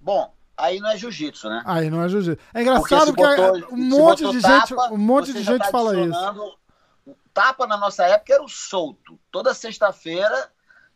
Bom, 0.00 0.32
aí 0.56 0.80
não 0.80 0.90
é 0.90 0.96
jiu-jitsu, 0.96 1.48
né? 1.48 1.62
Aí 1.64 1.88
não 1.90 2.02
é 2.02 2.08
jiu-jitsu. 2.08 2.42
É 2.52 2.60
engraçado 2.62 3.14
porque, 3.14 3.36
botou- 3.36 3.72
um 3.72 3.76
monte 3.88 4.18
de 4.30 4.40
gente, 4.40 4.68
tapa, 4.74 4.92
um 4.92 4.98
monte 4.98 5.32
de 5.32 5.42
gente 5.42 5.62
tá 5.62 5.70
fala 5.70 5.98
isso. 6.00 6.58
tapa 7.32 7.66
na 7.66 7.76
nossa 7.76 8.04
época 8.04 8.34
era 8.34 8.42
o 8.42 8.48
solto. 8.48 9.18
Toda 9.30 9.54
sexta-feira, 9.54 10.50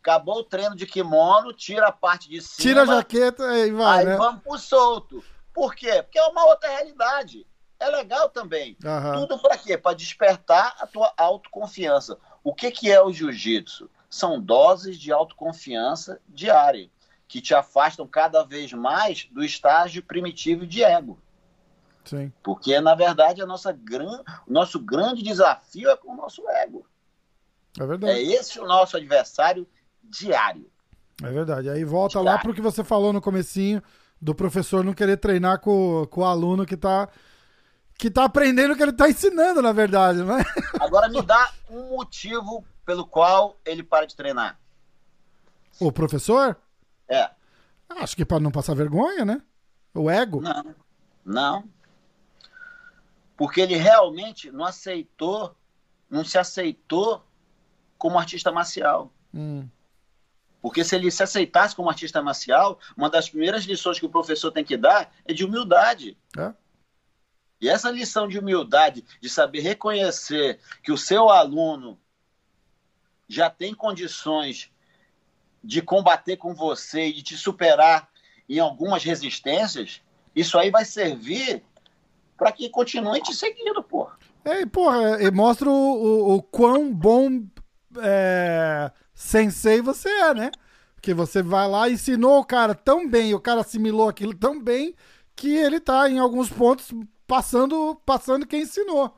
acabou 0.07 0.39
o 0.39 0.43
treino 0.43 0.75
de 0.75 0.87
kimono, 0.87 1.51
tira 1.51 1.87
a 1.87 1.91
parte 1.91 2.29
de 2.29 2.41
cima. 2.41 2.55
Tira 2.57 2.81
a 2.83 2.85
jaqueta 2.85 3.57
e 3.57 3.71
vai, 3.71 3.99
aí 3.99 4.05
né? 4.05 4.15
vamos 4.15 4.41
pro 4.41 4.57
solto. 4.57 5.23
Por 5.53 5.75
quê? 5.75 6.01
Porque 6.01 6.17
é 6.17 6.25
uma 6.27 6.45
outra 6.45 6.69
realidade. 6.69 7.45
É 7.79 7.89
legal 7.89 8.29
também. 8.29 8.77
Aham. 8.83 9.13
Tudo 9.27 9.39
para 9.39 9.57
quê? 9.57 9.77
Para 9.77 9.95
despertar 9.95 10.75
a 10.79 10.87
tua 10.87 11.13
autoconfiança. 11.17 12.17
O 12.43 12.55
que, 12.55 12.71
que 12.71 12.89
é 12.89 13.01
o 13.01 13.11
jiu-jitsu? 13.11 13.89
São 14.09 14.39
doses 14.39 14.97
de 14.97 15.11
autoconfiança 15.11 16.19
diária, 16.27 16.89
que 17.27 17.41
te 17.41 17.53
afastam 17.53 18.07
cada 18.07 18.43
vez 18.43 18.71
mais 18.71 19.27
do 19.31 19.43
estágio 19.43 20.01
primitivo 20.01 20.65
de 20.65 20.83
ego. 20.83 21.19
Sim, 22.05 22.31
Porque, 22.41 22.79
na 22.79 22.95
verdade, 22.95 23.41
a 23.41 23.45
nossa 23.45 23.73
gran... 23.73 24.23
o 24.47 24.53
nosso 24.53 24.79
grande 24.79 25.21
desafio 25.21 25.89
é 25.89 25.97
com 25.97 26.13
o 26.13 26.15
nosso 26.15 26.47
ego. 26.49 26.87
é 27.77 27.83
É 27.83 27.85
verdade. 27.85 28.21
esse 28.21 28.59
o 28.59 28.65
nosso 28.65 28.95
adversário 28.95 29.67
diário. 30.09 30.69
É 31.23 31.29
verdade. 31.29 31.69
Aí 31.69 31.83
volta 31.83 32.19
lá 32.19 32.31
Diário. 32.31 32.43
pro 32.43 32.53
que 32.53 32.61
você 32.61 32.83
falou 32.83 33.11
no 33.11 33.21
comecinho 33.21 33.81
do 34.21 34.33
professor 34.35 34.83
não 34.83 34.93
querer 34.93 35.17
treinar 35.17 35.59
com, 35.59 36.05
com 36.09 36.21
o 36.21 36.25
aluno 36.25 36.65
que 36.65 36.77
tá, 36.77 37.09
que 37.97 38.09
tá 38.09 38.23
aprendendo 38.23 38.73
o 38.73 38.77
que 38.77 38.83
ele 38.83 38.93
tá 38.93 39.09
ensinando, 39.09 39.61
na 39.61 39.71
verdade, 39.71 40.23
né? 40.23 40.43
Agora 40.79 41.09
me 41.09 41.21
dá 41.21 41.51
um 41.69 41.95
motivo 41.95 42.65
pelo 42.85 43.05
qual 43.05 43.59
ele 43.65 43.83
para 43.83 44.05
de 44.05 44.15
treinar. 44.15 44.59
O 45.79 45.91
professor? 45.91 46.57
É. 47.07 47.29
Acho 47.89 48.15
que 48.15 48.25
para 48.25 48.39
não 48.39 48.51
passar 48.51 48.75
vergonha, 48.75 49.23
né? 49.23 49.41
O 49.93 50.09
ego. 50.09 50.41
Não. 50.41 50.75
Não. 51.25 51.63
Porque 53.35 53.61
ele 53.61 53.75
realmente 53.75 54.51
não 54.51 54.65
aceitou, 54.65 55.55
não 56.09 56.23
se 56.23 56.37
aceitou 56.37 57.23
como 57.97 58.17
artista 58.17 58.51
marcial. 58.51 59.11
Hum, 59.33 59.67
Porque 60.61 60.83
se 60.83 60.95
ele 60.95 61.11
se 61.11 61.23
aceitasse 61.23 61.75
como 61.75 61.89
artista 61.89 62.21
marcial, 62.21 62.79
uma 62.95 63.09
das 63.09 63.29
primeiras 63.29 63.63
lições 63.63 63.99
que 63.99 64.05
o 64.05 64.09
professor 64.09 64.51
tem 64.51 64.63
que 64.63 64.75
dar 64.75 65.13
é 65.25 65.33
de 65.33 65.45
humildade. 65.45 66.17
é? 66.37 66.53
E 67.59 67.67
essa 67.67 67.89
lição 67.89 68.27
de 68.27 68.37
humildade, 68.37 69.03
de 69.19 69.29
saber 69.29 69.61
reconhecer 69.61 70.59
que 70.83 70.91
o 70.91 70.97
seu 70.97 71.29
aluno 71.29 71.99
já 73.27 73.49
tem 73.49 73.73
condições 73.73 74.71
de 75.63 75.81
combater 75.81 76.37
com 76.37 76.53
você 76.53 77.07
e 77.07 77.13
de 77.13 77.23
te 77.23 77.37
superar 77.37 78.09
em 78.47 78.59
algumas 78.59 79.03
resistências, 79.03 80.01
isso 80.35 80.57
aí 80.57 80.69
vai 80.69 80.85
servir 80.85 81.63
para 82.37 82.51
que 82.51 82.69
continue 82.69 83.21
te 83.21 83.33
seguindo, 83.33 83.81
pô. 83.83 84.07
É, 84.45 84.61
e, 84.61 84.65
porra, 84.65 85.21
e 85.21 85.31
mostra 85.31 85.69
o, 85.69 85.73
o, 85.73 86.35
o 86.35 86.43
quão 86.43 86.93
bom 86.93 87.45
é, 87.97 88.91
sensei 89.17 89.81
você 89.81 90.09
é, 90.09 90.33
né? 90.33 90.51
Porque 90.95 91.13
você 91.13 91.41
vai 91.43 91.67
lá 91.67 91.89
e 91.89 91.93
ensinou 91.93 92.39
o 92.39 92.45
cara 92.45 92.75
tão 92.75 93.07
bem, 93.09 93.33
o 93.33 93.39
cara 93.39 93.61
assimilou 93.61 94.09
aquilo 94.09 94.33
tão 94.35 94.61
bem, 94.61 94.95
que 95.35 95.55
ele 95.55 95.79
tá 95.79 96.09
em 96.09 96.19
alguns 96.19 96.49
pontos 96.49 96.89
passando, 97.27 97.95
passando 98.05 98.47
quem 98.47 98.61
ensinou. 98.63 99.13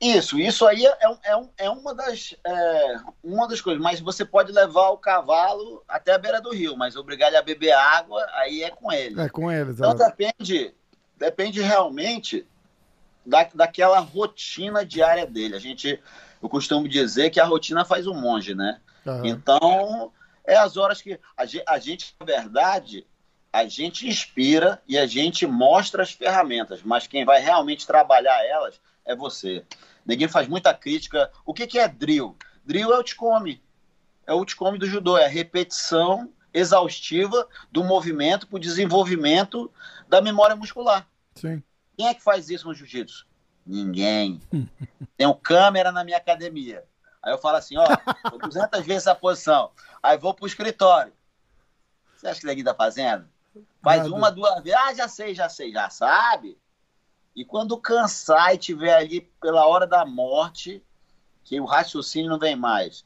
Isso, 0.00 0.38
isso 0.38 0.64
aí 0.64 0.86
é, 0.86 1.08
um- 1.08 1.18
é, 1.24 1.36
um- 1.36 1.50
é 1.58 1.70
uma, 1.70 1.92
das, 1.92 2.34
é, 2.46 2.96
uma 3.22 3.48
das 3.48 3.60
coisas. 3.60 3.82
Mas 3.82 3.98
você 3.98 4.24
pode 4.24 4.52
levar 4.52 4.90
o 4.90 4.98
cavalo 4.98 5.82
até 5.88 6.12
a 6.14 6.18
beira 6.18 6.40
do 6.40 6.50
rio, 6.52 6.76
mas 6.76 6.94
obrigar 6.94 7.28
ele 7.28 7.36
a 7.36 7.42
beber 7.42 7.72
água, 7.72 8.24
aí 8.34 8.62
é 8.62 8.70
com 8.70 8.92
ele. 8.92 9.20
É, 9.20 9.28
com 9.28 9.50
eles. 9.50 9.76
Então 9.76 9.94
depende, 9.96 10.72
depende 11.16 11.60
realmente 11.60 12.46
da, 13.26 13.44
daquela 13.54 13.98
rotina 14.00 14.84
diária 14.86 15.26
dele. 15.26 15.56
A 15.56 15.60
gente, 15.60 16.00
eu 16.42 16.48
costumo 16.48 16.88
dizer 16.88 17.30
que 17.30 17.40
a 17.40 17.44
rotina 17.46 17.84
faz 17.84 18.06
o 18.06 18.14
monge, 18.14 18.54
né? 18.54 18.80
Aham. 19.08 19.26
Então, 19.26 20.12
é 20.44 20.56
as 20.56 20.76
horas 20.76 21.00
que 21.00 21.18
a 21.36 21.46
gente, 21.46 21.64
a 21.66 21.78
gente, 21.78 22.14
na 22.20 22.26
verdade, 22.26 23.06
a 23.52 23.66
gente 23.66 24.06
inspira 24.06 24.82
e 24.86 24.98
a 24.98 25.06
gente 25.06 25.46
mostra 25.46 26.02
as 26.02 26.12
ferramentas, 26.12 26.82
mas 26.82 27.06
quem 27.06 27.24
vai 27.24 27.40
realmente 27.40 27.86
trabalhar 27.86 28.44
elas 28.44 28.80
é 29.04 29.16
você. 29.16 29.64
Ninguém 30.04 30.28
faz 30.28 30.46
muita 30.46 30.74
crítica. 30.74 31.30
O 31.44 31.54
que, 31.54 31.66
que 31.66 31.78
é 31.78 31.88
drill? 31.88 32.36
Drill 32.64 32.92
é 32.92 32.98
o 32.98 33.02
Tcome. 33.02 33.62
É 34.26 34.32
o 34.32 34.44
Tcome 34.44 34.78
do 34.78 34.86
judô, 34.86 35.16
é 35.16 35.24
a 35.24 35.28
repetição 35.28 36.30
exaustiva 36.52 37.46
do 37.72 37.82
movimento 37.82 38.46
para 38.46 38.56
o 38.56 38.60
desenvolvimento 38.60 39.70
da 40.08 40.20
memória 40.20 40.56
muscular. 40.56 41.06
Sim. 41.34 41.62
Quem 41.96 42.08
é 42.08 42.14
que 42.14 42.22
faz 42.22 42.50
isso 42.50 42.66
no 42.66 42.74
jiu-jitsu? 42.74 43.26
Ninguém. 43.66 44.40
Tem 45.16 45.26
um 45.26 45.34
câmera 45.34 45.92
na 45.92 46.04
minha 46.04 46.16
academia. 46.16 46.84
Aí 47.28 47.34
eu 47.34 47.38
falo 47.38 47.56
assim, 47.58 47.76
ó, 47.76 47.84
tô 48.30 48.38
200 48.38 48.80
vezes 48.86 49.02
essa 49.06 49.14
posição. 49.14 49.70
Aí 50.02 50.16
vou 50.16 50.32
pro 50.32 50.46
escritório. 50.46 51.12
Você 52.16 52.26
acha 52.28 52.40
que 52.40 52.46
ninguém 52.46 52.64
tá 52.64 52.74
fazendo? 52.74 53.26
Faz 53.82 54.02
Nada. 54.02 54.14
uma, 54.14 54.30
duas 54.30 54.54
vezes. 54.62 54.78
Ah, 54.78 54.94
já 54.94 55.08
sei, 55.08 55.34
já 55.34 55.48
sei, 55.48 55.70
já 55.72 55.90
sabe. 55.90 56.58
E 57.36 57.44
quando 57.44 57.76
cansar 57.78 58.54
e 58.54 58.58
tiver 58.58 58.94
ali 58.94 59.20
pela 59.40 59.66
hora 59.66 59.86
da 59.86 60.04
morte, 60.06 60.82
que 61.44 61.60
o 61.60 61.64
raciocínio 61.64 62.30
não 62.30 62.38
vem 62.38 62.56
mais, 62.56 63.04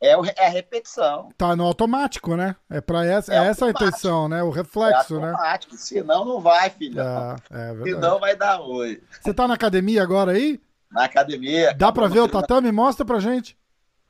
é, 0.00 0.16
o- 0.16 0.24
é 0.24 0.46
a 0.46 0.50
repetição. 0.50 1.28
Tá 1.38 1.54
no 1.54 1.64
automático, 1.64 2.34
né? 2.36 2.56
É 2.68 2.80
para 2.80 3.04
essa, 3.06 3.32
é, 3.32 3.36
É 3.36 3.44
essa 3.46 3.66
a 3.66 3.70
intenção, 3.70 4.28
né? 4.28 4.42
O 4.42 4.50
É 4.50 4.54
reflexo, 4.54 5.20
né? 5.20 5.28
automático. 5.30 5.76
Senão 5.76 6.24
não 6.24 6.40
vai, 6.40 6.70
filhão. 6.70 7.04
É, 7.04 7.36
é 7.50 7.66
verdade. 7.74 7.90
Senão 7.90 8.18
vai 8.18 8.34
dar 8.34 8.56
ruim. 8.56 9.00
Você 9.20 9.32
tá 9.32 9.46
na 9.46 9.54
academia 9.54 10.02
agora 10.02 10.32
aí? 10.32 10.60
Na 10.92 11.04
academia. 11.04 11.74
Dá 11.74 11.90
pra 11.90 12.06
ver 12.06 12.20
o 12.20 12.28
tatame? 12.28 12.70
Mostra 12.70 13.04
pra 13.04 13.18
gente. 13.18 13.58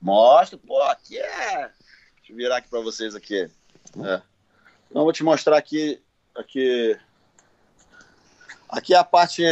Mostra, 0.01 0.59
pô, 0.59 0.83
aqui 0.83 1.17
é. 1.17 1.71
Deixa 2.17 2.33
eu 2.33 2.37
virar 2.37 2.57
aqui 2.57 2.69
pra 2.69 2.81
vocês 2.81 3.15
aqui. 3.15 3.49
É. 4.05 4.23
Então, 4.91 5.05
vou 5.05 5.13
te 5.13 5.23
mostrar 5.23 5.57
aqui, 5.57 6.03
aqui. 6.37 6.99
Aqui 8.69 8.95
é 8.95 8.99
a 8.99 9.05
parte 9.05 9.45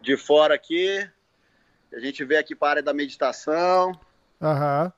de 0.00 0.16
fora 0.16 0.54
aqui. 0.54 1.08
A 1.92 2.00
gente 2.00 2.24
vê 2.24 2.38
aqui 2.38 2.54
para 2.54 2.68
a 2.68 2.70
área 2.70 2.82
da 2.82 2.94
meditação. 2.94 3.92
Aham. 4.40 4.92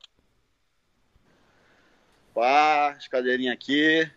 Pá, 2.33 2.91
as 2.91 3.09
cadeirinhas 3.09 3.55
aqui. 3.55 4.11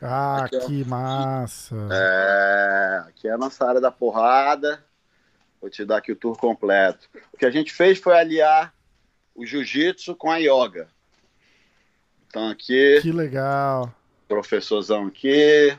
Ah, 0.00 0.44
aqui, 0.44 0.58
que 0.58 0.84
massa! 0.84 1.76
É, 1.92 3.04
aqui 3.08 3.28
é 3.28 3.30
a 3.30 3.38
nossa 3.38 3.64
área 3.64 3.80
da 3.80 3.90
porrada. 3.90 4.84
Vou 5.62 5.70
te 5.70 5.84
dar 5.84 5.98
aqui 5.98 6.10
o 6.10 6.16
tour 6.16 6.36
completo. 6.36 7.08
O 7.32 7.36
que 7.36 7.46
a 7.46 7.50
gente 7.50 7.72
fez 7.72 7.96
foi 7.96 8.18
aliar 8.18 8.74
o 9.32 9.46
jiu-jitsu 9.46 10.16
com 10.16 10.28
a 10.28 10.38
yoga. 10.38 10.88
Então 12.26 12.48
aqui. 12.48 12.98
Que 13.00 13.12
legal. 13.12 13.94
Professorzão 14.26 15.06
aqui. 15.06 15.78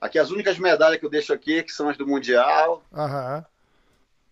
Aqui 0.00 0.18
as 0.18 0.32
únicas 0.32 0.58
medalhas 0.58 0.98
que 0.98 1.06
eu 1.06 1.10
deixo 1.10 1.32
aqui, 1.32 1.62
que 1.62 1.70
são 1.70 1.88
as 1.88 1.96
do 1.96 2.04
Mundial. 2.04 2.84
Aham. 2.92 3.46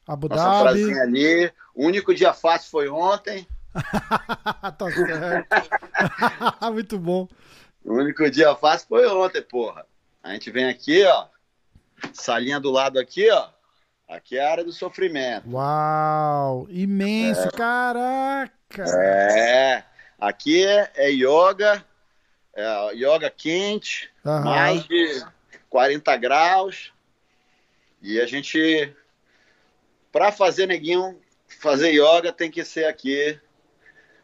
Abu 0.09 0.29
Nossa 0.29 0.65
Dhabi. 0.65 0.99
ali. 0.99 1.53
O 1.73 1.87
único 1.87 2.13
dia 2.13 2.35
fácil 2.35 2.69
foi 2.69 2.89
ontem. 2.89 3.47
tá 4.77 4.91
certo. 4.91 5.47
Muito 6.73 6.99
bom. 6.99 7.29
O 7.85 7.95
único 7.95 8.29
dia 8.29 8.57
fácil 8.57 8.89
foi 8.89 9.07
ontem, 9.07 9.41
porra. 9.41 9.87
A 10.21 10.33
gente 10.33 10.51
vem 10.51 10.69
aqui, 10.69 11.05
ó. 11.05 11.29
Salinha 12.13 12.59
do 12.59 12.73
lado 12.73 12.99
aqui, 12.99 13.31
ó. 13.31 13.51
Aqui 14.11 14.37
é 14.37 14.45
a 14.45 14.51
área 14.51 14.65
do 14.65 14.73
sofrimento. 14.73 15.49
Uau! 15.49 16.67
Imenso, 16.69 17.47
é. 17.47 17.51
caraca! 17.53 18.85
É. 18.99 19.85
Aqui 20.19 20.67
é, 20.67 20.91
é 20.97 21.11
yoga, 21.11 21.85
é 22.53 22.95
yoga 22.95 23.31
quente, 23.31 24.11
uhum. 24.25 24.45
mais 24.47 24.83
de 24.89 25.25
40 25.69 26.17
graus. 26.17 26.93
E 28.03 28.21
a 28.21 28.27
gente, 28.27 28.93
para 30.11 30.33
fazer 30.33 30.67
neguinho, 30.67 31.17
fazer 31.61 31.93
yoga 31.93 32.33
tem 32.33 32.51
que 32.51 32.65
ser 32.65 32.87
aqui. 32.87 33.39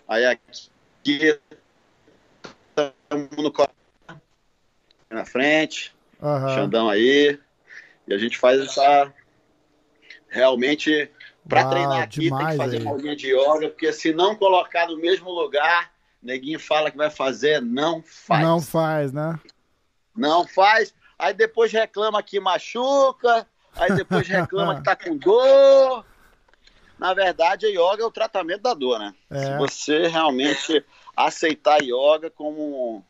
Aí 0.09 0.25
aqui, 0.25 1.39
todo 2.75 2.93
mundo 3.37 3.53
na 5.09 5.25
frente, 5.25 5.95
uhum. 6.21 6.49
Xandão 6.55 6.91
aí. 6.91 7.39
E 8.09 8.13
a 8.13 8.19
gente 8.19 8.37
faz 8.37 8.61
essa. 8.61 9.13
Realmente, 10.29 11.11
para 11.49 11.69
treinar 11.69 12.03
aqui, 12.03 12.31
tem 12.31 12.47
que 12.49 12.57
fazer 12.57 12.77
aí. 12.77 12.83
uma 12.83 12.91
aulinha 12.93 13.17
de 13.17 13.33
yoga, 13.33 13.69
porque 13.69 13.93
se 13.93 14.13
não 14.13 14.35
colocar 14.35 14.89
no 14.89 14.97
mesmo 14.99 15.31
lugar, 15.31 15.93
neguinho 16.23 16.59
fala 16.59 16.91
que 16.91 16.97
vai 16.97 17.11
fazer, 17.11 17.63
não 17.63 18.03
faz. 18.03 18.43
Não 18.43 18.61
faz, 18.61 19.13
né? 19.13 19.39
Não 20.15 20.47
faz. 20.47 20.95
Aí 21.19 21.33
depois 21.33 21.73
reclama 21.73 22.23
que 22.23 22.41
machuca, 22.41 23.47
aí 23.75 23.95
depois 23.95 24.27
reclama 24.27 24.77
que 24.77 24.85
tá 24.85 24.97
com 24.97 25.17
dor. 25.19 26.05
Na 26.99 27.13
verdade, 27.13 27.67
a 27.67 27.69
yoga 27.69 28.03
é 28.03 28.07
o 28.07 28.11
tratamento 28.11 28.63
da 28.63 28.75
dor, 28.75 28.99
né? 28.99 29.15
É. 29.31 29.45
Se 29.45 29.59
você 29.59 30.09
realmente 30.09 30.85
aceitar 31.15 31.81
a 31.81 31.85
yoga 31.85 32.31
como 32.31 33.05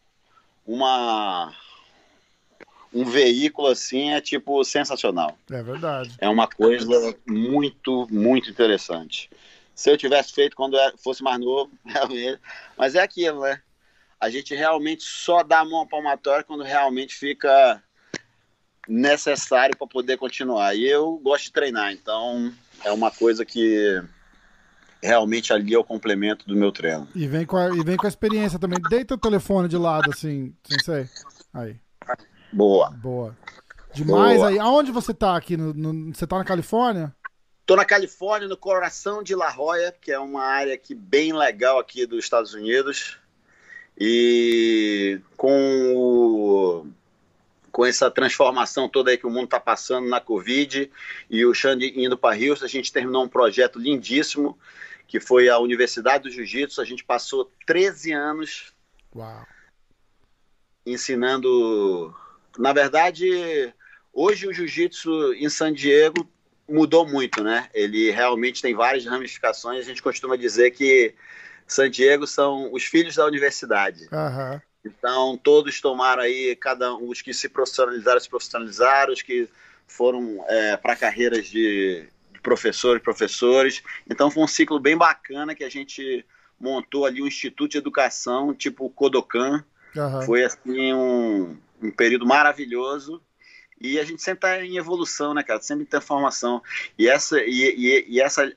uma 0.66 1.54
um 2.96 3.04
veículo 3.04 3.68
assim 3.68 4.10
é 4.12 4.20
tipo 4.22 4.64
sensacional. 4.64 5.36
É 5.50 5.62
verdade. 5.62 6.14
É 6.18 6.28
uma 6.28 6.48
coisa 6.48 7.14
muito, 7.26 8.06
muito 8.10 8.48
interessante. 8.48 9.28
Se 9.74 9.90
eu 9.90 9.98
tivesse 9.98 10.32
feito 10.32 10.56
quando 10.56 10.78
fosse 10.96 11.22
mais 11.22 11.38
novo, 11.38 11.70
realmente. 11.84 12.40
Mas 12.76 12.94
é 12.94 13.02
aquilo, 13.02 13.42
né? 13.42 13.60
A 14.18 14.30
gente 14.30 14.54
realmente 14.54 15.04
só 15.04 15.42
dá 15.42 15.60
a 15.60 15.64
mão 15.64 15.86
palmatória 15.86 16.42
quando 16.42 16.62
realmente 16.62 17.14
fica 17.14 17.82
necessário 18.88 19.76
para 19.76 19.86
poder 19.86 20.16
continuar. 20.16 20.74
E 20.74 20.88
eu 20.88 21.18
gosto 21.18 21.44
de 21.44 21.52
treinar, 21.52 21.92
então 21.92 22.50
é 22.82 22.90
uma 22.90 23.10
coisa 23.10 23.44
que 23.44 24.02
realmente 25.02 25.52
ali 25.52 25.74
é 25.74 25.78
o 25.78 25.84
complemento 25.84 26.46
do 26.46 26.56
meu 26.56 26.72
treino. 26.72 27.06
E 27.14 27.26
vem 27.26 27.44
com 27.44 27.58
a, 27.58 27.68
e 27.76 27.84
vem 27.84 27.98
com 27.98 28.06
a 28.06 28.08
experiência 28.08 28.58
também. 28.58 28.78
Deita 28.88 29.14
o 29.14 29.18
telefone 29.18 29.68
de 29.68 29.76
lado, 29.76 30.10
assim, 30.10 30.54
sei. 30.82 31.06
Aí. 31.52 31.76
Boa. 32.52 32.90
Boa. 32.90 33.36
Demais 33.92 34.38
Boa. 34.38 34.48
aí. 34.48 34.58
Aonde 34.58 34.92
você 34.92 35.14
tá 35.14 35.36
aqui? 35.36 35.56
No, 35.56 35.72
no, 35.72 36.14
você 36.14 36.26
tá 36.26 36.38
na 36.38 36.44
Califórnia? 36.44 37.14
Tô 37.64 37.74
na 37.74 37.84
Califórnia, 37.84 38.48
no 38.48 38.56
coração 38.56 39.22
de 39.22 39.34
La 39.34 39.50
Jolla, 39.50 39.92
que 40.00 40.12
é 40.12 40.18
uma 40.18 40.44
área 40.44 40.74
aqui 40.74 40.94
bem 40.94 41.32
legal 41.32 41.78
aqui 41.78 42.06
dos 42.06 42.22
Estados 42.22 42.54
Unidos. 42.54 43.18
E 43.98 45.20
com 45.36 45.94
o 45.96 46.86
com 47.72 47.84
essa 47.84 48.10
transformação 48.10 48.88
toda 48.88 49.10
aí 49.10 49.18
que 49.18 49.26
o 49.26 49.30
mundo 49.30 49.44
está 49.44 49.60
passando 49.60 50.08
na 50.08 50.18
Covid 50.18 50.90
e 51.28 51.44
o 51.44 51.52
Xande 51.52 51.92
indo 51.94 52.16
para 52.16 52.34
Rio, 52.34 52.56
a 52.62 52.66
gente 52.66 52.90
terminou 52.90 53.22
um 53.22 53.28
projeto 53.28 53.78
lindíssimo, 53.78 54.58
que 55.06 55.20
foi 55.20 55.50
a 55.50 55.58
Universidade 55.58 56.24
do 56.24 56.30
Jiu-Jitsu. 56.30 56.80
A 56.80 56.86
gente 56.86 57.04
passou 57.04 57.50
13 57.66 58.12
anos 58.12 58.72
Uau. 59.14 59.46
ensinando. 60.86 62.14
Na 62.58 62.72
verdade, 62.72 63.72
hoje 64.12 64.46
o 64.46 64.52
Jiu-Jitsu 64.52 65.34
em 65.34 65.48
San 65.48 65.72
Diego 65.72 66.28
mudou 66.68 67.06
muito, 67.06 67.42
né? 67.42 67.68
Ele 67.72 68.10
realmente 68.10 68.60
tem 68.60 68.74
várias 68.74 69.04
ramificações. 69.04 69.80
A 69.80 69.88
gente 69.88 70.02
costuma 70.02 70.36
dizer 70.36 70.72
que 70.72 71.14
San 71.66 71.90
Diego 71.90 72.26
são 72.26 72.72
os 72.72 72.84
filhos 72.84 73.16
da 73.16 73.26
universidade. 73.26 74.08
Uhum. 74.12 74.60
Então, 74.84 75.36
todos 75.36 75.80
tomaram 75.80 76.22
aí, 76.22 76.54
cada 76.56 76.94
um, 76.94 77.08
os 77.08 77.20
que 77.20 77.34
se 77.34 77.48
profissionalizaram, 77.48 78.20
se 78.20 78.28
profissionalizaram, 78.28 79.12
os 79.12 79.22
que 79.22 79.48
foram 79.86 80.44
é, 80.48 80.76
para 80.76 80.94
carreiras 80.94 81.46
de, 81.46 82.08
de 82.32 82.40
professores, 82.40 83.02
professores. 83.02 83.82
Então, 84.08 84.30
foi 84.30 84.44
um 84.44 84.48
ciclo 84.48 84.78
bem 84.78 84.96
bacana 84.96 85.54
que 85.54 85.64
a 85.64 85.68
gente 85.68 86.24
montou 86.58 87.04
ali 87.04 87.20
um 87.20 87.26
instituto 87.26 87.72
de 87.72 87.78
educação, 87.78 88.54
tipo 88.54 88.88
Kodokan. 88.90 89.64
Uhum. 89.94 90.22
Foi, 90.22 90.44
assim, 90.44 90.92
um, 90.92 91.56
um 91.82 91.90
período 91.90 92.26
maravilhoso. 92.26 93.22
E 93.80 93.98
a 93.98 94.04
gente 94.04 94.22
sempre 94.22 94.48
está 94.48 94.64
em 94.64 94.78
evolução, 94.78 95.34
né, 95.34 95.42
cara? 95.42 95.60
Sempre 95.60 95.84
em 95.84 95.86
transformação. 95.86 96.62
E 96.98 97.08
essa, 97.08 97.38
e, 97.40 97.74
e, 97.76 98.06
e 98.08 98.20
essa, 98.20 98.50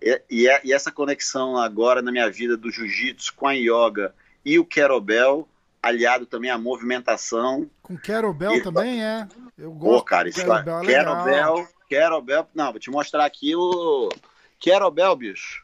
e, 0.00 0.20
e, 0.30 0.72
essa 0.72 0.90
conexão 0.90 1.58
agora 1.58 2.00
na 2.00 2.10
minha 2.10 2.30
vida 2.30 2.56
do 2.56 2.70
jiu-jitsu 2.70 3.34
com 3.34 3.46
a 3.46 3.52
yoga 3.52 4.14
e 4.44 4.58
o 4.58 4.64
kettlebell 4.64 5.48
aliado 5.84 6.24
também 6.24 6.50
à 6.50 6.56
movimentação. 6.56 7.68
Com 7.82 7.96
Kettlebell 7.96 8.62
também, 8.62 9.04
é. 9.04 9.28
Eu 9.58 9.72
gosto. 9.72 9.98
Pô, 9.98 10.02
cara, 10.02 10.28
isso 10.28 10.40
Kettlebell, 10.40 10.82
é 10.82 10.86
Kettlebell, 10.86 11.68
Kettlebell, 11.88 12.48
não, 12.54 12.70
vou 12.70 12.80
te 12.80 12.90
mostrar 12.90 13.24
aqui 13.24 13.54
o 13.54 14.08
Kettlebell, 14.58 15.14
bicho. 15.14 15.62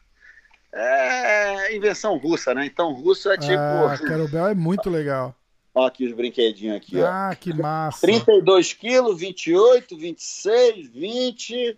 É 0.73 1.75
invenção 1.75 2.17
russa, 2.17 2.53
né? 2.53 2.65
Então, 2.65 2.93
russo 2.93 3.29
é 3.29 3.37
tipo. 3.37 3.53
Ah, 3.57 3.97
Kettlebell 3.97 4.47
é 4.47 4.53
muito 4.53 4.89
legal. 4.89 5.35
Olha 5.73 5.87
aqui 5.87 6.05
os 6.05 6.13
brinquedinhos 6.13 6.75
aqui, 6.75 7.01
ah, 7.01 7.29
ó. 7.31 7.35
que 7.35 7.53
massa. 7.53 8.01
32 8.01 8.73
quilos, 8.73 9.19
28, 9.19 9.97
26, 9.97 10.89
20. 10.89 11.77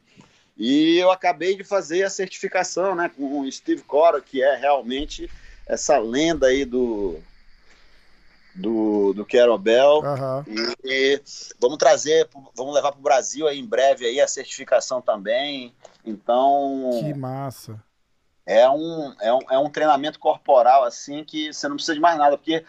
E 0.57 0.97
eu 0.97 1.11
acabei 1.11 1.55
de 1.55 1.63
fazer 1.63 2.03
a 2.03 2.09
certificação, 2.09 2.95
né, 2.95 3.09
com 3.15 3.41
o 3.41 3.51
Steve 3.51 3.83
Cora, 3.83 4.21
que 4.21 4.41
é 4.43 4.55
realmente 4.55 5.29
essa 5.67 5.97
lenda 5.97 6.47
aí 6.47 6.65
do, 6.65 7.19
do, 8.53 9.13
do 9.13 9.25
Querobel. 9.25 10.01
Uhum. 10.01 10.43
E, 10.47 10.75
e, 10.83 11.21
vamos 11.59 11.77
trazer, 11.77 12.27
vamos 12.55 12.73
levar 12.73 12.91
para 12.91 12.99
o 12.99 13.03
Brasil 13.03 13.47
aí 13.47 13.59
em 13.59 13.65
breve 13.65 14.05
aí 14.05 14.19
a 14.19 14.27
certificação 14.27 15.01
também. 15.01 15.73
Então. 16.05 16.89
Que 16.99 17.13
massa. 17.13 17.79
É 18.45 18.69
um, 18.69 19.13
é 19.21 19.33
um, 19.33 19.39
é 19.51 19.57
um 19.57 19.69
treinamento 19.69 20.19
corporal 20.19 20.83
assim 20.83 21.23
que 21.23 21.53
você 21.53 21.67
não 21.67 21.77
precisa 21.77 21.95
de 21.95 22.01
mais 22.01 22.17
nada, 22.17 22.37
porque 22.37 22.63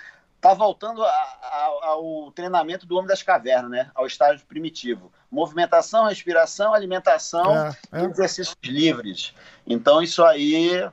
tá 0.44 0.52
voltando 0.52 1.02
a, 1.02 1.08
a, 1.08 1.78
ao 1.84 2.30
treinamento 2.32 2.84
do 2.84 2.96
homem 2.96 3.08
das 3.08 3.22
cavernas, 3.22 3.70
né? 3.70 3.90
Ao 3.94 4.06
estágio 4.06 4.44
primitivo. 4.46 5.10
Movimentação, 5.30 6.04
respiração, 6.04 6.74
alimentação 6.74 7.56
é, 7.56 7.76
é. 7.92 8.04
exercícios 8.04 8.54
livres. 8.62 9.34
Então, 9.66 10.02
isso 10.02 10.22
aí 10.22 10.86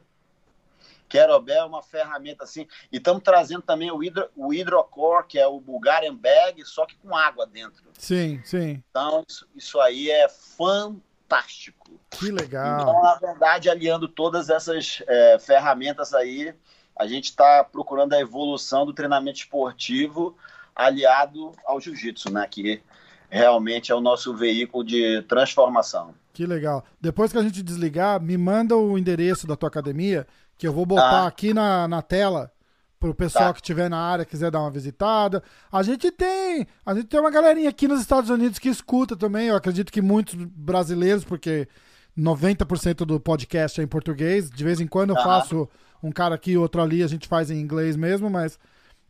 Querobel 1.10 1.64
é 1.64 1.66
uma 1.66 1.84
ferramenta 1.84 2.46
assim. 2.46 2.66
E 2.90 2.96
estamos 2.96 3.22
trazendo 3.24 3.62
também 3.62 3.92
o, 3.92 4.02
hidro, 4.02 4.30
o 4.38 4.54
Hydrocore, 4.54 5.28
que 5.28 5.38
é 5.38 5.46
o 5.46 5.60
Bulgarian 5.60 6.16
Bag, 6.16 6.64
só 6.64 6.86
que 6.86 6.96
com 6.96 7.14
água 7.14 7.46
dentro. 7.46 7.84
Sim, 7.98 8.42
sim. 8.46 8.82
Então, 8.90 9.26
isso, 9.28 9.46
isso 9.54 9.82
aí 9.82 10.10
é 10.10 10.30
fantástico. 10.30 12.00
Que 12.10 12.32
legal. 12.32 12.84
Então, 12.84 13.04
na 13.04 13.16
verdade, 13.16 13.70
aliando 13.70 14.08
todas 14.08 14.50
essas 14.50 15.04
é, 15.06 15.38
ferramentas 15.40 16.14
aí, 16.14 16.56
a 16.98 17.08
gente 17.08 17.26
está 17.26 17.64
procurando 17.64 18.14
a 18.14 18.20
evolução 18.20 18.86
do 18.86 18.94
treinamento 18.94 19.40
esportivo 19.40 20.36
aliado 20.76 21.52
ao 21.66 21.80
jiu-jitsu, 21.80 22.32
né? 22.32 22.48
Que 22.50 22.82
realmente 23.30 23.92
é 23.92 23.96
o 23.96 24.02
nosso 24.02 24.36
veículo 24.36 24.84
de 24.84 25.22
transformação. 25.24 26.14
Que 26.34 26.46
legal. 26.46 26.84
Depois 27.00 27.32
que 27.32 27.38
a 27.38 27.44
gente 27.44 27.64
desligar, 27.64 28.22
me 28.22 28.38
manda 28.38 28.76
o 28.76 28.98
endereço 28.98 29.48
da 29.48 29.56
tua 29.56 29.68
academia 29.68 30.28
que 30.58 30.68
eu 30.68 30.74
vou 30.74 30.86
botar 30.86 31.24
ah. 31.24 31.28
aqui 31.28 31.54
na, 31.54 31.88
na 31.88 32.02
tela 32.02 32.52
para 33.00 33.10
o 33.10 33.16
pessoal 33.16 33.48
tá. 33.48 33.54
que 33.54 33.62
estiver 33.62 33.90
na 33.90 33.98
área 33.98 34.24
quiser 34.24 34.52
dar 34.52 34.60
uma 34.60 34.70
visitada. 34.70 35.42
A 35.72 35.82
gente 35.82 36.12
tem, 36.12 36.68
a 36.86 36.94
gente 36.94 37.08
tem 37.08 37.20
uma 37.20 37.32
galerinha 37.32 37.70
aqui 37.70 37.88
nos 37.88 38.00
Estados 38.00 38.30
Unidos 38.30 38.60
que 38.60 38.70
escuta 38.70 39.16
também. 39.16 39.48
Eu 39.48 39.56
acredito 39.56 39.92
que 39.92 40.02
muitos 40.02 40.36
brasileiros, 40.36 41.24
porque 41.24 41.68
90% 42.16 42.98
do 42.98 43.20
podcast 43.20 43.82
é 43.82 43.84
em 43.84 43.88
português. 43.88 44.52
De 44.52 44.64
vez 44.64 44.80
em 44.80 44.86
quando 44.86 45.10
eu 45.10 45.16
faço 45.16 45.68
um 46.04 46.12
cara 46.12 46.36
aqui, 46.36 46.58
outro 46.58 46.82
ali, 46.82 47.04
a 47.04 47.08
gente 47.08 47.28
faz 47.28 47.50
em 47.52 47.60
inglês 47.60 47.96
mesmo, 47.96 48.30
mas 48.30 48.58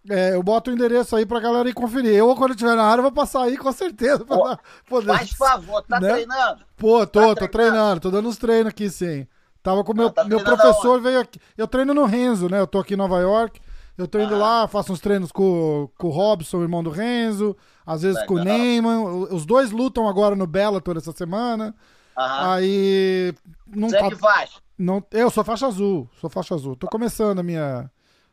É, 0.09 0.33
eu 0.33 0.41
boto 0.41 0.71
o 0.71 0.73
endereço 0.73 1.15
aí 1.15 1.27
pra 1.27 1.39
galera 1.39 1.69
ir 1.69 1.73
conferir. 1.75 2.11
Eu, 2.15 2.35
quando 2.35 2.51
estiver 2.55 2.75
na 2.75 2.81
área, 2.85 3.03
vou 3.03 3.11
passar 3.11 3.43
aí 3.43 3.55
com 3.55 3.71
certeza. 3.71 4.25
Pra 4.25 4.57
poder- 4.89 5.05
Faz 5.15 5.29
favor, 5.33 5.83
tá 5.83 5.99
Né? 5.99 6.09
treinando? 6.13 6.65
Pô, 6.75 7.05
tô, 7.05 7.19
Tá 7.19 7.27
tô 7.27 7.35
treinando? 7.35 7.49
treinando, 7.51 8.01
tô 8.01 8.09
dando 8.09 8.27
uns 8.27 8.37
treinos 8.37 8.69
aqui, 8.69 8.89
sim. 8.89 9.27
Tava 9.61 9.83
com 9.83 9.91
o 9.91 9.95
meu, 9.95 10.09
tá 10.09 10.23
meu 10.23 10.43
professor, 10.43 10.99
veio 10.99 11.19
aqui. 11.19 11.39
Eu 11.55 11.67
treino 11.67 11.93
no 11.93 12.05
Renzo, 12.05 12.49
né? 12.49 12.59
Eu 12.59 12.65
tô 12.65 12.79
aqui 12.79 12.95
em 12.95 12.97
Nova 12.97 13.19
York. 13.19 13.59
Eu 13.95 14.07
tô 14.07 14.17
indo 14.19 14.33
Ah. 14.33 14.37
lá, 14.39 14.67
faço 14.67 14.91
uns 14.91 14.99
treinos 14.99 15.31
com, 15.31 15.87
com 15.99 16.07
o 16.07 16.09
Robson, 16.09 16.63
irmão 16.63 16.81
do 16.81 16.89
Renzo. 16.89 17.55
Às 17.85 18.01
vezes 18.01 18.23
com 18.25 18.33
o 18.33 18.37
Legal. 18.37 18.57
Neyman. 18.57 19.03
Os 19.29 19.45
dois 19.45 19.69
lutam 19.69 20.07
agora 20.09 20.35
no 20.35 20.47
Bellator 20.47 20.97
essa 20.97 21.11
semana. 21.11 21.75
Aham. 22.17 22.53
Aí. 22.53 23.35
Não 23.67 23.87
Você 23.87 23.99
tá- 23.99 24.09
que 24.09 24.15
faz? 24.15 24.49
Não, 24.81 25.03
eu 25.11 25.29
sou 25.29 25.43
faixa 25.43 25.67
azul, 25.67 26.09
sou 26.19 26.29
faixa 26.29 26.55
azul. 26.55 26.75
Tô 26.75 26.87
começando 26.87 27.39
a 27.39 27.43
minha, 27.43 27.89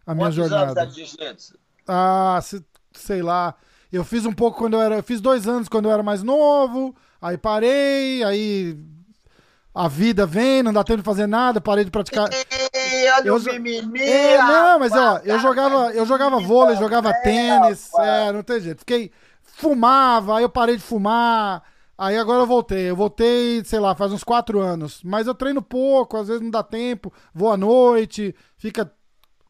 a 0.06 0.14
minha 0.14 0.26
Quantos 0.26 0.38
anos 0.38 0.50
jornada. 0.50 0.74
tá? 0.74 0.86
Ah, 1.86 2.40
se- 2.42 2.64
sei 2.92 3.22
lá. 3.22 3.54
Eu 3.92 4.04
fiz 4.04 4.26
um 4.26 4.32
pouco 4.32 4.58
quando 4.58 4.74
eu 4.74 4.82
era. 4.82 4.96
Eu 4.96 5.02
fiz 5.02 5.20
dois 5.20 5.46
anos 5.48 5.68
quando 5.68 5.86
eu 5.86 5.92
era 5.92 6.02
mais 6.02 6.22
novo. 6.22 6.94
Aí 7.22 7.38
parei, 7.38 8.22
aí. 8.24 8.76
A 9.74 9.86
vida 9.86 10.26
vem, 10.26 10.62
não 10.62 10.72
dá 10.72 10.82
tempo 10.82 10.98
de 10.98 11.04
fazer 11.04 11.26
nada, 11.28 11.60
parei 11.60 11.84
de 11.84 11.90
praticar. 11.90 12.28
Eu 13.24 13.34
o 13.36 13.38
jo- 13.40 13.52
mimimi. 13.52 14.00
É, 14.02 14.38
não, 14.38 14.78
mas 14.80 14.92
ó, 14.92 15.20
eu 15.24 15.38
jogava, 15.38 15.92
eu 15.92 16.04
jogava 16.04 16.40
vôlei, 16.40 16.74
jogava 16.76 17.12
tênis, 17.22 17.88
é, 17.94 18.32
não 18.32 18.42
tem 18.42 18.60
jeito. 18.60 18.80
Fiquei. 18.80 19.10
Fumava, 19.42 20.36
aí 20.38 20.42
eu 20.44 20.48
parei 20.48 20.76
de 20.76 20.82
fumar. 20.82 21.62
Aí 21.98 22.16
agora 22.16 22.42
eu 22.42 22.46
voltei. 22.46 22.88
Eu 22.90 22.94
voltei, 22.96 23.64
sei 23.64 23.80
lá, 23.80 23.92
faz 23.94 24.12
uns 24.12 24.22
quatro 24.22 24.60
anos. 24.60 25.02
Mas 25.02 25.26
eu 25.26 25.34
treino 25.34 25.60
pouco, 25.60 26.16
às 26.16 26.28
vezes 26.28 26.40
não 26.40 26.50
dá 26.50 26.62
tempo. 26.62 27.12
Vou 27.34 27.50
à 27.50 27.56
noite, 27.56 28.34
fica 28.56 28.90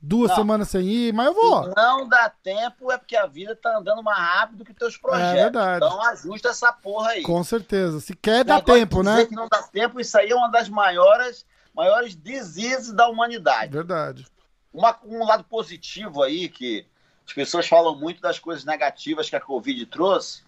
duas 0.01 0.31
Não. 0.31 0.37
semanas 0.37 0.69
sem 0.69 0.87
ir, 0.89 1.13
mas 1.13 1.27
eu 1.27 1.35
vou. 1.35 1.65
Se 1.65 1.73
não 1.77 2.09
dá 2.09 2.33
tempo 2.43 2.91
é 2.91 2.97
porque 2.97 3.17
a 3.17 3.27
vida 3.27 3.55
tá 3.55 3.77
andando 3.79 4.03
mais 4.03 4.19
rápido 4.19 4.65
que 4.65 4.73
teus 4.73 4.97
projetos. 4.97 5.33
É 5.39 5.43
verdade. 5.43 5.85
Então 5.85 6.03
ajusta 6.05 6.49
essa 6.49 6.73
porra 6.73 7.11
aí. 7.11 7.23
Com 7.23 7.45
certeza. 7.45 8.01
Se 8.01 8.15
quer, 8.17 8.45
dá 8.45 8.61
tempo, 8.63 9.03
né? 9.03 9.27
que 9.27 9.35
não 9.35 9.49
dá 9.49 9.63
tempo, 9.65 10.01
isso 10.01 10.17
aí 10.17 10.31
é 10.31 10.35
uma 10.35 10.49
das 10.49 10.69
maiores, 10.69 11.45
maiores 11.75 12.17
diseases 12.17 12.93
da 12.93 13.09
humanidade. 13.09 13.73
Verdade. 13.73 14.27
Uma- 14.73 14.97
um 15.05 15.25
lado 15.27 15.45
positivo 15.45 16.23
aí, 16.23 16.49
que 16.49 16.87
as 17.27 17.33
pessoas 17.35 17.67
falam 17.67 17.95
muito 17.99 18.23
das 18.23 18.39
coisas 18.39 18.65
negativas 18.65 19.29
que 19.29 19.37
a 19.37 19.41
Covid 19.41 19.85
trouxe, 19.87 20.43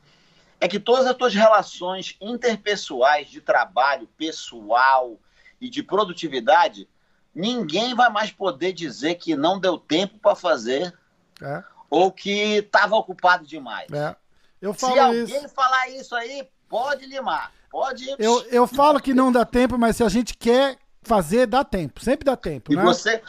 é 0.61 0.69
que 0.69 0.79
todas 0.79 1.07
as 1.07 1.17
tuas 1.17 1.35
relações 1.35 2.17
interpessoais 2.21 3.29
de 3.29 3.41
trabalho, 3.41 4.07
pessoal 4.17 5.19
e 5.61 5.69
de 5.71 5.83
produtividade, 5.83 6.89
ninguém 7.35 7.95
vai 7.95 8.11
mais 8.11 8.31
poder 8.31 8.73
dizer 8.73 9.15
que 9.17 9.35
não 9.37 9.59
deu 9.59 9.79
tempo 9.79 10.19
para 10.19 10.35
fazer 10.35 10.93
É, 11.43 11.63
ou 11.89 12.13
que 12.13 12.59
estava 12.59 12.95
ocupado 12.97 13.47
demais. 13.47 13.91
é. 13.93 14.15
Eu 14.61 14.75
Se 14.75 14.81
falo 14.81 15.01
alguém 15.01 15.23
isso. 15.25 15.49
falar 15.55 15.89
isso 15.89 16.15
aí, 16.15 16.47
pode 16.69 17.07
limar. 17.07 17.51
Pode. 17.71 18.15
Eu, 18.19 18.43
eu 18.51 18.67
falo 18.67 19.01
que 19.01 19.15
não 19.15 19.33
dá 19.33 19.43
tempo, 19.47 19.79
mas 19.79 19.97
se 19.97 20.05
a 20.05 20.09
gente 20.11 20.37
quer 20.37 20.77
fazer, 21.03 21.47
dá 21.47 21.65
tempo. 21.65 22.05
Sempre 22.05 22.27
dá 22.27 22.37
tempo, 22.37 22.71
E 22.71 22.77
né? 22.77 22.83
você. 22.83 23.23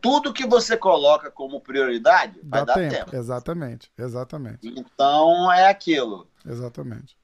Tudo 0.00 0.32
que 0.32 0.46
você 0.46 0.76
coloca 0.76 1.30
como 1.30 1.60
prioridade 1.60 2.38
vai 2.42 2.60
Dá 2.60 2.64
dar 2.66 2.74
tempo. 2.74 2.94
tempo. 2.94 3.16
Exatamente, 3.16 3.90
exatamente, 3.98 4.74
Então 4.76 5.52
é 5.52 5.68
aquilo. 5.68 6.28
exatamente. 6.46 7.16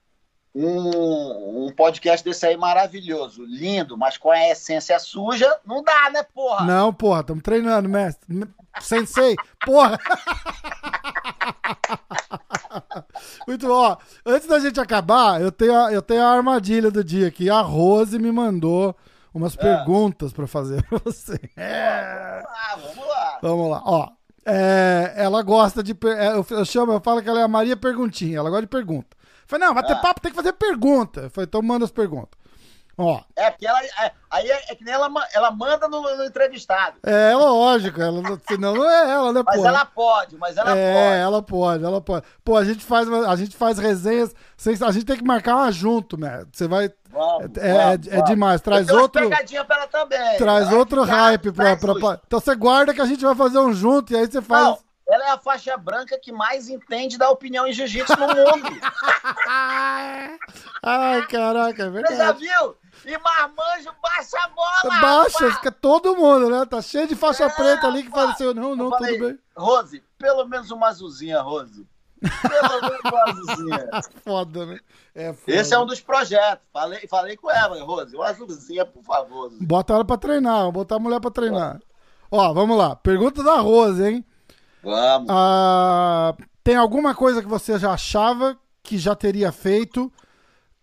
Um, 0.55 1.65
um 1.65 1.71
podcast 1.75 2.23
desse 2.23 2.45
aí 2.45 2.55
maravilhoso, 2.55 3.43
lindo, 3.43 3.97
mas 3.97 4.17
com 4.17 4.29
a 4.29 4.49
essência 4.51 4.99
suja, 4.99 5.51
não 5.65 5.81
dá, 5.81 6.11
né, 6.11 6.21
porra? 6.21 6.63
Não, 6.65 6.93
porra, 6.93 7.21
estamos 7.21 7.41
treinando, 7.41 7.89
mestre. 7.89 8.47
Sensei, 8.79 9.35
porra. 9.65 9.97
Muito 13.47 13.67
bom. 13.67 13.73
Ó, 13.73 13.97
Antes 14.25 14.47
da 14.47 14.59
gente 14.59 14.79
acabar, 14.79 15.41
eu 15.41 15.51
tenho, 15.51 15.75
a, 15.75 15.91
eu 15.91 16.01
tenho 16.01 16.21
a 16.23 16.31
armadilha 16.31 16.89
do 16.91 17.03
dia 17.03 17.27
aqui. 17.27 17.49
A 17.49 17.61
Rose 17.61 18.17
me 18.19 18.31
mandou 18.31 18.95
umas 19.33 19.55
perguntas 19.55 20.31
pra 20.33 20.47
fazer 20.47 20.83
pra 20.87 20.99
você. 21.03 21.39
É. 21.57 22.43
Ah, 22.45 22.77
vamos 22.81 23.07
lá. 23.07 23.39
Vamos 23.41 23.71
lá, 23.71 23.81
ó. 23.85 24.09
É, 24.45 25.13
ela 25.15 25.41
gosta 25.41 25.81
de. 25.81 25.91
é, 26.17 26.27
Eu, 26.35 26.45
eu 26.49 26.65
chamo, 26.65 26.91
eu 26.91 26.99
falo 27.01 27.21
que 27.21 27.29
ela 27.29 27.39
é 27.39 27.43
a 27.43 27.47
Maria 27.47 27.77
Perguntinha. 27.77 28.37
Ela 28.39 28.49
gosta 28.49 28.63
de 28.63 28.67
pergunta. 28.69 29.15
Eu 29.15 29.47
Falei, 29.47 29.67
não, 29.67 29.73
vai 29.73 29.83
ter 29.85 29.93
Ah. 29.93 29.97
papo, 29.99 30.19
tem 30.21 30.31
que 30.31 30.37
fazer 30.37 30.53
pergunta. 30.53 31.21
Eu 31.21 31.29
Falei, 31.29 31.45
então 31.47 31.61
manda 31.61 31.85
as 31.85 31.91
perguntas. 31.91 32.37
Ó, 32.95 33.19
É 33.35 33.49
porque 33.49 33.65
ela. 33.65 33.83
é- 33.83 34.11
aí 34.29 34.47
é, 34.51 34.71
é 34.71 34.75
que 34.75 34.83
nem 34.83 34.93
ela, 34.93 35.09
ela 35.33 35.49
manda 35.49 35.87
no, 35.87 36.01
no 36.15 36.23
entrevistado. 36.25 36.97
é 37.01 37.33
lógico, 37.35 37.99
ela, 37.99 38.21
não- 38.21 38.39
senão 38.47 38.75
não 38.75 38.87
é 38.87 39.09
ela, 39.11 39.33
né, 39.33 39.41
Mas 39.47 39.61
pô? 39.61 39.65
ela 39.67 39.83
pode, 39.85 40.37
mas 40.37 40.57
ela 40.57 40.77
é, 40.77 40.93
pode. 40.93 41.15
ela 41.23 41.41
pode, 41.41 41.83
ela 41.85 42.01
pode. 42.01 42.25
Pô, 42.45 42.55
a 42.55 42.63
gente 42.63 42.85
faz, 42.85 43.09
a 43.11 43.35
gente 43.35 43.55
faz 43.55 43.79
resenhas, 43.79 44.35
sem- 44.55 44.77
a 44.79 44.91
gente 44.91 45.05
tem 45.05 45.17
que 45.17 45.23
marcar 45.23 45.55
uma 45.55 45.71
junto, 45.71 46.17
né? 46.19 46.45
Você 46.51 46.67
vai. 46.67 46.91
Vamos, 47.13 47.57
É, 47.57 47.69
é- 47.69 47.73
vamos, 47.97 48.07
é 48.07 48.21
demais, 48.23 48.59
traz 48.61 48.89
outro- 48.89 49.21
pegadinha 49.29 49.63
pra 49.63 49.75
ela 49.77 49.87
também. 49.87 50.37
Traz 50.37 50.67
Ela 50.67 50.77
outro 50.77 51.05
tá- 51.05 51.13
hype 51.13 51.51
pra, 51.51 51.75
pra, 51.77 51.93
pra- 51.95 52.19
Então 52.25 52.39
você 52.39 52.55
guarda 52.55 52.93
que 52.93 53.01
a 53.01 53.05
gente 53.05 53.23
vai 53.23 53.35
fazer 53.35 53.59
um 53.59 53.71
junto 53.73 54.11
e 54.13 54.17
aí 54.17 54.25
você 54.25 54.41
faz. 54.41 54.63
Não, 54.65 54.79
ela 55.07 55.25
é 55.27 55.31
a 55.31 55.37
faixa 55.37 55.77
branca 55.77 56.17
que 56.19 56.31
mais 56.31 56.69
entende 56.69 57.17
da 57.17 57.29
opinião 57.29 57.67
em 57.67 57.73
jiu-jitsu 57.73 58.13
no 58.17 58.27
mundo. 58.27 58.79
Ai, 60.81 61.25
caraca, 61.27 61.83
é 61.83 61.89
Você 61.89 62.01
já 62.15 62.31
verdade. 62.31 62.39
viu? 62.39 62.75
E 63.05 63.17
marmanjo 63.17 63.89
baixa 64.01 64.37
a 64.39 64.47
bola! 64.49 65.01
Baixa, 65.01 65.37
rapaz! 65.39 65.55
fica 65.55 65.71
todo 65.71 66.15
mundo, 66.15 66.49
né? 66.49 66.65
Tá 66.65 66.81
cheio 66.81 67.07
de 67.07 67.15
faixa 67.15 67.45
É, 67.45 67.49
preta 67.49 67.87
ali 67.87 68.03
que 68.03 68.09
fala 68.09 68.31
assim, 68.31 68.53
não, 68.53 68.75
não, 68.75 68.91
tudo 68.91 69.19
bem. 69.19 69.37
Rose, 69.57 70.01
pelo 70.17 70.45
menos 70.45 70.71
uma 70.71 70.87
azulzinha, 70.87 71.41
Rose. 71.41 71.85
Pelo 72.23 72.81
menos 72.81 72.99
uma 73.03 73.23
azulzinha. 73.23 73.89
Foda, 74.23 74.65
né? 74.65 74.79
É 75.13 75.33
foda. 75.33 75.57
Esse 75.57 75.73
é 75.73 75.79
um 75.79 75.85
dos 75.85 75.99
projetos. 75.99 76.65
Falei, 76.71 77.07
falei 77.07 77.35
com 77.35 77.51
ela, 77.51 77.83
Rose. 77.83 78.15
Uma 78.15 78.27
azulzinha, 78.27 78.85
por 78.85 79.03
favor. 79.03 79.51
Bota 79.59 79.93
ela 79.93 80.05
pra 80.05 80.17
treinar, 80.17 80.71
botar 80.71 80.95
a 80.95 80.99
mulher 80.99 81.19
pra 81.19 81.31
treinar. 81.31 81.81
Ó, 82.31 82.53
vamos 82.53 82.77
lá. 82.77 82.95
Pergunta 82.95 83.43
da 83.43 83.59
Rose, 83.59 84.03
hein? 84.03 84.25
Vamos. 84.81 85.27
Ah, 85.29 86.35
tem 86.63 86.75
alguma 86.75 87.13
coisa 87.13 87.41
que 87.41 87.47
você 87.47 87.77
já 87.77 87.93
achava 87.93 88.57
que 88.81 88.97
já 88.97 89.15
teria 89.15 89.51
feito 89.51 90.11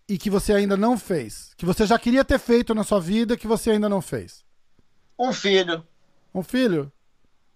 e 0.09 0.19
que 0.19 0.31
você 0.31 0.53
ainda 0.53 0.77
não 0.77 0.99
fez? 0.99 1.55
Que 1.57 1.67
você 1.67 1.87
já 1.87 1.99
queria 1.99 2.25
ter 2.25 2.39
feito 2.39 2.75
na 2.75 2.85
sua 2.85 3.01
vida 3.01 3.37
que 3.37 3.47
você 3.47 3.71
ainda 3.71 3.89
não 3.89 4.01
fez? 4.01 4.45
Um 5.19 5.33
filho. 5.33 5.87
Um 6.35 6.43
filho? 6.43 6.91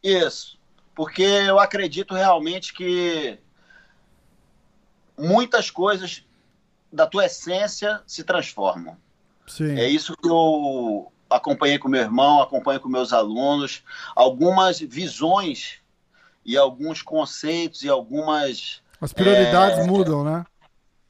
Isso. 0.03 0.59
Porque 0.95 1.23
eu 1.23 1.59
acredito 1.59 2.15
realmente 2.15 2.73
que 2.73 3.39
muitas 5.19 5.71
coisas 5.71 6.25
da 6.93 7.07
tua 7.07 7.27
essência 7.27 8.03
se 8.07 8.23
transformam. 8.25 8.97
Sim. 9.47 9.79
É 9.79 9.89
isso 9.89 10.17
que 10.17 10.29
eu 10.29 11.13
acompanhei 11.29 11.79
com 11.79 11.89
meu 11.89 12.01
irmão, 12.01 12.41
acompanho 12.41 12.81
com 12.81 12.89
meus 12.89 13.13
alunos. 13.13 13.83
Algumas 14.15 14.79
visões 14.81 15.81
e 16.45 16.57
alguns 16.57 17.03
conceitos 17.03 17.83
e 17.83 17.89
algumas. 17.89 18.83
As 19.01 19.13
prioridades 19.13 19.81
É. 19.81 19.87
mudam, 19.87 20.25
né? 20.25 20.45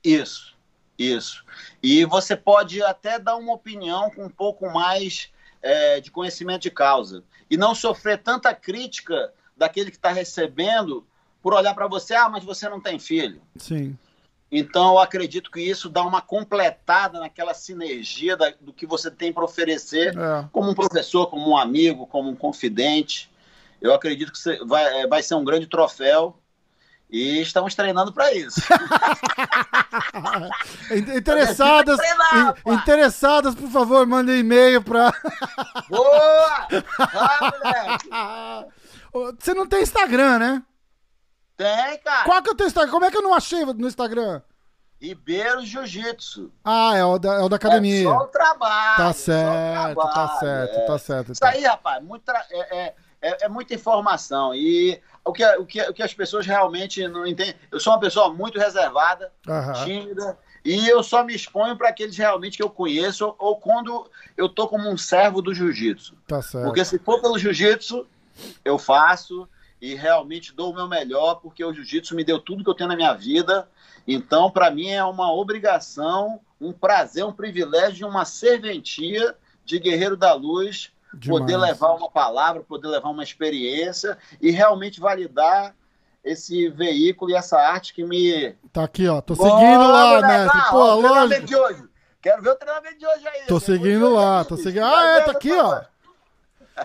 Isso, 0.03 0.55
isso. 0.99 1.45
E 1.83 2.05
você 2.05 2.37
pode 2.37 2.83
até 2.83 3.19
dar 3.19 3.37
uma 3.37 3.53
opinião 3.53 4.11
com 4.11 4.25
um 4.25 4.31
pouco 4.31 4.71
mais 4.71 5.31
é, 5.63 6.01
de 6.01 6.11
conhecimento 6.11 6.63
de 6.63 6.71
causa. 6.71 7.25
E 7.51 7.57
não 7.57 7.75
sofrer 7.75 8.23
tanta 8.23 8.55
crítica 8.55 9.33
daquele 9.57 9.91
que 9.91 9.97
está 9.97 10.11
recebendo 10.11 11.07
por 11.45 11.53
olhar 11.53 11.75
para 11.75 11.87
você, 11.87 12.15
ah, 12.15 12.27
mas 12.27 12.43
você 12.43 12.67
não 12.71 12.81
tem 12.81 12.99
filho. 12.99 13.43
Sim. 13.59 13.99
Então, 14.51 14.93
eu 14.95 14.99
acredito 14.99 15.51
que 15.51 15.61
isso 15.61 15.91
dá 15.91 16.03
uma 16.03 16.23
completada 16.23 17.21
naquela 17.21 17.53
sinergia 17.53 18.35
da- 18.35 18.55
do 18.59 18.73
que 18.73 18.87
você 18.87 19.11
tem 19.11 19.31
para 19.31 19.45
oferecer 19.45 20.17
É. 20.17 20.49
como 20.51 20.71
um 20.71 20.75
professor, 20.75 21.27
como 21.27 21.51
um 21.51 21.57
amigo, 21.59 22.07
como 22.07 22.31
um 22.31 22.35
confidente. 22.37 23.31
Eu 23.79 23.93
acredito 23.93 24.33
que 24.33 24.65
vai, 24.65 25.03
é, 25.03 25.07
vai 25.07 25.23
ser 25.23 25.35
um 25.35 25.45
grande 25.45 25.67
troféu 25.67 26.35
e 27.11 27.43
estamos 27.43 27.75
treinando 27.75 28.11
para 28.11 28.33
isso. 28.33 28.61
Interessadas, 31.17 31.97
Treinar, 31.99 32.55
interessadas, 32.67 33.55
por 33.55 33.69
favor, 33.71 34.07
mandem 34.07 34.41
e-mail 34.41 34.83
pra. 34.83 35.13
Boa! 35.91 36.69
Ah, 36.99 38.65
moleque! 39.13 39.39
Você 39.43 39.55
não 39.55 39.67
tem 39.67 39.83
Instagram, 39.83 40.39
né? 40.39 40.63
Tem, 41.57 41.99
cara. 41.99 42.25
Qual 42.25 42.43
que 42.43 42.51
é 42.51 42.53
o 42.53 42.57
teu 42.57 42.67
Instagram? 42.67 42.91
Como 42.91 43.05
é 43.05 43.11
que 43.11 43.17
eu 43.17 43.23
não 43.23 43.35
achei 43.35 43.65
no 43.65 43.87
Instagram? 43.87 44.43
Ribeiro 45.01 45.65
Jiu-Jitsu. 45.65 46.51
Ah, 46.65 46.97
é 46.97 47.05
o 47.05 47.19
da, 47.19 47.35
é 47.35 47.41
o 47.41 47.49
da 47.49 47.57
academia. 47.57 48.01
É 48.01 48.13
só 48.13 48.19
o 48.19 48.27
trabalho. 48.27 48.97
Tá 48.97 49.13
certo, 49.13 49.97
tá 49.97 50.09
trabalho, 50.09 50.39
certo, 50.41 50.77
é. 50.79 50.87
tá 50.87 50.99
certo. 50.99 51.33
Isso 51.33 51.45
aí, 51.45 51.63
rapaz, 51.65 52.03
muita, 52.03 52.33
é, 52.51 52.79
é, 52.87 52.95
é- 53.21 53.45
é 53.45 53.49
muita 53.49 53.75
informação. 53.75 54.55
E 54.55 55.01
o 55.25 55.33
que, 55.33 55.45
o, 55.57 55.67
que, 55.67 55.83
o 55.83 55.93
que 55.95 56.03
as 56.03 56.15
pessoas 56.15 56.47
realmente 56.47 57.07
não 57.07 57.27
entendem. 57.27 57.55
Eu 57.71 57.81
sou 57.81 57.93
uma 57.93 58.01
pessoa 58.01 58.33
muito 58.33 58.59
reservada, 58.59 59.31
Aham. 59.47 59.85
tímida, 59.85 60.39
e 60.65 60.89
eu 60.89 61.03
só 61.03 61.23
me 61.23 61.35
exponho 61.35 61.77
para 61.77 61.91
aqueles 61.91 62.17
realmente 62.17 62.57
que 62.57 62.63
eu 62.63 62.71
conheço 62.71 63.35
ou 63.39 63.57
quando 63.59 64.11
eu 64.37 64.49
tô 64.49 64.67
como 64.67 64.89
um 64.89 64.97
servo 64.97 65.43
do 65.43 65.53
jiu-jitsu. 65.55 66.17
Tá 66.27 66.41
certo. 66.41 66.65
Porque 66.65 66.85
se 66.85 66.99
for 66.99 67.21
pelo 67.21 67.39
jiu-jitsu, 67.39 68.07
eu 68.65 68.79
faço 68.79 69.47
e 69.85 69.95
realmente 69.95 70.55
dou 70.55 70.73
o 70.73 70.75
meu 70.75 70.89
melhor 70.89 71.35
porque 71.35 71.63
o 71.63 71.71
jiu-jitsu 71.71 72.17
me 72.17 72.25
deu 72.25 72.39
tudo 72.39 72.65
que 72.65 72.71
eu 72.71 72.75
tenho 72.75 72.89
na 72.89 72.97
minha 72.97 73.13
vida. 73.13 73.69
Então, 74.09 74.51
para 74.51 74.71
mim 74.71 74.89
é 74.89 75.05
uma 75.05 75.31
obrigação, 75.31 76.41
um 76.59 76.73
prazer, 76.73 77.23
um 77.23 77.33
privilégio, 77.33 78.09
uma 78.09 78.25
serventia 78.25 79.37
de 79.63 79.79
guerreiro 79.79 80.17
da 80.17 80.33
luz 80.33 80.91
Demais. 81.13 81.41
poder 81.41 81.59
levar 81.59 81.93
uma 81.93 82.11
palavra, 82.11 82.63
poder 82.63 82.89
levar 82.89 83.11
uma 83.11 83.23
experiência 83.23 84.17
e 84.41 84.51
realmente 84.51 85.01
validar 85.01 85.75
esse 86.25 86.71
veículo 86.71 87.31
e 87.31 87.35
essa 87.35 87.59
arte 87.59 87.93
que 87.93 88.03
me. 88.03 88.55
Tá 88.73 88.85
aqui, 88.85 89.07
ó. 89.07 89.21
Tô 89.21 89.35
seguindo 89.35 89.87
lá, 89.87 90.23
mestre. 90.23 90.61
Pô, 90.71 90.95
lógico. 90.95 91.47
De 91.47 91.57
hoje. 91.57 91.85
Quero 92.23 92.41
ver 92.41 92.51
o 92.53 92.57
treinamento 92.57 92.99
de 92.99 93.07
hoje 93.07 93.29
aí. 93.29 93.47
Tô 93.47 93.61
seguindo 93.61 94.15
lá, 94.15 94.47
tô 94.47 94.57
seguindo. 94.57 94.87
Ah, 94.87 95.19
é, 95.19 95.21
tá 95.21 95.33
aqui, 95.33 95.53
ó. 95.53 95.83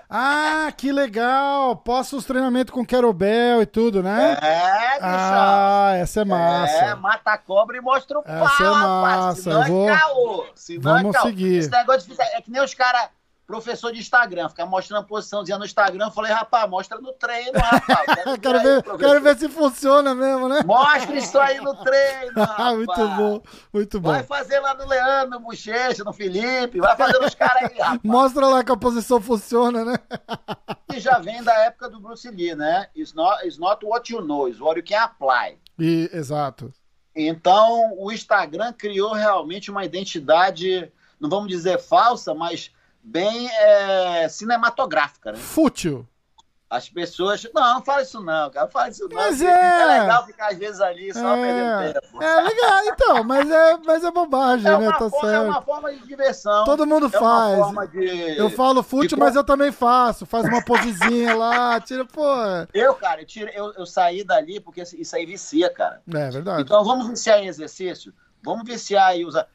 Ah, 0.10 0.72
que 0.76 0.92
legal! 0.92 1.76
Posso 1.78 2.18
os 2.18 2.26
treinamentos 2.26 2.74
com 2.74 2.86
Querobel 2.86 3.62
e 3.62 3.66
tudo, 3.66 4.04
né? 4.04 4.38
É, 4.42 4.94
bicho. 4.94 5.02
Ah, 5.04 5.92
essa 5.96 6.22
é 6.22 6.26
massa. 6.26 6.74
É, 6.74 6.96
mata 6.96 7.32
a 7.32 7.38
cobra 7.38 7.78
e 7.78 7.82
mostra 7.82 8.20
o 8.20 8.24
essa 8.26 8.58
pau, 8.58 8.76
é 8.76 8.88
massa. 9.02 9.52
Rapaz. 9.52 9.70
Vou... 9.70 9.90
é 9.90 9.98
caô. 9.98 10.46
Vamos 10.80 11.16
é 11.16 11.22
seguir. 11.22 11.58
Esse 11.58 11.72
negócio 11.72 12.14
de... 12.14 12.22
é 12.22 12.42
que 12.42 12.52
nem 12.52 12.62
os 12.62 12.74
caras 12.74 13.10
professor 13.50 13.92
de 13.92 13.98
Instagram, 13.98 14.48
ficar 14.48 14.68
mostrando 14.68 15.00
a 15.00 15.04
posiçãozinha 15.04 15.58
no 15.58 15.66
Instagram. 15.66 16.06
Eu 16.06 16.12
falei, 16.12 16.32
rapaz, 16.32 16.70
mostra 16.70 17.00
no 17.00 17.12
treino, 17.14 17.58
rapaz. 17.58 18.06
Quero, 18.40 18.40
quero 18.40 18.62
ver, 18.62 18.76
aí, 18.76 18.98
quero 19.00 19.22
ver 19.22 19.38
se 19.40 19.50
funciona 19.50 20.14
mesmo, 20.14 20.48
né? 20.48 20.62
Mostra 20.64 21.18
isso 21.18 21.40
aí 21.40 21.60
no 21.60 21.74
treino, 21.84 22.34
rapaz. 22.38 22.76
muito 22.76 23.08
bom, 23.08 23.42
muito 23.74 24.00
bom. 24.00 24.12
Vai 24.12 24.22
fazer 24.22 24.60
lá 24.60 24.76
no 24.76 24.86
Leandro, 24.86 25.32
no 25.32 25.40
Bochecha, 25.40 26.04
no 26.04 26.14
Felipe, 26.14 26.80
vai 26.80 26.96
fazer 26.96 27.18
nos 27.18 27.34
caras 27.34 27.72
aí, 27.72 27.80
rapaz. 27.80 28.00
Mostra 28.04 28.48
lá 28.48 28.64
que 28.64 28.72
a 28.72 28.78
posição 28.78 29.20
funciona, 29.20 29.84
né? 29.84 29.96
e 30.94 31.00
já 31.00 31.18
vem 31.18 31.42
da 31.42 31.54
época 31.66 31.90
do 31.90 32.00
Bruce 32.00 32.30
Lee, 32.30 32.54
né? 32.54 32.88
It's 32.96 33.16
not, 33.16 33.44
it's 33.44 33.58
not 33.58 33.84
what 33.84 34.14
you 34.14 34.22
know, 34.22 34.48
it's 34.48 34.60
what 34.60 34.80
you 34.80 34.86
can 34.86 35.04
apply. 35.04 35.58
E, 35.80 36.08
exato. 36.14 36.72
Então, 37.16 37.96
o 37.98 38.12
Instagram 38.12 38.74
criou 38.74 39.14
realmente 39.14 39.72
uma 39.72 39.84
identidade, 39.84 40.92
não 41.20 41.30
vamos 41.32 41.48
dizer 41.48 41.80
falsa, 41.80 42.36
mas 42.36 42.72
bem 43.04 43.50
é, 43.50 44.30
cinematográfica, 44.30 45.32
né? 45.32 45.38
Fútil. 45.38 46.08
As 46.70 46.88
pessoas. 46.88 47.44
Não, 47.52 47.74
não 47.74 47.82
fala 47.84 48.04
isso 48.04 48.22
não, 48.22 48.52
cara. 48.52 48.68
Não 48.68 48.72
fala 48.72 48.90
isso 48.90 49.10
não. 49.10 49.16
Mas 49.16 49.42
é... 49.42 49.48
é 49.48 50.02
legal 50.02 50.26
ficar 50.28 50.52
às 50.52 50.58
vezes 50.60 50.80
ali 50.80 51.12
só 51.12 51.36
é... 51.36 51.42
perdendo 51.42 51.94
tempo. 51.94 52.24
É 52.24 52.42
legal, 52.42 52.86
então, 52.86 53.24
mas 53.24 53.50
é, 53.50 53.78
mas 53.84 54.04
é 54.04 54.12
bobagem, 54.12 54.72
é 54.72 54.78
né? 54.78 54.92
Tá 54.92 55.10
forma, 55.10 55.20
certo. 55.20 55.34
É 55.34 55.50
uma 55.50 55.62
forma 55.64 55.92
de 55.92 56.08
diversão. 56.08 56.66
Todo 56.66 56.86
mundo 56.86 57.08
é 57.08 57.10
faz. 57.10 57.90
De... 57.90 58.38
Eu 58.38 58.52
falo 58.52 58.84
fútil, 58.84 59.18
de... 59.18 59.24
mas 59.24 59.36
eu 59.36 59.44
também 59.44 59.72
faço. 59.72 60.28
Faz 60.28 60.46
uma 60.46 60.64
posezinha 60.64 61.34
lá, 61.36 61.82
tira, 61.82 62.06
pô. 62.06 62.24
Eu, 62.72 62.94
cara, 62.94 63.22
eu, 63.22 63.26
tiro, 63.26 63.50
eu, 63.50 63.74
eu 63.74 63.86
saí 63.88 64.24
dali 64.24 64.60
porque 64.60 64.84
isso 64.84 65.16
aí 65.16 65.26
vicia, 65.26 65.72
cara. 65.74 66.04
É 66.08 66.30
verdade. 66.30 66.62
Então 66.62 66.84
vamos 66.84 67.08
viciar 67.08 67.40
em 67.40 67.48
exercício? 67.48 68.14
Vamos 68.44 68.64
viciar 68.64 69.18
e 69.18 69.26
usar. 69.26 69.48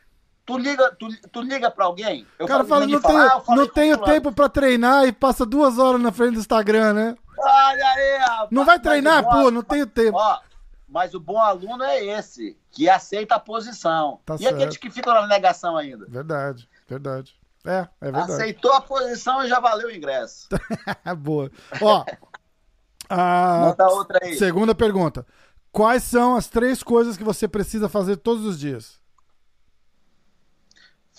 Tu 0.47 0.59
liga, 0.59 0.95
tu, 0.99 1.09
tu 1.31 1.41
liga 1.41 1.71
pra 1.71 1.87
alguém? 1.87 2.27
O 2.39 2.47
cara 2.47 2.65
fala, 2.65 2.87
não, 2.87 3.01
tenho, 3.01 3.19
ah, 3.19 3.43
não 3.49 3.67
tenho 3.67 3.99
tempo 3.99 4.31
pra 4.31 4.49
treinar 4.49 5.07
e 5.07 5.13
passa 5.13 5.47
duas 5.47 5.79
horas 5.79 6.01
na 6.01 6.13
frente 6.13 6.35
do 6.35 6.41
Instagram, 6.41 6.93
né? 6.93 7.17
Olha 7.39 7.89
aí, 7.89 8.19
rapaz. 8.19 8.49
Não 8.51 8.65
vai 8.65 8.79
treinar, 8.79 9.25
pô, 9.25 9.51
não 9.51 9.63
tenho 9.63 9.87
tempo. 9.87 10.19
Ó, 10.19 10.39
mas 10.87 11.15
o 11.15 11.21
bom 11.21 11.41
aluno 11.41 11.83
é 11.83 12.05
esse, 12.05 12.59
que 12.71 12.91
aceita 12.91 13.37
a 13.37 13.41
posição. 13.41 14.21
Tá 14.25 14.35
e 14.35 14.39
certo. 14.39 14.55
aqueles 14.55 14.77
que 14.77 14.91
ficam 14.91 15.15
na 15.15 15.27
negação 15.27 15.79
ainda? 15.79 16.05
Verdade, 16.07 16.69
verdade. 16.87 17.35
É, 17.65 17.89
é 18.01 18.13
verdade. 18.13 18.33
Aceitou 18.33 18.73
a 18.75 18.83
posição 18.83 19.43
e 19.43 19.49
já 19.49 19.59
valeu 19.59 19.89
o 19.89 19.91
ingresso. 19.91 20.47
Boa. 21.17 21.51
Ó, 21.81 22.05
a 23.09 23.75
outra 23.91 24.19
aí. 24.23 24.37
segunda 24.37 24.75
pergunta. 24.75 25.27
Quais 25.73 26.03
são 26.03 26.37
as 26.37 26.49
três 26.49 26.83
coisas 26.83 27.17
que 27.17 27.25
você 27.25 27.49
precisa 27.49 27.89
fazer 27.89 28.17
todos 28.19 28.45
os 28.45 28.61
dias? 28.61 29.03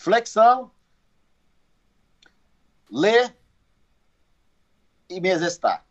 Flexão, 0.06 0.70
ler 2.91 3.36
e 5.10 5.20
me 5.20 5.30
exercitar. 5.30 5.84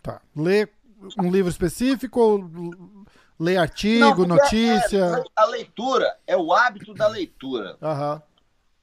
Tá. 0.00 0.22
Ler 0.36 0.72
um 1.18 1.28
livro 1.28 1.50
específico 1.50 2.20
ou 2.20 2.50
ler 3.38 3.56
artigo, 3.56 4.24
Não, 4.24 4.36
notícia? 4.36 4.98
É, 4.98 5.24
a 5.34 5.46
leitura 5.46 6.16
é 6.28 6.36
o 6.36 6.52
hábito 6.52 6.94
da 6.94 7.08
leitura. 7.08 7.76
Uhum. 7.82 8.22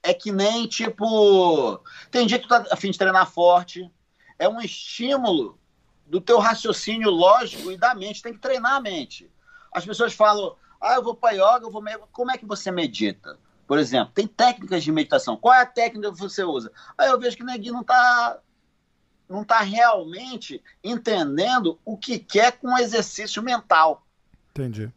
É 0.03 0.13
que 0.13 0.33
nem, 0.33 0.67
tipo... 0.67 1.81
Tem 2.09 2.27
dia 2.27 2.37
que 2.37 2.45
tu 2.45 2.49
tá 2.49 2.65
afim 2.71 2.91
de 2.91 2.97
treinar 2.97 3.31
forte. 3.31 3.89
É 4.37 4.49
um 4.49 4.59
estímulo 4.59 5.57
do 6.05 6.19
teu 6.19 6.39
raciocínio 6.39 7.09
lógico 7.09 7.71
e 7.71 7.77
da 7.77 7.95
mente. 7.95 8.21
Tem 8.21 8.33
que 8.33 8.39
treinar 8.39 8.73
a 8.73 8.81
mente. 8.81 9.31
As 9.71 9.85
pessoas 9.85 10.13
falam, 10.13 10.57
ah, 10.81 10.95
eu 10.95 11.03
vou 11.03 11.15
para 11.15 11.35
yoga, 11.35 11.67
eu 11.67 11.71
vou... 11.71 11.81
Como 12.11 12.31
é 12.31 12.37
que 12.37 12.45
você 12.45 12.69
medita? 12.69 13.39
Por 13.71 13.79
exemplo, 13.79 14.11
tem 14.13 14.27
técnicas 14.27 14.83
de 14.83 14.91
meditação. 14.91 15.37
Qual 15.37 15.53
é 15.53 15.61
a 15.61 15.65
técnica 15.65 16.11
que 16.11 16.19
você 16.19 16.43
usa? 16.43 16.73
Aí 16.97 17.09
eu 17.09 17.17
vejo 17.17 17.37
que 17.37 17.43
o 17.43 17.45
neguinho 17.45 17.75
não 17.75 17.79
está 17.79 18.37
não 19.29 19.45
tá 19.45 19.61
realmente 19.61 20.61
entendendo 20.83 21.79
o 21.85 21.95
que 21.95 22.19
quer 22.19 22.51
com 22.51 22.67
o 22.73 22.77
exercício 22.77 23.41
mental. 23.41 24.05
Entendi. 24.49 24.91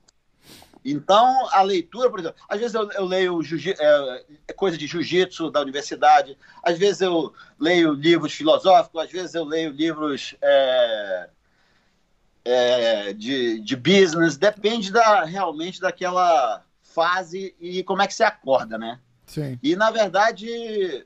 Então, 0.85 1.49
a 1.53 1.63
leitura, 1.63 2.11
por 2.11 2.19
exemplo, 2.19 2.37
às 2.49 2.59
vezes 2.59 2.75
eu, 2.75 2.91
eu 2.91 3.05
leio 3.05 3.41
é, 3.79 4.25
é, 4.49 4.53
coisa 4.53 4.77
de 4.77 4.89
jiu-jitsu 4.89 5.53
da 5.53 5.61
universidade, 5.61 6.37
às 6.61 6.77
vezes 6.77 7.01
eu 7.01 7.33
leio 7.57 7.93
livros 7.93 8.33
filosóficos, 8.33 9.03
às 9.03 9.13
vezes 9.13 9.37
eu 9.37 9.45
leio 9.45 9.71
livros 9.71 10.35
é, 10.43 11.29
é, 12.45 13.13
de, 13.13 13.61
de 13.61 13.77
business, 13.77 14.37
depende 14.37 14.91
da, 14.91 15.23
realmente 15.23 15.81
daquela 15.81 16.65
fase 16.95 17.55
e 17.61 17.83
como 17.83 18.03
é 18.03 18.07
que 18.07 18.15
você 18.15 18.23
acorda, 18.23 18.79
né? 18.79 19.01
Sim. 19.27 19.59
E, 19.63 19.75
na 19.75 19.91
verdade, 19.91 21.05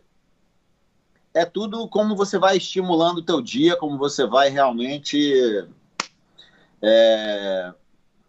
é 1.32 1.44
tudo 1.44 1.88
como 1.88 2.14
você 2.14 2.38
vai 2.38 2.56
estimulando 2.56 3.18
o 3.18 3.24
teu 3.24 3.40
dia, 3.40 3.76
como 3.76 3.96
você 3.96 4.26
vai 4.26 4.50
realmente 4.50 5.66
é, 6.82 7.72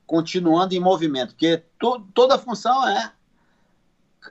continuando 0.08 0.74
em 0.74 0.80
movimento. 0.80 1.30
Porque 1.30 1.58
to, 1.78 2.00
toda 2.14 2.36
a 2.36 2.40
função 2.40 2.88
é, 2.88 3.12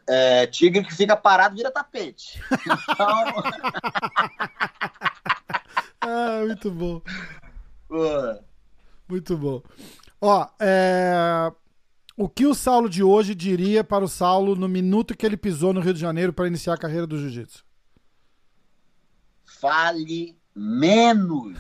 é, 0.07 0.47
tigre 0.47 0.85
que 0.85 0.95
fica 0.95 1.17
parado 1.17 1.57
vira 1.57 1.71
tapete. 1.71 2.41
Então... 2.51 3.09
ah, 6.01 6.43
muito 6.47 6.71
bom. 6.71 7.03
Muito 9.09 9.39
bom. 9.39 9.63
Ó, 10.21 10.47
é... 10.61 11.51
O 12.21 12.29
que 12.29 12.45
o 12.45 12.53
Saulo 12.53 12.89
de 12.91 13.01
hoje 13.01 13.33
diria 13.33 13.85
para 13.85 14.05
o 14.05 14.09
Saulo 14.09 14.57
no 14.57 14.69
minuto 14.69 15.17
que 15.17 15.25
ele 15.25 15.37
pisou 15.37 15.73
no 15.73 15.81
Rio 15.81 15.95
de 15.95 16.01
Janeiro 16.01 16.33
para 16.33 16.49
iniciar 16.49 16.75
a 16.75 16.77
carreira 16.77 17.07
do 17.07 17.17
jiu-jitsu? 17.17 17.65
Fale 19.45 20.37
menos. 20.53 21.57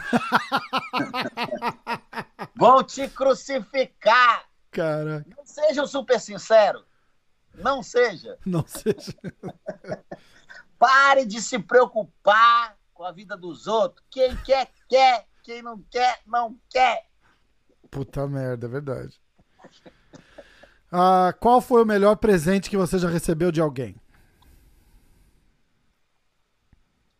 Vão 2.58 2.82
te 2.82 3.06
crucificar. 3.06 4.48
Cara. 4.72 5.24
Não 5.36 5.46
seja 5.46 5.86
super 5.86 6.18
sincero. 6.18 6.84
Não 7.54 7.80
seja. 7.80 8.36
Não 8.44 8.66
seja. 8.66 9.16
Pare 10.76 11.24
de 11.24 11.40
se 11.40 11.60
preocupar 11.60 12.76
com 12.92 13.04
a 13.04 13.12
vida 13.12 13.36
dos 13.36 13.68
outros. 13.68 14.04
Quem 14.10 14.36
quer, 14.38 14.72
quer. 14.88 15.24
Quem 15.44 15.62
não 15.62 15.80
quer, 15.88 16.18
não 16.26 16.58
quer. 16.68 17.06
Puta 17.88 18.26
merda, 18.26 18.66
é 18.66 18.68
verdade. 18.68 19.20
Ah, 20.90 21.34
qual 21.38 21.60
foi 21.60 21.82
o 21.82 21.86
melhor 21.86 22.16
presente 22.16 22.70
que 22.70 22.76
você 22.76 22.98
já 22.98 23.08
recebeu 23.08 23.52
de 23.52 23.60
alguém? 23.60 23.94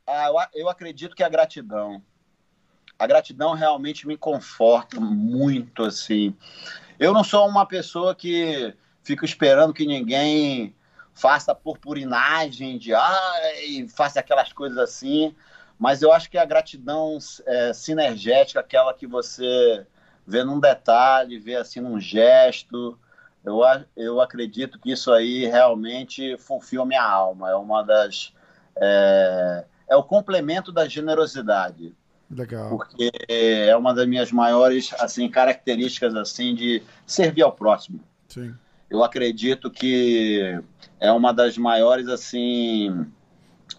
Ah, 0.06 0.48
eu 0.54 0.68
acredito 0.68 1.14
que 1.14 1.22
a 1.22 1.28
gratidão. 1.28 2.02
A 2.98 3.06
gratidão 3.06 3.54
realmente 3.54 4.06
me 4.06 4.16
conforta 4.16 4.98
muito, 4.98 5.84
assim. 5.84 6.34
Eu 6.98 7.12
não 7.12 7.22
sou 7.22 7.46
uma 7.46 7.66
pessoa 7.66 8.14
que 8.14 8.74
fica 9.04 9.24
esperando 9.24 9.74
que 9.74 9.86
ninguém 9.86 10.74
faça 11.14 11.54
purpurinagem 11.54 12.78
de 12.78 12.94
ai, 12.94 13.86
faça 13.88 14.20
aquelas 14.20 14.52
coisas 14.52 14.78
assim, 14.78 15.34
mas 15.78 16.00
eu 16.00 16.12
acho 16.12 16.30
que 16.30 16.38
a 16.38 16.44
gratidão 16.44 17.18
é, 17.46 17.72
sinergética, 17.72 18.60
aquela 18.60 18.94
que 18.94 19.06
você 19.06 19.86
vê 20.26 20.42
num 20.42 20.58
detalhe, 20.58 21.38
vê 21.38 21.56
assim 21.56 21.80
num 21.80 22.00
gesto, 22.00 22.98
eu, 23.44 23.60
eu 23.96 24.20
acredito 24.20 24.78
que 24.78 24.92
isso 24.92 25.12
aí 25.12 25.46
realmente 25.46 26.36
fulfill 26.38 26.84
minha 26.84 27.02
alma. 27.02 27.50
É 27.50 27.54
uma 27.54 27.82
das. 27.82 28.32
É, 28.76 29.64
é 29.88 29.96
o 29.96 30.02
complemento 30.02 30.70
da 30.70 30.86
generosidade. 30.86 31.94
Legal. 32.30 32.68
Porque 32.68 33.10
é 33.28 33.74
uma 33.76 33.94
das 33.94 34.06
minhas 34.06 34.30
maiores 34.30 34.92
assim 34.98 35.28
características 35.30 36.14
assim 36.14 36.54
de 36.54 36.82
servir 37.06 37.42
ao 37.42 37.52
próximo. 37.52 38.00
Sim. 38.28 38.54
Eu 38.90 39.02
acredito 39.02 39.70
que 39.70 40.60
é 41.00 41.10
uma 41.10 41.32
das 41.32 41.56
maiores 41.56 42.08
assim 42.08 43.06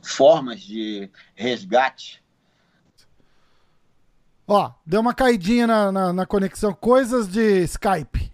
formas 0.01 0.61
de 0.61 1.09
resgate 1.35 2.23
Ó, 4.51 4.71
deu 4.83 4.99
uma 4.99 5.13
caidinha 5.13 5.67
na, 5.67 5.91
na, 5.91 6.11
na 6.11 6.25
conexão. 6.25 6.73
Coisas 6.73 7.27
de 7.27 7.61
Skype. 7.65 8.28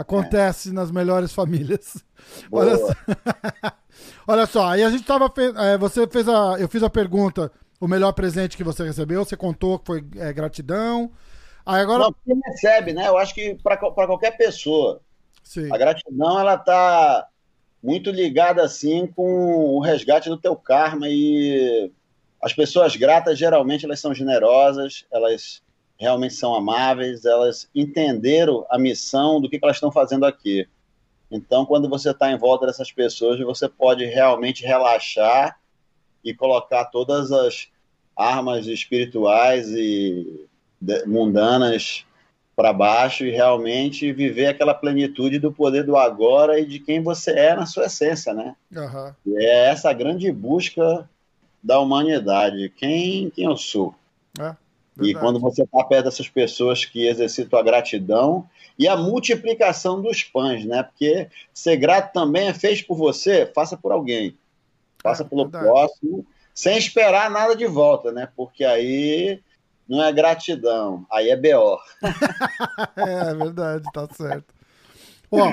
Acontece 0.00 0.70
é. 0.70 0.72
nas 0.72 0.90
melhores 0.90 1.30
famílias. 1.30 2.02
Olha 2.50 2.76
só. 2.78 2.88
Olha 4.26 4.46
só, 4.46 4.66
aí 4.68 4.82
a 4.82 4.88
gente 4.88 5.04
tava. 5.04 5.28
Fe... 5.28 5.52
É, 5.56 5.76
você 5.76 6.06
fez 6.06 6.26
a. 6.26 6.56
Eu 6.58 6.68
fiz 6.68 6.82
a 6.82 6.88
pergunta: 6.88 7.52
o 7.78 7.86
melhor 7.86 8.12
presente 8.12 8.56
que 8.56 8.64
você 8.64 8.82
recebeu, 8.82 9.22
você 9.22 9.36
contou 9.36 9.78
que 9.78 9.86
foi 9.86 10.04
é, 10.16 10.32
gratidão. 10.32 11.10
Aí 11.66 11.82
agora. 11.82 12.04
Não, 12.04 12.14
quem 12.24 12.40
recebe, 12.46 12.94
né? 12.94 13.08
Eu 13.08 13.18
acho 13.18 13.34
que 13.34 13.56
para 13.62 13.76
qualquer 13.76 14.38
pessoa. 14.38 15.02
Sim. 15.44 15.70
A 15.70 15.76
gratidão, 15.76 16.40
ela 16.40 16.56
tá 16.56 17.26
muito 17.82 18.10
ligada 18.10 18.62
assim 18.62 19.06
com 19.06 19.76
o 19.76 19.80
resgate 19.80 20.30
do 20.30 20.38
teu 20.38 20.56
karma 20.56 21.08
e 21.08 21.92
as 22.40 22.54
pessoas 22.54 22.96
gratas 22.96 23.38
geralmente 23.38 23.84
elas 23.84 24.00
são 24.00 24.14
generosas, 24.14 25.04
elas 25.10 25.62
realmente 26.00 26.32
são 26.32 26.54
amáveis, 26.54 27.26
elas 27.26 27.68
entenderam 27.74 28.66
a 28.70 28.78
missão 28.78 29.38
do 29.38 29.50
que, 29.50 29.58
que 29.58 29.64
elas 29.64 29.76
estão 29.76 29.92
fazendo 29.92 30.24
aqui. 30.24 30.66
Então, 31.30 31.66
quando 31.66 31.90
você 31.90 32.10
está 32.10 32.32
em 32.32 32.38
volta 32.38 32.66
dessas 32.66 32.90
pessoas, 32.90 33.38
você 33.38 33.68
pode 33.68 34.06
realmente 34.06 34.64
relaxar 34.64 35.60
e 36.24 36.32
colocar 36.32 36.86
todas 36.86 37.30
as 37.30 37.68
armas 38.16 38.66
espirituais 38.66 39.68
e 39.68 40.48
mundanas 41.06 42.06
para 42.56 42.72
baixo 42.72 43.24
e 43.24 43.30
realmente 43.30 44.10
viver 44.12 44.46
aquela 44.46 44.74
plenitude 44.74 45.38
do 45.38 45.52
poder 45.52 45.84
do 45.84 45.96
agora 45.96 46.58
e 46.58 46.64
de 46.64 46.78
quem 46.78 47.02
você 47.02 47.30
é 47.30 47.54
na 47.54 47.66
sua 47.66 47.86
essência, 47.86 48.32
né? 48.32 48.56
Uhum. 48.74 49.36
É 49.36 49.68
essa 49.68 49.92
grande 49.92 50.32
busca 50.32 51.08
da 51.62 51.78
humanidade. 51.78 52.70
Quem, 52.70 53.30
quem 53.30 53.44
eu 53.44 53.56
sou? 53.56 53.94
É, 54.38 54.54
e 55.00 55.14
quando 55.14 55.38
você 55.38 55.62
está 55.62 55.84
perto 55.84 56.04
dessas 56.04 56.28
pessoas 56.28 56.84
que 56.84 57.06
exercitam 57.06 57.58
a 57.58 57.62
gratidão 57.62 58.48
e 58.78 58.88
a 58.88 58.96
multiplicação 58.96 60.00
dos 60.00 60.22
pães, 60.22 60.64
né? 60.64 60.82
Porque 60.82 61.28
ser 61.52 61.76
grato 61.76 62.12
também 62.12 62.48
é 62.48 62.54
feito 62.54 62.86
por 62.86 62.96
você, 62.96 63.50
faça 63.54 63.76
por 63.76 63.92
alguém. 63.92 64.36
Faça 65.02 65.22
é, 65.22 65.26
pelo 65.26 65.42
verdade. 65.42 65.64
próximo, 65.64 66.26
sem 66.54 66.76
esperar 66.76 67.30
nada 67.30 67.54
de 67.54 67.66
volta, 67.66 68.12
né? 68.12 68.28
Porque 68.36 68.64
aí 68.64 69.40
não 69.88 70.02
é 70.02 70.12
gratidão, 70.12 71.04
aí 71.10 71.30
é 71.30 71.36
BO. 71.36 71.78
é, 72.96 73.30
é 73.30 73.34
verdade, 73.34 73.84
tá 73.92 74.08
certo. 74.12 74.54
Ó, 75.30 75.52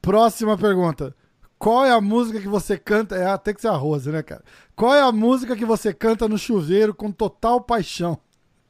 próxima 0.00 0.56
pergunta. 0.56 1.14
Qual 1.58 1.84
é 1.84 1.90
a 1.90 2.00
música 2.00 2.40
que 2.40 2.48
você 2.48 2.76
canta? 2.76 3.14
É, 3.14 3.38
tem 3.38 3.54
que 3.54 3.60
ser 3.60 3.68
a 3.68 3.76
Rose, 3.76 4.10
né, 4.10 4.22
cara? 4.22 4.42
Qual 4.74 4.92
é 4.92 5.00
a 5.00 5.12
música 5.12 5.54
que 5.54 5.64
você 5.64 5.94
canta 5.94 6.28
no 6.28 6.36
chuveiro 6.36 6.92
com 6.92 7.12
total 7.12 7.60
paixão? 7.60 8.18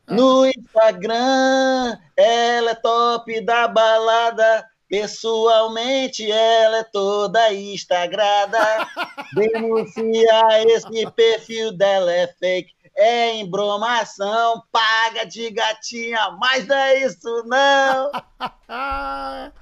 No 0.08 0.46
Instagram, 0.46 1.98
ela 2.16 2.70
é 2.70 2.74
top 2.74 3.40
da 3.40 3.68
balada. 3.68 4.66
Pessoalmente, 4.88 6.30
ela 6.30 6.78
é 6.78 6.84
toda 6.84 7.52
instagrada. 7.54 8.58
Denuncia 9.34 10.62
esse 10.66 11.10
perfil 11.12 11.72
dela 11.72 12.12
é 12.12 12.26
fake. 12.26 12.74
É 12.94 13.36
embromação, 13.36 14.62
paga 14.70 15.24
de 15.24 15.48
gatinha, 15.50 16.36
mas 16.38 16.66
não 16.66 16.76
é 16.76 17.04
isso 17.06 17.42
não. 17.46 18.12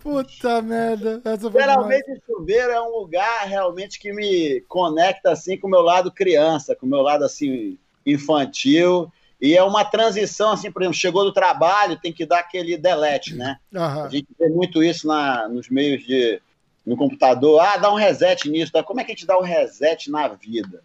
Puta 0.00 0.62
merda. 0.62 1.22
Geralmente 1.52 2.20
chuveiro 2.26 2.72
é 2.72 2.80
um 2.80 2.90
lugar 2.90 3.46
realmente 3.46 4.00
que 4.00 4.12
me 4.12 4.62
conecta 4.62 5.30
assim 5.30 5.56
com 5.56 5.68
o 5.68 5.70
meu 5.70 5.80
lado 5.82 6.10
criança, 6.10 6.74
com 6.74 6.86
o 6.86 6.88
meu 6.88 7.02
lado 7.02 7.24
assim 7.24 7.78
infantil. 8.04 9.12
E 9.42 9.56
é 9.56 9.62
uma 9.64 9.84
transição, 9.84 10.52
assim, 10.52 10.70
por 10.70 10.82
exemplo, 10.82 10.96
chegou 10.96 11.24
do 11.24 11.32
trabalho, 11.32 11.98
tem 12.00 12.12
que 12.12 12.24
dar 12.24 12.38
aquele 12.38 12.76
delete, 12.76 13.34
né? 13.34 13.58
Uhum. 13.74 14.04
A 14.04 14.08
gente 14.08 14.28
vê 14.38 14.48
muito 14.48 14.84
isso 14.84 15.08
na, 15.08 15.48
nos 15.48 15.68
meios 15.68 16.06
de. 16.06 16.40
no 16.86 16.96
computador. 16.96 17.60
Ah, 17.60 17.76
dá 17.76 17.92
um 17.92 17.96
reset 17.96 18.48
nisso. 18.48 18.70
Como 18.84 19.00
é 19.00 19.04
que 19.04 19.10
a 19.10 19.14
gente 19.14 19.26
dá 19.26 19.36
um 19.36 19.42
reset 19.42 20.08
na 20.12 20.28
vida? 20.28 20.84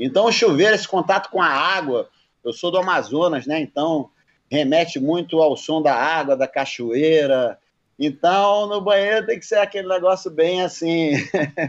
Então, 0.00 0.24
o 0.24 0.32
chuveiro, 0.32 0.74
esse 0.74 0.88
contato 0.88 1.28
com 1.28 1.42
a 1.42 1.50
água, 1.50 2.08
eu 2.42 2.50
sou 2.54 2.70
do 2.70 2.78
Amazonas, 2.78 3.46
né? 3.46 3.60
Então, 3.60 4.08
remete 4.50 4.98
muito 4.98 5.42
ao 5.42 5.54
som 5.54 5.82
da 5.82 5.94
água, 5.94 6.34
da 6.34 6.48
cachoeira. 6.48 7.58
Então, 7.98 8.66
no 8.68 8.80
banheiro 8.80 9.26
tem 9.26 9.38
que 9.38 9.44
ser 9.44 9.58
aquele 9.58 9.86
negócio 9.86 10.30
bem 10.30 10.62
assim, 10.62 11.10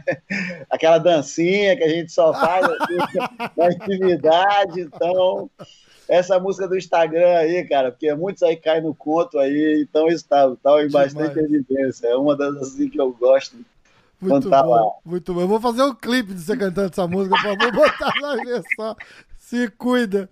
aquela 0.69 0.99
dancinha 0.99 1.75
que 1.75 1.83
a 1.83 1.89
gente 1.89 2.13
só 2.13 2.31
faz 2.33 2.65
assim, 2.65 2.97
na 3.57 3.65
atividade. 3.65 4.81
Então, 4.81 5.49
essa 6.09 6.39
música 6.39 6.67
do 6.67 6.75
Instagram 6.75 7.37
aí, 7.37 7.63
cara, 7.65 7.91
porque 7.91 8.11
muitos 8.15 8.41
aí 8.41 8.55
caem 8.55 8.81
no 8.81 8.95
conto 8.95 9.37
aí, 9.37 9.85
então 9.87 10.07
isso 10.07 10.27
tá, 10.27 10.53
tá 10.61 10.83
em 10.83 10.89
bastante 10.89 11.35
Demais. 11.35 11.53
evidência. 11.53 12.07
É 12.07 12.15
uma 12.15 12.35
das 12.35 12.55
assim 12.57 12.89
que 12.89 12.99
eu 12.99 13.11
gosto. 13.13 13.57
Muito 14.19 14.49
bom, 14.49 14.69
lá. 14.69 14.91
muito 15.05 15.33
bom. 15.33 15.41
Eu 15.41 15.47
vou 15.47 15.61
fazer 15.61 15.83
um 15.83 15.93
clipe 15.93 16.33
de 16.33 16.41
você 16.41 16.57
cantando 16.57 16.89
essa 16.91 17.07
música, 17.07 17.37
pra 17.39 17.55
vou 17.55 17.71
botar 17.71 18.11
lá 18.21 18.35
ver 18.35 18.63
só. 18.75 18.95
Se 19.37 19.69
cuida. 19.69 20.29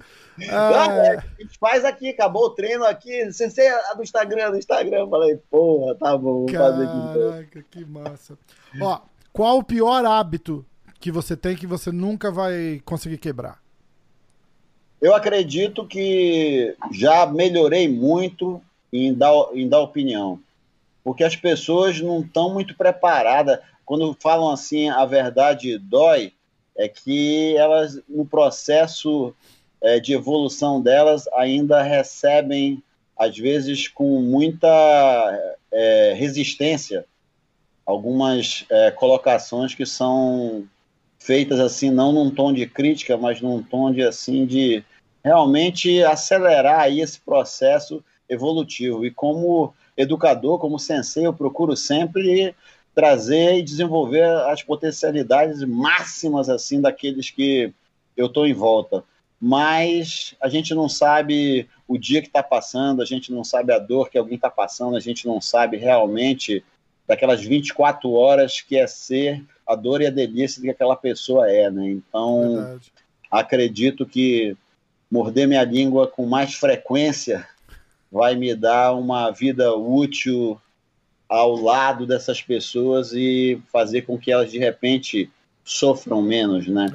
Ah, 0.50 0.88
é. 0.92 1.18
a 1.18 1.42
gente 1.42 1.58
faz 1.58 1.86
aqui, 1.86 2.10
acabou 2.10 2.46
o 2.46 2.50
treino 2.50 2.84
aqui. 2.84 3.32
Você 3.32 3.62
é 3.62 3.96
do 3.96 4.04
Instagram, 4.04 4.52
do 4.52 4.58
Instagram. 4.58 5.08
Falei, 5.08 5.38
porra, 5.50 5.96
tá 5.96 6.18
bom, 6.18 6.46
vou 6.46 6.46
Caraca, 6.48 6.72
fazer 6.72 6.84
aqui. 6.84 7.20
Caraca, 7.20 7.66
que 7.72 7.86
massa. 7.86 8.38
Ó, 8.82 9.02
qual 9.32 9.60
o 9.60 9.64
pior 9.64 10.04
hábito 10.06 10.66
que 11.00 11.12
você 11.12 11.38
tem 11.38 11.56
que 11.56 11.66
você 11.66 11.92
nunca 11.92 12.30
vai 12.30 12.82
conseguir 12.84 13.20
quebrar? 13.20 13.67
Eu 15.02 15.14
acredito 15.14 15.86
que 15.86 16.76
já 16.92 17.26
melhorei 17.26 17.88
muito 17.88 18.62
em 18.92 19.14
dar, 19.14 19.34
em 19.54 19.68
dar 19.68 19.82
opinião, 19.82 20.40
porque 21.04 21.24
as 21.24 21.36
pessoas 21.36 22.02
não 22.02 22.22
estão 22.22 22.54
muito 22.54 22.76
preparadas. 22.76 23.60
Quando 23.86 24.18
falam 24.20 24.52
assim, 24.52 24.90
a 24.90 25.06
verdade 25.06 25.78
dói, 25.78 26.34
é 26.76 26.88
que 26.88 27.56
elas, 27.58 28.00
no 28.08 28.26
processo 28.26 29.34
é, 29.82 30.00
de 30.00 30.14
evolução 30.14 30.82
delas, 30.82 31.28
ainda 31.34 31.82
recebem, 31.82 32.84
às 33.18 33.38
vezes, 33.38 33.88
com 33.88 34.22
muita 34.22 34.68
é, 35.72 36.14
resistência, 36.16 37.06
algumas 37.86 38.66
é, 38.70 38.92
colocações 38.92 39.74
que 39.74 39.86
são 39.86 40.68
feitas 41.20 41.60
assim, 41.60 41.90
não 41.90 42.12
num 42.12 42.30
tom 42.30 42.54
de 42.54 42.66
crítica, 42.66 43.18
mas 43.18 43.42
num 43.42 43.62
tom 43.62 43.92
de 43.92 44.02
assim 44.02 44.46
de 44.46 44.84
realmente 45.24 46.04
acelerar 46.04 46.82
aí 46.82 47.02
esse 47.02 47.20
processo 47.20 48.04
evolutivo. 48.30 49.06
E 49.06 49.12
como 49.12 49.74
educador, 49.96 50.60
como 50.60 50.80
sensei, 50.80 51.26
eu 51.26 51.34
procuro 51.34 51.76
sempre 51.76 52.56
trazer 52.94 53.58
e 53.58 53.62
desenvolver 53.62 54.24
as 54.24 54.64
potencialidades 54.64 55.64
máximas 55.64 56.50
assim 56.50 56.82
daqueles 56.82 57.30
que 57.30 57.72
eu 58.16 58.28
estou 58.28 58.48
em 58.48 58.54
volta. 58.54 59.04
Mas 59.40 60.34
a 60.42 60.50
gente 60.50 60.74
não 60.74 60.90
sabe 60.90 61.68
o 61.88 61.98
dia 61.98 62.22
que 62.22 62.28
está 62.28 62.42
passando, 62.42 63.02
a 63.02 63.06
gente 63.06 63.32
não 63.32 63.44
sabe 63.44 63.72
a 63.72 63.78
dor 63.78 64.10
que 64.10 64.18
alguém 64.18 64.36
está 64.36 64.50
passando, 64.50 64.96
a 64.98 65.00
gente 65.00 65.28
não 65.28 65.40
sabe 65.40 65.78
realmente 65.78 66.64
daquelas 67.08 67.42
24 67.42 68.12
horas 68.12 68.62
que 68.62 68.76
é 68.76 68.86
ser 68.86 69.44
a 69.66 69.76
dor 69.76 70.02
e 70.02 70.08
a 70.08 70.12
delícia 70.12 70.62
que 70.62 70.70
aquela 70.70 70.96
pessoa 70.96 71.50
é, 71.50 71.70
né? 71.70 71.90
Então, 71.90 72.56
Verdade. 72.56 72.92
acredito 73.32 74.06
que 74.06 74.56
morder 75.10 75.48
minha 75.48 75.64
língua 75.64 76.08
com 76.08 76.26
mais 76.26 76.54
frequência 76.54 77.48
vai 78.12 78.36
me 78.36 78.54
dar 78.54 78.94
uma 78.94 79.32
vida 79.32 79.74
útil 79.74 80.60
ao 81.28 81.56
lado 81.56 82.06
dessas 82.06 82.42
pessoas 82.42 83.12
e 83.14 83.62
fazer 83.72 84.04
com 84.04 84.18
que 84.18 84.32
elas 84.32 84.52
de 84.52 84.58
repente 84.58 85.30
sofram 85.64 86.22
menos, 86.22 86.68
né? 86.68 86.88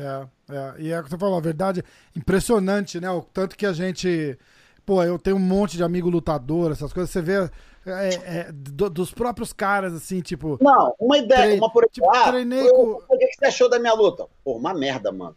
É, 0.49 0.55
é. 0.55 0.75
E 0.79 0.91
é 0.91 0.99
o 0.99 1.05
que 1.05 1.11
você 1.11 1.19
falou, 1.19 1.37
a 1.37 1.43
verdade, 1.43 1.85
impressionante, 2.17 2.99
né? 3.01 3.11
O 3.11 3.23
tanto 3.23 3.57
que 3.57 3.67
a 3.67 3.73
gente. 3.73 4.39
Pô, 4.85 5.03
eu 5.05 5.19
tenho 5.19 5.37
um 5.37 5.41
monte 5.41 5.77
de 5.77 5.85
amigo 5.85 6.09
lutador, 6.09 6.73
essas 6.73 6.93
coisas, 6.93 7.11
você 7.11 7.23
vê 7.23 7.51
é, 7.87 8.39
é, 8.39 8.53
do, 8.53 8.89
dos 8.89 9.13
próprios 9.13 9.53
caras, 9.53 9.93
assim, 9.93 10.21
tipo. 10.21 10.59
Não, 10.61 10.95
uma 10.99 11.19
ideia, 11.19 11.49
tre... 11.49 11.59
uma 11.59 11.71
por 11.73 11.89
tipo, 11.91 12.09
ah, 12.11 12.31
treinei 12.31 12.69
com... 12.71 13.03
O 13.09 13.19
que 13.19 13.33
você 13.33 13.47
achou 13.47 13.69
da 13.69 13.79
minha 13.79 13.95
luta? 13.95 14.27
Pô, 14.45 14.57
uma 14.57 14.73
merda, 14.73 15.11
mano. 15.11 15.37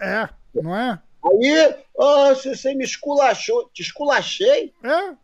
É, 0.00 0.28
não 0.54 0.74
é? 0.74 1.00
Aí, 1.24 1.76
oh, 1.94 2.34
você 2.34 2.74
me 2.74 2.84
esculachou. 2.84 3.68
Te 3.72 3.82
esculachei? 3.82 4.72
É. 4.82 5.14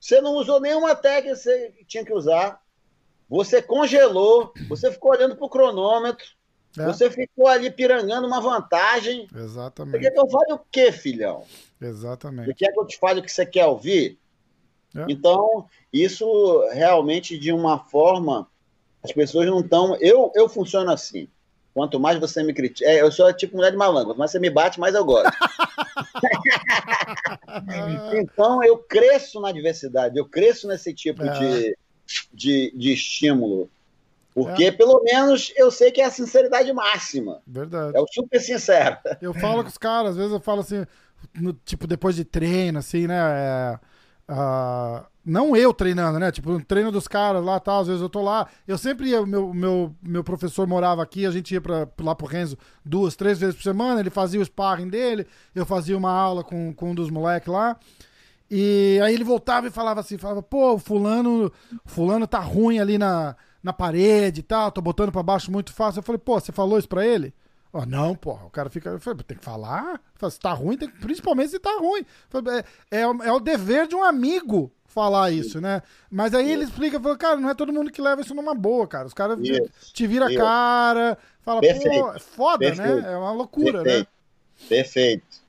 Você 0.00 0.20
não 0.20 0.34
usou 0.34 0.60
nenhuma 0.60 0.94
técnica 0.94 1.36
que 1.36 1.42
você 1.42 1.74
tinha 1.86 2.04
que 2.04 2.12
usar. 2.12 2.60
Você 3.28 3.62
congelou, 3.62 4.52
você 4.68 4.90
ficou 4.90 5.12
olhando 5.12 5.36
pro 5.36 5.48
cronômetro. 5.48 6.24
É. 6.78 6.84
Você 6.84 7.10
ficou 7.10 7.48
ali 7.48 7.70
pirangando 7.70 8.26
uma 8.26 8.40
vantagem. 8.40 9.28
Exatamente. 9.34 9.92
Você 9.92 9.98
quer 9.98 10.10
que 10.12 10.20
eu 10.20 10.28
fale 10.28 10.52
o 10.52 10.60
quê, 10.70 10.92
filhão? 10.92 11.44
Exatamente. 11.80 12.46
Você 12.46 12.54
quer 12.54 12.72
que 12.72 12.80
eu 12.80 12.86
te 12.86 12.98
fale 12.98 13.20
o 13.20 13.22
que 13.22 13.32
você 13.32 13.44
quer 13.44 13.66
ouvir? 13.66 14.19
É. 14.96 15.06
Então, 15.08 15.66
isso 15.92 16.68
realmente, 16.72 17.38
de 17.38 17.52
uma 17.52 17.78
forma, 17.78 18.48
as 19.02 19.12
pessoas 19.12 19.46
não 19.46 19.60
estão. 19.60 19.96
Eu, 20.00 20.32
eu 20.34 20.48
funciono 20.48 20.90
assim. 20.90 21.28
Quanto 21.72 22.00
mais 22.00 22.18
você 22.18 22.42
me 22.42 22.52
critica. 22.52 22.90
É, 22.90 23.00
eu 23.00 23.12
sou 23.12 23.32
tipo 23.32 23.56
mulher 23.56 23.70
de 23.70 23.76
malandro. 23.76 24.08
Quanto 24.08 24.18
mais 24.18 24.32
você 24.32 24.40
me 24.40 24.50
bate, 24.50 24.80
mais 24.80 24.94
eu 24.94 25.04
gosto. 25.04 25.30
Então 28.14 28.62
eu 28.62 28.78
cresço 28.78 29.40
na 29.40 29.50
diversidade, 29.50 30.16
eu 30.16 30.24
cresço 30.24 30.68
nesse 30.68 30.92
tipo 30.94 31.22
é. 31.22 31.38
de, 31.38 31.78
de, 32.32 32.72
de 32.76 32.92
estímulo. 32.92 33.68
Porque, 34.32 34.64
é. 34.64 34.72
pelo 34.72 35.02
menos, 35.02 35.52
eu 35.56 35.70
sei 35.70 35.90
que 35.90 36.00
é 36.00 36.04
a 36.04 36.10
sinceridade 36.10 36.72
máxima. 36.72 37.42
Verdade. 37.46 37.96
É 37.96 38.00
o 38.00 38.06
super 38.06 38.40
sincero. 38.40 38.96
Eu 39.20 39.34
falo 39.34 39.62
com 39.62 39.68
os 39.68 39.78
caras, 39.78 40.12
às 40.12 40.16
vezes 40.16 40.32
eu 40.32 40.40
falo 40.40 40.60
assim, 40.60 40.86
no, 41.34 41.52
tipo, 41.52 41.86
depois 41.86 42.14
de 42.14 42.24
treino, 42.24 42.78
assim, 42.78 43.06
né? 43.08 43.16
É, 43.18 43.78
uh, 44.30 45.04
não 45.24 45.54
eu 45.54 45.74
treinando, 45.74 46.18
né? 46.18 46.30
Tipo, 46.32 46.52
no 46.52 46.64
treino 46.64 46.90
dos 46.90 47.06
caras 47.06 47.44
lá 47.44 47.60
tal, 47.60 47.80
às 47.80 47.88
vezes 47.88 48.02
eu 48.02 48.08
tô 48.08 48.22
lá. 48.22 48.48
Eu 48.66 48.78
sempre 48.78 49.08
ia, 49.08 49.24
meu, 49.26 49.52
meu, 49.52 49.94
meu 50.02 50.24
professor 50.24 50.66
morava 50.66 51.02
aqui, 51.02 51.26
a 51.26 51.30
gente 51.30 51.52
ia 51.52 51.60
pra, 51.60 51.88
lá 52.00 52.14
pro 52.14 52.26
Renzo 52.26 52.56
duas, 52.84 53.16
três 53.16 53.38
vezes 53.38 53.54
por 53.54 53.62
semana, 53.62 54.00
ele 54.00 54.10
fazia 54.10 54.40
o 54.40 54.44
sparring 54.44 54.88
dele, 54.88 55.26
eu 55.54 55.66
fazia 55.66 55.96
uma 55.96 56.10
aula 56.10 56.42
com, 56.42 56.72
com 56.72 56.92
um 56.92 56.94
dos 56.94 57.10
moleques 57.10 57.52
lá. 57.52 57.76
E 58.50 58.98
aí 59.04 59.14
ele 59.14 59.22
voltava 59.22 59.68
e 59.68 59.70
falava 59.70 60.00
assim, 60.00 60.18
falava, 60.18 60.42
pô, 60.42 60.76
fulano, 60.78 61.52
fulano 61.84 62.26
tá 62.26 62.40
ruim 62.40 62.80
ali 62.80 62.98
na, 62.98 63.36
na 63.62 63.72
parede 63.72 64.40
e 64.40 64.42
tal, 64.42 64.72
tô 64.72 64.80
botando 64.80 65.12
pra 65.12 65.22
baixo 65.22 65.52
muito 65.52 65.72
fácil. 65.72 66.00
Eu 66.00 66.02
falei, 66.02 66.18
pô, 66.18 66.40
você 66.40 66.50
falou 66.50 66.78
isso 66.78 66.88
pra 66.88 67.06
ele? 67.06 67.32
Oh, 67.72 67.86
não, 67.86 68.16
porra, 68.16 68.46
o 68.46 68.50
cara 68.50 68.68
fica. 68.68 68.98
Falei, 68.98 69.22
tem 69.22 69.36
que 69.36 69.44
falar. 69.44 70.00
Falei, 70.14 70.32
se 70.32 70.40
tá 70.40 70.52
ruim, 70.52 70.76
tem, 70.76 70.88
principalmente 70.88 71.50
se 71.50 71.58
tá 71.58 71.76
ruim. 71.78 72.04
Falei, 72.28 72.64
é, 72.90 72.98
é, 72.98 73.00
é, 73.02 73.32
o 73.32 73.38
dever 73.38 73.86
de 73.86 73.94
um 73.94 74.02
amigo 74.02 74.72
falar 74.86 75.30
isso, 75.30 75.60
né? 75.60 75.82
Mas 76.10 76.34
aí 76.34 76.50
ele 76.50 76.64
explica, 76.64 76.98
fala, 76.98 77.16
cara, 77.16 77.36
não 77.36 77.48
é 77.48 77.54
todo 77.54 77.72
mundo 77.72 77.92
que 77.92 78.02
leva 78.02 78.22
isso 78.22 78.34
numa 78.34 78.54
boa, 78.54 78.88
cara. 78.88 79.06
Os 79.06 79.14
caras 79.14 79.38
te 79.92 80.06
vira 80.06 80.26
a 80.26 80.34
cara, 80.34 81.16
fala, 81.42 81.60
Perfeito. 81.60 82.00
pô, 82.00 82.12
é 82.12 82.18
foda, 82.18 82.70
né? 82.70 82.76
Perfeito. 82.76 83.02
né? 83.02 83.12
É 83.12 83.16
uma 83.16 83.32
loucura, 83.32 83.82
Perfeito. 83.84 84.08
né? 84.08 84.68
Perfeito. 84.68 85.40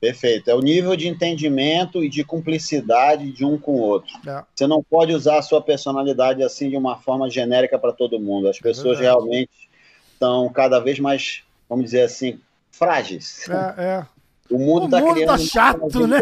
Perfeito. 0.00 0.50
É 0.50 0.54
o 0.56 0.60
nível 0.60 0.96
de 0.96 1.06
entendimento 1.06 2.02
e 2.02 2.08
de 2.08 2.24
cumplicidade 2.24 3.30
de 3.30 3.44
um 3.44 3.56
com 3.56 3.76
o 3.76 3.80
outro. 3.80 4.12
É. 4.26 4.42
Você 4.52 4.66
não 4.66 4.82
pode 4.82 5.14
usar 5.14 5.38
a 5.38 5.42
sua 5.42 5.62
personalidade 5.62 6.42
assim 6.42 6.68
de 6.68 6.76
uma 6.76 6.96
forma 6.96 7.30
genérica 7.30 7.78
para 7.78 7.92
todo 7.92 8.18
mundo. 8.18 8.48
As 8.48 8.56
é 8.56 8.60
pessoas 8.60 8.98
é 8.98 9.02
realmente 9.02 9.70
estão 10.12 10.48
cada 10.48 10.80
vez 10.80 10.98
mais, 10.98 11.44
vamos 11.72 11.86
dizer 11.86 12.02
assim, 12.02 12.38
frágeis. 12.70 13.48
É, 13.48 13.82
é. 13.82 14.06
O 14.50 14.58
mundo 14.58 14.84
está 14.84 15.00
criando. 15.00 15.26
Tá 15.26 15.38
chato, 15.38 16.06
né? 16.06 16.18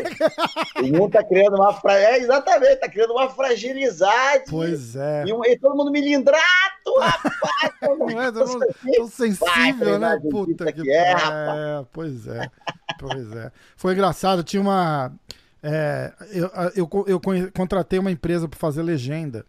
O 0.77 0.87
mundo 0.87 1.07
está 1.07 1.25
criando 1.25 1.57
uma. 1.57 1.73
Fra... 1.73 1.99
É, 1.99 2.19
exatamente, 2.19 2.75
está 2.75 2.89
criando 2.89 3.11
uma 3.11 3.29
fragilidade. 3.29 4.45
Pois 4.49 4.95
é. 4.95 5.25
E, 5.27 5.33
um... 5.33 5.45
e 5.45 5.59
todo 5.59 5.77
mundo 5.77 5.91
melindrado, 5.91 6.41
rapaz. 7.01 7.35
É, 7.65 7.87
todo 7.87 7.99
mundo 7.99 8.67
tão 8.97 9.09
sensível, 9.09 9.99
né? 9.99 10.21
Puta 10.31 10.73
que, 10.73 10.83
que 10.83 10.91
é, 10.91 11.13
é, 11.13 11.85
pois 11.93 12.29
é. 12.29 12.49
Pois 12.97 13.33
é. 13.35 13.51
Foi 13.75 13.95
engraçado, 13.95 14.45
tinha 14.45 14.63
uma. 14.63 15.13
É, 15.61 16.13
eu, 16.31 16.51
eu, 16.77 17.05
eu 17.09 17.21
contratei 17.53 17.99
uma 17.99 18.13
empresa 18.13 18.47
para 18.47 18.59
fazer 18.59 18.83
legenda. 18.83 19.45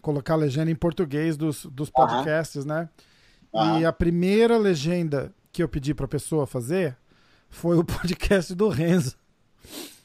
Colocar 0.00 0.36
legenda 0.36 0.70
em 0.70 0.74
português 0.74 1.36
dos, 1.36 1.66
dos 1.66 1.90
podcasts, 1.90 2.64
né? 2.64 2.88
E 3.54 3.84
a 3.84 3.92
primeira 3.92 4.58
legenda 4.58 5.32
que 5.52 5.62
eu 5.62 5.68
pedi 5.68 5.94
para 5.94 6.06
a 6.06 6.08
pessoa 6.08 6.46
fazer 6.46 6.96
foi 7.48 7.78
o 7.78 7.84
podcast 7.86 8.54
do 8.54 8.68
Renzo. 8.68 9.16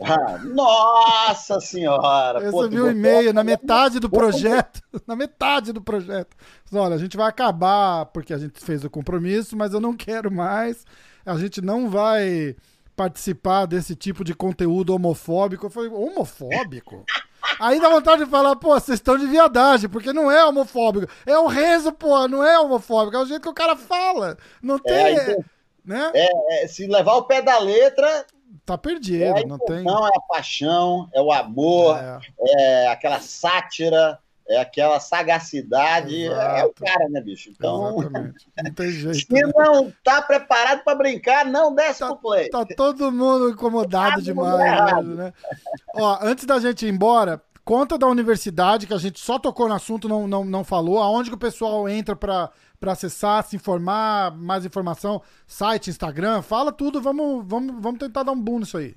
Ah, 0.01 0.37
nossa 0.37 1.59
senhora! 1.59 2.39
Eu 2.39 2.51
recebi 2.51 2.81
um 2.81 2.89
e-mail 2.89 3.33
na 3.33 3.43
metade 3.43 3.99
do 3.99 4.09
projeto. 4.09 4.81
Na 5.05 5.15
metade 5.15 5.73
do 5.73 5.81
projeto. 5.81 6.37
Olha, 6.71 6.95
a 6.95 6.97
gente 6.97 7.17
vai 7.17 7.27
acabar 7.27 8.05
porque 8.05 8.33
a 8.33 8.37
gente 8.37 8.63
fez 8.63 8.83
o 8.85 8.89
compromisso, 8.89 9.57
mas 9.57 9.73
eu 9.73 9.81
não 9.81 9.95
quero 9.95 10.31
mais. 10.31 10.85
A 11.25 11.37
gente 11.37 11.61
não 11.61 11.89
vai 11.89 12.55
participar 12.95 13.65
desse 13.65 13.95
tipo 13.95 14.23
de 14.23 14.33
conteúdo 14.33 14.93
homofóbico. 14.93 15.65
Eu 15.65 15.69
falei, 15.69 15.89
homofóbico? 15.89 17.03
Aí 17.59 17.79
dá 17.79 17.89
vontade 17.89 18.23
de 18.23 18.29
falar, 18.29 18.55
pô, 18.55 18.69
vocês 18.69 18.99
estão 18.99 19.17
de 19.17 19.27
viadagem, 19.27 19.89
porque 19.89 20.13
não 20.13 20.31
é 20.31 20.45
homofóbico. 20.45 21.11
É 21.25 21.37
o 21.37 21.47
Renzo, 21.47 21.91
pô, 21.91 22.27
não 22.27 22.43
é 22.43 22.59
homofóbico. 22.59 23.17
É 23.17 23.19
o 23.19 23.25
jeito 23.25 23.41
que 23.41 23.49
o 23.49 23.53
cara 23.53 23.75
fala. 23.75 24.37
Não 24.61 24.75
é, 24.75 24.79
tem. 24.79 24.95
É, 24.95 25.31
então... 25.31 25.45
Né? 25.85 26.11
É, 26.13 26.63
é, 26.63 26.67
se 26.67 26.85
levar 26.87 27.15
o 27.15 27.23
pé 27.23 27.41
da 27.41 27.57
letra. 27.57 28.25
Tá 28.65 28.77
perdido, 28.77 29.23
é 29.23 29.45
não 29.45 29.57
tem. 29.57 29.83
Não, 29.83 30.05
é 30.05 30.11
a 30.15 30.21
paixão, 30.21 31.09
é 31.13 31.21
o 31.21 31.31
amor, 31.31 31.97
é, 31.97 32.83
é 32.83 32.87
aquela 32.87 33.19
sátira, 33.19 34.19
é 34.49 34.59
aquela 34.59 34.99
sagacidade. 34.99 36.27
É, 36.27 36.59
é 36.59 36.65
o 36.65 36.73
cara, 36.73 37.07
né, 37.09 37.21
bicho? 37.21 37.51
Então. 37.51 37.99
Exatamente. 37.99 38.47
Não 38.63 38.73
tem 38.73 38.89
jeito. 38.91 39.17
se 39.17 39.33
né? 39.33 39.41
não 39.55 39.93
tá 40.03 40.21
preparado 40.21 40.83
para 40.83 40.95
brincar, 40.95 41.45
não 41.45 41.73
desce 41.73 41.99
tá, 41.99 42.07
pro 42.07 42.17
play. 42.17 42.49
Tá 42.49 42.65
todo 42.75 43.11
mundo 43.11 43.49
incomodado 43.49 44.15
tá 44.15 44.21
demais, 44.21 45.05
né? 45.05 45.33
Ó, 45.95 46.17
antes 46.21 46.45
da 46.45 46.59
gente 46.59 46.85
ir 46.85 46.89
embora, 46.89 47.41
conta 47.63 47.97
da 47.97 48.07
universidade, 48.07 48.87
que 48.87 48.93
a 48.93 48.97
gente 48.97 49.19
só 49.19 49.37
tocou 49.37 49.67
no 49.67 49.75
assunto, 49.75 50.09
não, 50.09 50.27
não, 50.27 50.43
não 50.43 50.63
falou. 50.63 50.99
Aonde 50.99 51.29
que 51.29 51.35
o 51.35 51.39
pessoal 51.39 51.87
entra 51.87 52.15
para 52.15 52.49
para 52.79 52.93
acessar, 52.93 53.43
se 53.43 53.57
informar, 53.57 54.31
mais 54.37 54.65
informação, 54.65 55.21
site, 55.45 55.89
Instagram, 55.89 56.41
fala 56.41 56.71
tudo, 56.71 57.01
vamos, 57.01 57.43
vamos, 57.45 57.75
vamos 57.77 57.99
tentar 57.99 58.23
dar 58.23 58.31
um 58.31 58.41
boom 58.41 58.59
nisso 58.59 58.77
aí. 58.77 58.95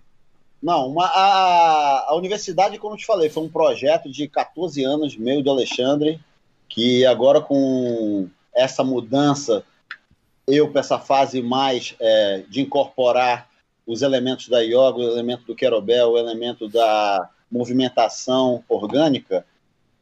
Não, 0.63 0.89
uma, 0.89 1.07
a, 1.07 2.11
a 2.11 2.15
universidade, 2.15 2.79
como 2.79 2.95
eu 2.95 2.99
te 2.99 3.05
falei, 3.05 3.29
foi 3.29 3.43
um 3.43 3.49
projeto 3.49 4.09
de 4.09 4.29
14 4.29 4.85
anos, 4.85 5.17
meio 5.17 5.43
do 5.43 5.51
Alexandre, 5.51 6.21
que 6.69 7.05
agora 7.05 7.41
com 7.41 8.29
essa 8.55 8.85
mudança, 8.85 9.65
eu 10.47 10.71
para 10.71 10.81
essa 10.81 10.99
fase 10.99 11.43
mais 11.43 11.97
é, 11.99 12.45
de 12.49 12.61
incorporar 12.61 13.49
os 13.87 14.03
elementos 14.03 14.49
da 14.49 14.61
yoga, 14.61 14.99
o 14.99 15.11
elemento 15.11 15.45
do 15.45 15.55
querobel, 15.55 16.11
o 16.11 16.19
elemento 16.19 16.69
da 16.69 17.29
movimentação 17.51 18.63
orgânica, 18.69 19.45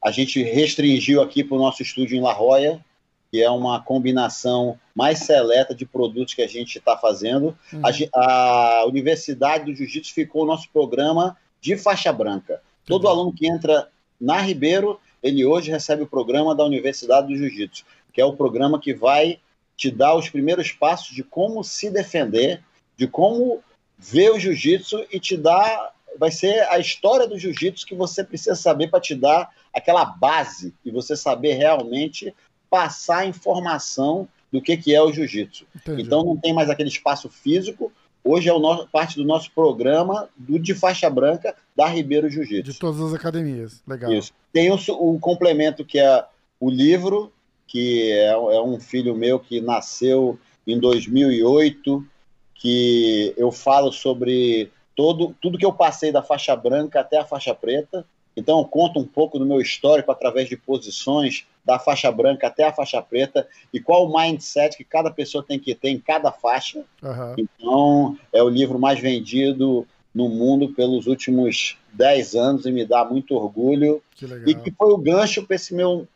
a 0.02 0.10
gente 0.10 0.42
restringiu 0.42 1.22
aqui 1.22 1.42
para 1.42 1.56
o 1.56 1.60
nosso 1.60 1.82
estúdio 1.82 2.16
em 2.16 2.20
La 2.20 2.34
Jolla, 2.34 2.84
que 3.30 3.42
é 3.42 3.48
uma 3.48 3.80
combinação 3.80 4.78
mais 4.94 5.20
seleta 5.20 5.74
de 5.74 5.86
produtos 5.86 6.34
que 6.34 6.42
a 6.42 6.48
gente 6.48 6.78
está 6.78 6.96
fazendo. 6.96 7.56
Uhum. 7.72 7.82
A, 8.14 8.80
a, 8.80 8.86
Universidade 8.86 9.66
do 9.66 9.74
Jiu-Jitsu 9.74 10.12
ficou 10.12 10.42
o 10.42 10.46
nosso 10.46 10.68
programa 10.70 11.36
de 11.60 11.76
faixa 11.76 12.12
branca. 12.12 12.60
Todo 12.84 13.04
uhum. 13.04 13.10
aluno 13.10 13.32
que 13.32 13.46
entra 13.46 13.88
na 14.20 14.40
Ribeiro, 14.40 14.98
ele 15.22 15.44
hoje 15.44 15.70
recebe 15.70 16.02
o 16.02 16.08
programa 16.08 16.54
da 16.54 16.64
Universidade 16.64 17.28
do 17.28 17.36
Jiu-Jitsu, 17.36 17.84
que 18.12 18.20
é 18.20 18.24
o 18.24 18.36
programa 18.36 18.80
que 18.80 18.92
vai 18.92 19.38
te 19.76 19.90
dar 19.90 20.14
os 20.14 20.28
primeiros 20.28 20.72
passos 20.72 21.14
de 21.14 21.22
como 21.22 21.62
se 21.62 21.88
defender, 21.88 22.62
de 22.96 23.06
como 23.06 23.62
ver 23.96 24.30
o 24.30 24.38
jiu-jitsu 24.38 25.06
e 25.10 25.20
te 25.20 25.36
dar 25.36 25.94
vai 26.18 26.30
ser 26.30 26.68
a 26.68 26.78
história 26.78 27.26
do 27.26 27.38
jiu-jitsu 27.38 27.86
que 27.86 27.94
você 27.94 28.24
precisa 28.24 28.54
saber 28.54 28.88
para 28.88 29.00
te 29.00 29.14
dar 29.14 29.50
aquela 29.72 30.04
base 30.04 30.74
e 30.84 30.90
você 30.90 31.16
saber 31.16 31.54
realmente 31.54 32.34
passar 32.70 33.26
informação 33.26 34.28
do 34.50 34.62
que, 34.62 34.76
que 34.76 34.94
é 34.94 35.02
o 35.02 35.12
jiu-jitsu. 35.12 35.66
Então 35.98 36.24
não 36.24 36.36
tem 36.36 36.54
mais 36.54 36.70
aquele 36.70 36.88
espaço 36.88 37.28
físico. 37.28 37.92
Hoje 38.22 38.48
é 38.48 38.52
o 38.52 38.58
nosso, 38.58 38.86
parte 38.88 39.16
do 39.16 39.24
nosso 39.24 39.50
programa 39.52 40.28
do 40.36 40.58
de 40.58 40.74
faixa 40.74 41.08
branca 41.10 41.54
da 41.74 41.86
Ribeiro 41.86 42.28
Jiu-Jitsu. 42.28 42.72
De 42.72 42.78
todas 42.78 43.00
as 43.00 43.14
academias. 43.14 43.82
Legal. 43.86 44.12
Isso. 44.12 44.32
Tem 44.52 44.70
o, 44.70 44.78
o 44.88 45.18
complemento 45.18 45.84
que 45.84 45.98
é 45.98 46.24
o 46.58 46.68
livro, 46.68 47.32
que 47.66 48.12
é, 48.12 48.28
é 48.32 48.60
um 48.60 48.78
filho 48.78 49.16
meu 49.16 49.40
que 49.40 49.60
nasceu 49.60 50.38
em 50.66 50.78
2008, 50.78 52.06
que 52.54 53.32
eu 53.38 53.50
falo 53.50 53.90
sobre 53.90 54.70
todo, 54.94 55.34
tudo 55.40 55.56
que 55.56 55.64
eu 55.64 55.72
passei 55.72 56.12
da 56.12 56.22
faixa 56.22 56.54
branca 56.54 57.00
até 57.00 57.18
a 57.18 57.24
faixa 57.24 57.54
preta. 57.54 58.04
Então, 58.36 58.58
eu 58.58 58.64
conto 58.66 59.00
um 59.00 59.06
pouco 59.06 59.38
do 59.38 59.46
meu 59.46 59.60
histórico 59.60 60.12
através 60.12 60.48
de 60.48 60.56
posições 60.56 61.46
da 61.64 61.78
faixa 61.78 62.10
branca 62.10 62.46
até 62.46 62.64
a 62.64 62.72
faixa 62.72 63.00
preta 63.02 63.46
e 63.72 63.80
qual 63.80 64.06
o 64.06 64.18
mindset 64.18 64.76
que 64.76 64.84
cada 64.84 65.10
pessoa 65.10 65.44
tem 65.46 65.58
que 65.58 65.74
ter 65.74 65.90
em 65.90 65.98
cada 65.98 66.32
faixa. 66.32 66.84
Uhum. 67.02 67.34
Então, 67.36 68.18
é 68.32 68.42
o 68.42 68.48
livro 68.48 68.78
mais 68.78 68.98
vendido 68.98 69.86
no 70.14 70.28
mundo 70.28 70.70
pelos 70.70 71.06
últimos 71.06 71.78
10 71.92 72.34
anos 72.34 72.66
e 72.66 72.72
me 72.72 72.84
dá 72.84 73.04
muito 73.04 73.34
orgulho. 73.34 74.02
Que 74.14 74.26
e 74.46 74.54
que 74.54 74.70
foi 74.70 74.92
o 74.92 74.98
gancho 74.98 75.46
para 75.46 75.56
esse 75.56 75.74
meu 75.74 76.06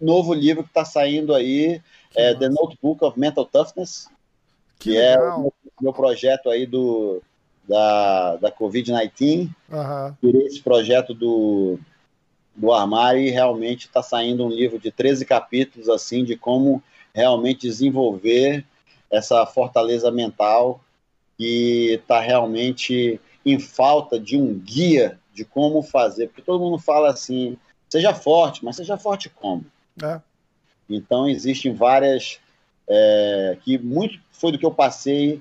novo 0.00 0.34
livro 0.34 0.62
que 0.62 0.70
está 0.70 0.84
saindo 0.84 1.34
aí, 1.34 1.80
é, 2.14 2.34
The 2.34 2.48
Notebook 2.48 3.04
of 3.04 3.18
Mental 3.18 3.46
Toughness, 3.46 4.08
que, 4.78 4.90
que 4.90 4.96
é 4.96 5.18
o 5.18 5.40
meu, 5.40 5.52
meu 5.80 5.92
projeto 5.92 6.50
aí 6.50 6.66
do, 6.66 7.22
da, 7.66 8.36
da 8.36 8.52
Covid-19. 8.52 9.48
Uhum. 9.70 10.14
Tirei 10.20 10.46
esse 10.46 10.60
projeto 10.60 11.14
do, 11.14 11.78
do 12.54 12.72
armário 12.72 13.20
e 13.20 13.30
realmente 13.30 13.86
está 13.86 14.02
saindo 14.02 14.44
um 14.44 14.50
livro 14.50 14.78
de 14.78 14.90
13 14.90 15.24
capítulos 15.24 15.88
assim 15.88 16.24
de 16.24 16.36
como 16.36 16.82
realmente 17.14 17.68
desenvolver 17.68 18.64
essa 19.10 19.44
fortaleza 19.46 20.10
mental 20.10 20.80
que 21.36 21.94
está 21.94 22.20
realmente 22.20 23.20
em 23.44 23.58
falta 23.58 24.18
de 24.18 24.36
um 24.36 24.54
guia 24.54 25.18
de 25.32 25.44
como 25.44 25.82
fazer, 25.82 26.28
porque 26.28 26.42
todo 26.42 26.60
mundo 26.60 26.78
fala 26.78 27.10
assim, 27.10 27.56
seja 27.88 28.12
forte, 28.12 28.64
mas 28.64 28.76
seja 28.76 28.96
forte 28.96 29.28
como? 29.30 29.64
É. 30.02 30.20
Então 30.88 31.28
existem 31.28 31.72
várias 31.72 32.38
é, 32.86 33.56
que 33.62 33.78
muito 33.78 34.20
foi 34.30 34.52
do 34.52 34.58
que 34.58 34.66
eu 34.66 34.72
passei 34.72 35.40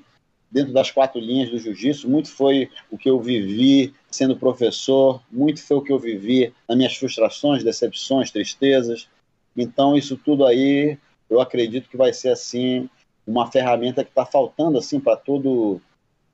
dentro 0.50 0.74
das 0.74 0.90
quatro 0.90 1.20
linhas 1.20 1.50
do 1.50 1.60
jiu-jitsu, 1.60 2.10
muito 2.10 2.32
foi 2.32 2.70
o 2.90 2.98
que 2.98 3.10
eu 3.10 3.20
vivi 3.20 3.94
sendo 4.12 4.36
professor, 4.36 5.22
muito 5.32 5.62
foi 5.62 5.78
o 5.78 5.82
que 5.82 5.92
eu 5.92 6.00
vivi 6.00 6.54
nas 6.68 6.78
minhas 6.78 6.96
frustrações, 6.96 7.64
decepções, 7.64 8.32
tristezas. 8.32 9.08
Então, 9.56 9.96
isso 9.96 10.18
tudo 10.18 10.46
aí, 10.46 10.98
eu 11.30 11.40
acredito 11.40 11.90
que 11.90 11.98
vai 11.98 12.14
ser 12.14 12.30
assim 12.30 12.90
uma 13.26 13.52
ferramenta 13.52 14.04
que 14.04 14.10
está 14.10 14.26
faltando 14.26 14.78
assim 14.78 15.00
para 15.00 15.16
todo 15.16 15.80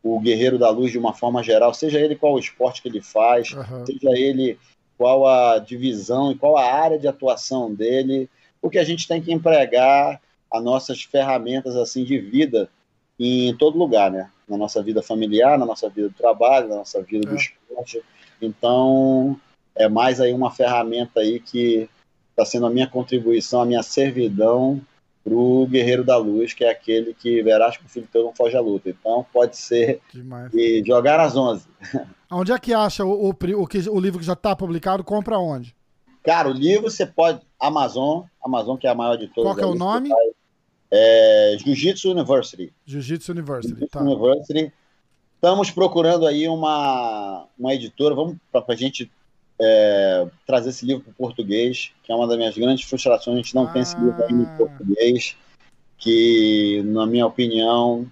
o 0.02 0.20
guerreiro 0.20 0.58
da 0.58 0.70
luz 0.70 0.92
de 0.92 1.00
uma 1.00 1.14
forma 1.14 1.42
geral, 1.42 1.74
seja 1.74 2.00
ele 2.00 2.16
qual 2.16 2.34
o 2.34 2.40
esporte 2.40 2.82
que 2.82 2.88
ele 2.88 3.02
faz, 3.02 3.52
uhum. 3.52 3.86
seja 3.86 4.12
ele 4.12 4.58
qual 4.98 5.28
a 5.28 5.58
divisão 5.58 6.32
e 6.32 6.36
qual 6.36 6.58
a 6.58 6.72
área 6.72 6.98
de 6.98 7.08
atuação 7.08 7.74
dele, 7.74 8.30
porque 8.62 8.78
a 8.78 8.84
gente 8.84 9.08
tem 9.08 9.22
que 9.22 9.34
empregar 9.34 10.22
as 10.52 10.64
nossas 10.64 11.04
ferramentas 11.04 11.76
assim 11.76 12.04
de 12.04 12.18
vida 12.20 12.70
em 13.20 13.56
todo 13.56 13.78
lugar, 13.78 14.12
né? 14.12 14.30
Na 14.48 14.58
nossa 14.58 14.82
vida 14.84 15.02
familiar, 15.02 15.58
na 15.58 15.66
nossa 15.66 15.90
vida 15.90 16.10
do 16.10 16.16
trabalho, 16.16 16.68
na 16.68 16.76
nossa 16.76 17.02
vida 17.02 17.28
é. 17.28 17.30
do 17.30 17.36
esporte. 17.36 18.04
Então, 18.42 19.40
é 19.76 19.88
mais 19.88 20.22
aí 20.22 20.34
uma 20.34 20.52
ferramenta 20.52 21.22
aí 21.22 21.40
que 21.40 21.90
está 22.32 22.46
sendo 22.46 22.66
a 22.66 22.70
minha 22.70 22.88
contribuição, 22.88 23.62
a 23.62 23.66
minha 23.66 23.82
servidão 23.82 24.82
para 25.24 25.34
o 25.34 25.66
Guerreiro 25.66 26.04
da 26.04 26.18
Luz, 26.18 26.54
que 26.54 26.64
é 26.64 26.70
aquele 26.70 27.14
que 27.14 27.42
verás 27.42 27.78
que 27.78 27.86
o 27.86 27.90
filho 27.90 28.08
teu 28.12 28.24
não 28.24 28.36
foge 28.36 28.56
à 28.56 28.62
luta. 28.62 28.90
Então, 28.90 29.26
pode 29.34 29.58
ser 29.58 30.00
Demais. 30.14 30.54
e 30.54 30.84
jogar 30.86 31.20
às 31.20 31.36
11. 31.36 31.66
Onde 32.32 32.52
é 32.52 32.60
que 32.60 32.74
acha 32.74 33.04
o, 33.04 33.30
o, 33.30 33.30
o, 33.30 33.68
que, 33.68 33.90
o 33.90 34.00
livro 34.00 34.20
que 34.20 34.26
já 34.26 34.34
está 34.34 34.56
publicado? 34.56 35.04
Compra 35.04 35.38
onde? 35.38 35.76
Cara, 36.24 36.50
o 36.50 36.54
livro 36.54 36.90
você 36.90 37.06
pode. 37.06 37.40
Amazon, 37.60 38.24
Amazon 38.44 38.78
que 38.78 38.88
é 38.88 38.90
a 38.90 38.96
maior 38.96 39.16
de 39.16 39.28
todas. 39.28 39.44
Qual 39.44 39.56
que 39.56 39.64
é 39.64 39.66
o 39.66 39.76
nome? 39.76 40.10
É, 40.92 41.58
Jiu-Jitsu 41.60 42.12
University. 42.12 42.74
Jiu-Jitsu 42.86 43.32
University, 43.32 43.80
Jiu 43.80 43.88
tá. 43.90 44.02
University. 44.02 44.72
Estamos 45.36 45.70
procurando 45.70 46.26
aí 46.26 46.48
uma, 46.48 47.46
uma 47.58 47.74
editora, 47.74 48.16
vamos 48.16 48.38
para 48.52 48.64
a 48.68 48.76
gente 48.76 49.12
é, 49.60 50.28
trazer 50.46 50.70
esse 50.70 50.86
livro 50.86 51.04
para 51.04 51.12
o 51.12 51.16
português, 51.16 51.92
que 52.04 52.12
é 52.12 52.16
uma 52.16 52.28
das 52.28 52.38
minhas 52.38 52.58
grandes 52.58 52.86
frustrações. 52.88 53.36
A 53.36 53.42
gente 53.42 53.56
não 53.56 53.64
ah. 53.64 53.72
tem 53.72 53.82
esse 53.82 53.96
livro 53.98 54.24
ainda 54.24 54.44
em 54.44 54.46
ah. 54.46 54.58
português, 54.58 55.36
que, 55.98 56.82
na 56.86 57.06
minha 57.06 57.26
opinião, 57.26 58.10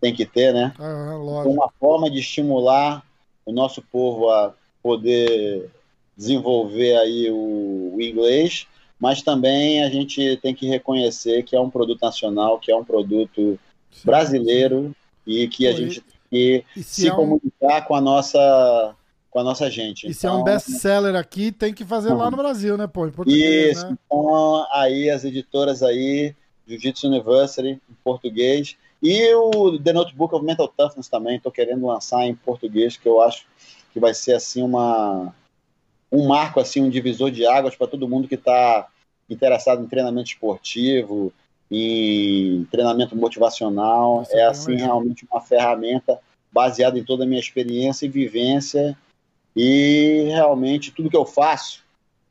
tem 0.00 0.14
que 0.14 0.24
ter, 0.24 0.52
né? 0.52 0.72
Ah, 0.78 1.16
uma 1.44 1.70
forma 1.78 2.10
de 2.10 2.18
estimular 2.18 3.04
o 3.44 3.52
nosso 3.52 3.82
povo 3.82 4.30
a 4.30 4.54
poder 4.82 5.70
desenvolver 6.16 6.96
aí 6.96 7.30
o, 7.30 7.94
o, 7.94 8.02
inglês, 8.02 8.66
mas 9.00 9.22
também 9.22 9.82
a 9.82 9.88
gente 9.88 10.36
tem 10.42 10.54
que 10.54 10.66
reconhecer 10.66 11.42
que 11.42 11.56
é 11.56 11.60
um 11.60 11.70
produto 11.70 12.02
nacional, 12.02 12.58
que 12.58 12.70
é 12.70 12.76
um 12.76 12.84
produto 12.84 13.58
Sim. 13.90 14.02
brasileiro 14.04 14.94
e 15.26 15.48
que 15.48 15.66
a 15.66 15.72
gente 15.72 16.02
tem 16.02 16.20
que 16.30 16.64
se, 16.76 16.84
se 16.84 17.08
é 17.08 17.10
comunicar 17.10 17.82
um... 17.82 17.84
com 17.86 17.94
a 17.94 18.00
nossa 18.00 18.94
com 19.30 19.38
a 19.38 19.44
nossa 19.44 19.70
gente. 19.70 20.06
E 20.06 20.10
então, 20.10 20.20
se 20.20 20.26
é 20.26 20.30
um 20.30 20.40
então, 20.40 20.44
best-seller 20.44 21.14
aqui, 21.14 21.52
tem 21.52 21.72
que 21.72 21.84
fazer 21.84 22.10
uhum. 22.10 22.18
lá 22.18 22.30
no 22.30 22.36
Brasil, 22.36 22.76
né, 22.76 22.86
pô? 22.88 23.06
Em 23.06 23.12
português, 23.12 23.76
Isso, 23.76 23.86
né? 23.86 23.96
então 24.04 24.66
aí 24.72 25.08
as 25.08 25.24
editoras 25.24 25.84
aí, 25.84 26.34
Jiu-Jitsu 26.66 27.06
University, 27.06 27.68
em 27.68 27.96
português, 28.02 28.76
e 29.00 29.32
o 29.34 29.78
The 29.78 29.92
Notebook 29.92 30.34
of 30.34 30.44
Mental 30.44 30.68
Toughness 30.68 31.08
também, 31.08 31.36
estou 31.36 31.52
querendo 31.52 31.86
lançar 31.86 32.26
em 32.26 32.34
português, 32.34 32.96
que 32.96 33.08
eu 33.08 33.22
acho 33.22 33.46
que 33.92 34.00
vai 34.00 34.12
ser 34.12 34.34
assim 34.34 34.62
uma 34.62 35.32
um 36.10 36.26
marco, 36.26 36.60
assim, 36.60 36.80
um 36.82 36.90
divisor 36.90 37.30
de 37.30 37.46
águas 37.46 37.76
para 37.76 37.86
todo 37.86 38.08
mundo 38.08 38.28
que 38.28 38.34
está 38.34 38.88
interessado 39.28 39.82
em 39.82 39.88
treinamento 39.88 40.28
esportivo, 40.28 41.32
em 41.70 42.64
treinamento 42.70 43.16
motivacional. 43.16 44.18
Nossa, 44.18 44.36
é 44.36 44.46
assim 44.46 44.72
legal. 44.72 44.86
realmente 44.86 45.26
uma 45.30 45.40
ferramenta 45.40 46.18
baseada 46.52 46.98
em 46.98 47.04
toda 47.04 47.24
a 47.24 47.26
minha 47.26 47.40
experiência 47.40 48.06
e 48.06 48.08
vivência 48.08 48.98
e 49.54 50.24
realmente 50.28 50.90
tudo 50.90 51.10
que 51.10 51.16
eu 51.16 51.24
faço 51.24 51.84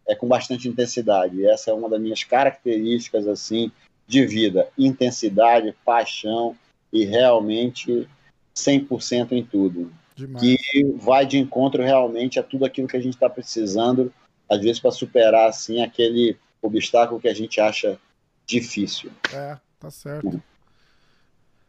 é 0.08 0.16
com 0.16 0.28
bastante 0.28 0.68
intensidade. 0.68 1.46
Essa 1.46 1.72
é 1.72 1.74
uma 1.74 1.90
das 1.90 2.02
minhas 2.02 2.24
características 2.24 3.28
assim 3.28 3.72
de 4.08 4.26
vida, 4.26 4.68
intensidade, 4.78 5.74
paixão 5.86 6.56
e 6.92 7.06
realmente 7.06 8.08
100% 8.56 9.34
em 9.34 9.46
tudo. 9.46 9.92
Demais. 10.20 10.44
Que 10.44 10.84
vai 10.98 11.26
de 11.26 11.38
encontro 11.38 11.82
realmente 11.82 12.40
a 12.40 12.44
tudo 12.44 12.66
aquilo 12.66 12.88
que 12.88 12.98
a 12.98 13.02
gente 13.02 13.14
está 13.14 13.30
precisando, 13.30 14.12
às 14.50 14.60
vezes 14.60 14.80
para 14.80 14.92
superar 14.92 15.48
assim 15.48 15.82
aquele 15.82 16.38
obstáculo 16.62 17.22
que 17.22 17.30
a 17.30 17.34
gente 17.34 17.62
acha 17.62 17.98
difícil. 18.46 19.12
É, 19.34 19.58
tá 19.80 19.90
certo. 19.90 20.42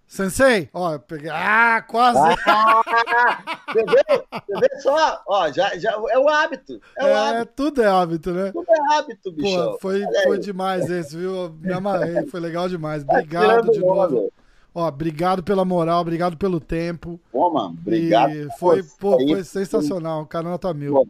Sensei, 0.05 0.69
ó, 0.75 0.99
peguei. 0.99 1.31
Ah, 1.31 1.85
quase! 1.87 2.19
Ah, 2.45 2.83
você, 3.71 3.85
vê, 3.85 4.25
você 4.33 4.61
vê 4.61 4.81
só, 4.81 5.23
ó, 5.25 5.53
já, 5.53 5.79
já 5.79 5.93
é 5.93 6.19
o 6.19 6.29
hábito. 6.29 6.81
É, 6.99 7.05
o 7.05 7.09
é 7.09 7.15
hábito. 7.15 7.53
tudo 7.55 7.83
é 7.83 7.87
hábito, 7.87 8.33
né? 8.33 8.51
Tudo 8.51 8.67
é 8.69 8.97
hábito, 8.97 9.31
bicho. 9.31 9.55
Pô, 9.55 9.79
foi, 9.79 10.03
foi 10.25 10.39
demais 10.41 10.91
esse, 10.91 11.17
viu? 11.17 11.57
Me 11.61 11.73
amarrei, 11.73 12.27
foi 12.27 12.41
legal 12.41 12.69
demais. 12.69 13.05
Obrigado 13.05 13.71
de 13.71 13.79
novo. 13.79 14.33
Ó, 14.75 14.87
obrigado 14.87 15.43
pela 15.43 15.65
moral, 15.65 16.01
obrigado 16.01 16.37
pelo 16.37 16.61
tempo. 16.61 17.21
Pô, 17.33 17.51
mano, 17.51 17.77
obrigado. 17.81 18.33
E 18.33 18.49
foi, 18.59 18.83
pô, 18.83 19.19
foi 19.19 19.45
sensacional, 19.45 20.25
cara 20.27 20.49
nota 20.49 20.73
mil. 20.73 20.93
Pô, 20.93 21.09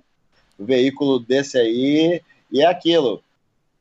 o 0.58 0.64
veículo 0.64 1.18
desse 1.18 1.58
aí, 1.58 2.22
e 2.50 2.62
é 2.62 2.66
aquilo. 2.66 3.22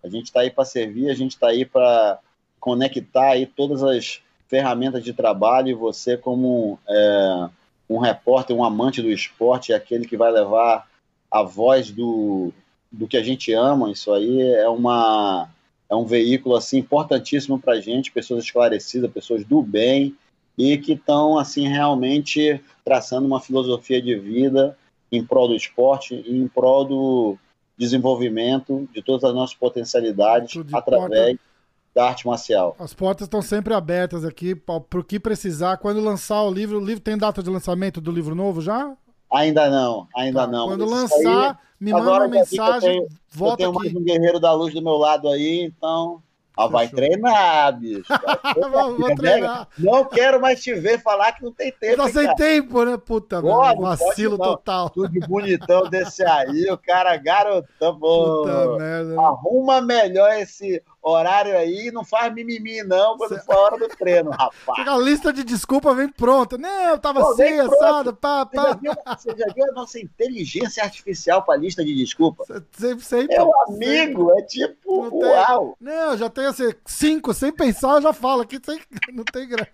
A 0.03 0.07
gente 0.07 0.31
tá 0.31 0.41
aí 0.41 0.49
para 0.49 0.65
servir, 0.65 1.09
a 1.09 1.13
gente 1.13 1.37
tá 1.37 1.47
aí 1.47 1.65
para 1.65 2.19
conectar 2.59 3.31
aí 3.31 3.45
todas 3.45 3.83
as 3.83 4.21
ferramentas 4.47 5.03
de 5.03 5.13
trabalho 5.13 5.69
e 5.69 5.73
você, 5.73 6.17
como 6.17 6.79
é, 6.87 7.49
um 7.89 7.99
repórter, 7.99 8.55
um 8.55 8.63
amante 8.63 9.01
do 9.01 9.11
esporte, 9.11 9.73
é 9.73 9.75
aquele 9.75 10.07
que 10.07 10.17
vai 10.17 10.31
levar 10.31 10.87
a 11.29 11.43
voz 11.43 11.91
do, 11.91 12.51
do 12.91 13.07
que 13.07 13.17
a 13.17 13.23
gente 13.23 13.53
ama. 13.53 13.91
Isso 13.91 14.11
aí 14.13 14.41
é, 14.41 14.67
uma, 14.67 15.49
é 15.89 15.95
um 15.95 16.05
veículo 16.05 16.55
assim 16.55 16.77
importantíssimo 16.79 17.59
para 17.59 17.73
a 17.73 17.81
gente, 17.81 18.11
pessoas 18.11 18.43
esclarecidas, 18.43 19.11
pessoas 19.11 19.43
do 19.43 19.61
bem 19.61 20.15
e 20.57 20.77
que 20.77 20.93
estão 20.93 21.37
assim 21.37 21.67
realmente 21.67 22.61
traçando 22.85 23.25
uma 23.25 23.41
filosofia 23.41 24.01
de 24.01 24.15
vida 24.15 24.77
em 25.11 25.25
prol 25.25 25.47
do 25.47 25.55
esporte 25.55 26.13
e 26.13 26.37
em 26.37 26.47
prol 26.47 26.85
do 26.85 27.37
desenvolvimento 27.77 28.87
de 28.93 29.01
todas 29.01 29.23
as 29.23 29.33
nossas 29.33 29.55
potencialidades 29.55 30.61
através 30.73 31.37
porta 31.37 31.49
da 31.95 32.07
arte 32.07 32.27
marcial. 32.27 32.75
As 32.77 32.93
portas 32.93 33.25
estão 33.25 33.41
sempre 33.41 33.73
abertas 33.73 34.23
aqui 34.23 34.53
para 34.53 34.75
o 34.77 35.03
que 35.03 35.19
precisar. 35.19 35.77
Quando 35.77 35.99
lançar 35.99 36.43
o 36.43 36.51
livro, 36.51 36.77
o 36.77 36.85
livro 36.85 37.01
tem 37.01 37.17
data 37.17 37.41
de 37.41 37.49
lançamento 37.49 37.99
do 37.99 38.11
livro 38.11 38.35
novo 38.35 38.61
já? 38.61 38.95
Ainda 39.31 39.69
não, 39.69 40.07
ainda 40.15 40.41
tá. 40.41 40.47
não. 40.47 40.67
Quando 40.67 40.85
lançar, 40.85 41.51
aí, 41.51 41.55
me 41.79 41.91
manda 41.91 42.11
uma 42.11 42.27
mensagem, 42.27 42.97
eu 42.97 43.01
tenho, 43.01 43.07
volta 43.31 43.63
eu 43.63 43.71
tenho 43.71 43.73
mais 43.73 43.95
um 43.95 44.03
guerreiro 44.03 44.39
da 44.39 44.51
luz 44.53 44.73
do 44.73 44.81
meu 44.81 44.97
lado 44.97 45.29
aí, 45.29 45.61
então 45.63 46.21
ah, 46.59 46.67
vai 46.67 46.87
treinar, 46.89 47.79
bicho. 47.79 48.03
Vai 48.59 48.69
vou, 48.69 48.97
vou 48.97 49.15
treinar. 49.15 49.67
Não 49.77 50.03
quero 50.03 50.41
mais 50.41 50.61
te 50.61 50.73
ver 50.73 51.01
falar 51.01 51.31
que 51.31 51.43
não 51.43 51.53
tem 51.53 51.71
tempo. 51.71 51.97
Tá 51.97 52.09
sem 52.09 52.35
tempo, 52.35 52.83
né? 52.83 52.97
Puta, 52.97 53.41
pô, 53.41 53.61
mano, 53.61 53.81
vacilo 53.81 54.37
pode, 54.37 54.49
total. 54.49 54.89
Tudo 54.89 55.19
bonitão 55.27 55.89
desse 55.89 56.23
aí, 56.23 56.69
o 56.69 56.77
cara 56.77 57.15
garotão. 57.17 57.97
Puta 57.97 58.77
merda. 58.77 59.21
Arruma 59.21 59.81
melhor 59.81 60.33
esse 60.33 60.83
horário 61.01 61.57
aí, 61.57 61.91
não 61.91 62.03
faz 62.03 62.33
mimimi 62.33 62.83
não 62.83 63.17
quando 63.17 63.35
Cê... 63.35 63.41
for 63.41 63.55
a 63.55 63.59
hora 63.59 63.77
do 63.77 63.87
treino, 63.87 64.31
rapaz. 64.31 64.87
A 64.87 64.97
lista 64.97 65.31
de 65.31 65.43
desculpa 65.43 65.93
vem 65.93 66.09
pronta. 66.09 66.57
Não, 66.57 66.89
eu 66.89 66.99
tava 66.99 67.21
Pô, 67.21 67.31
assim, 67.31 67.59
assado, 67.59 68.13
pá, 68.15 68.45
pá. 68.45 68.61
Você 68.61 68.67
já, 68.67 68.73
viu, 68.75 68.93
você 69.05 69.35
já 69.37 69.53
viu 69.53 69.65
a 69.65 69.71
nossa 69.71 69.99
inteligência 69.99 70.83
artificial 70.83 71.43
pra 71.43 71.55
lista 71.55 71.83
de 71.83 71.95
desculpa? 71.95 72.43
Sempre, 72.71 73.05
sempre. 73.05 73.35
É 73.35 73.43
um 73.43 73.51
amigo, 73.67 74.27
sempre. 74.29 74.43
é 74.43 74.45
tipo, 74.45 75.09
não 75.09 75.17
uau. 75.19 75.77
Tem, 75.79 75.93
não, 75.93 76.17
já 76.17 76.29
tem 76.29 76.45
assim, 76.49 76.71
cinco, 76.85 77.33
sem 77.33 77.51
pensar, 77.51 77.95
eu 77.95 78.01
já 78.01 78.13
falo 78.13 78.41
aqui, 78.41 78.59
sem, 78.63 78.79
não 79.13 79.23
tem 79.23 79.47
graça. 79.47 79.71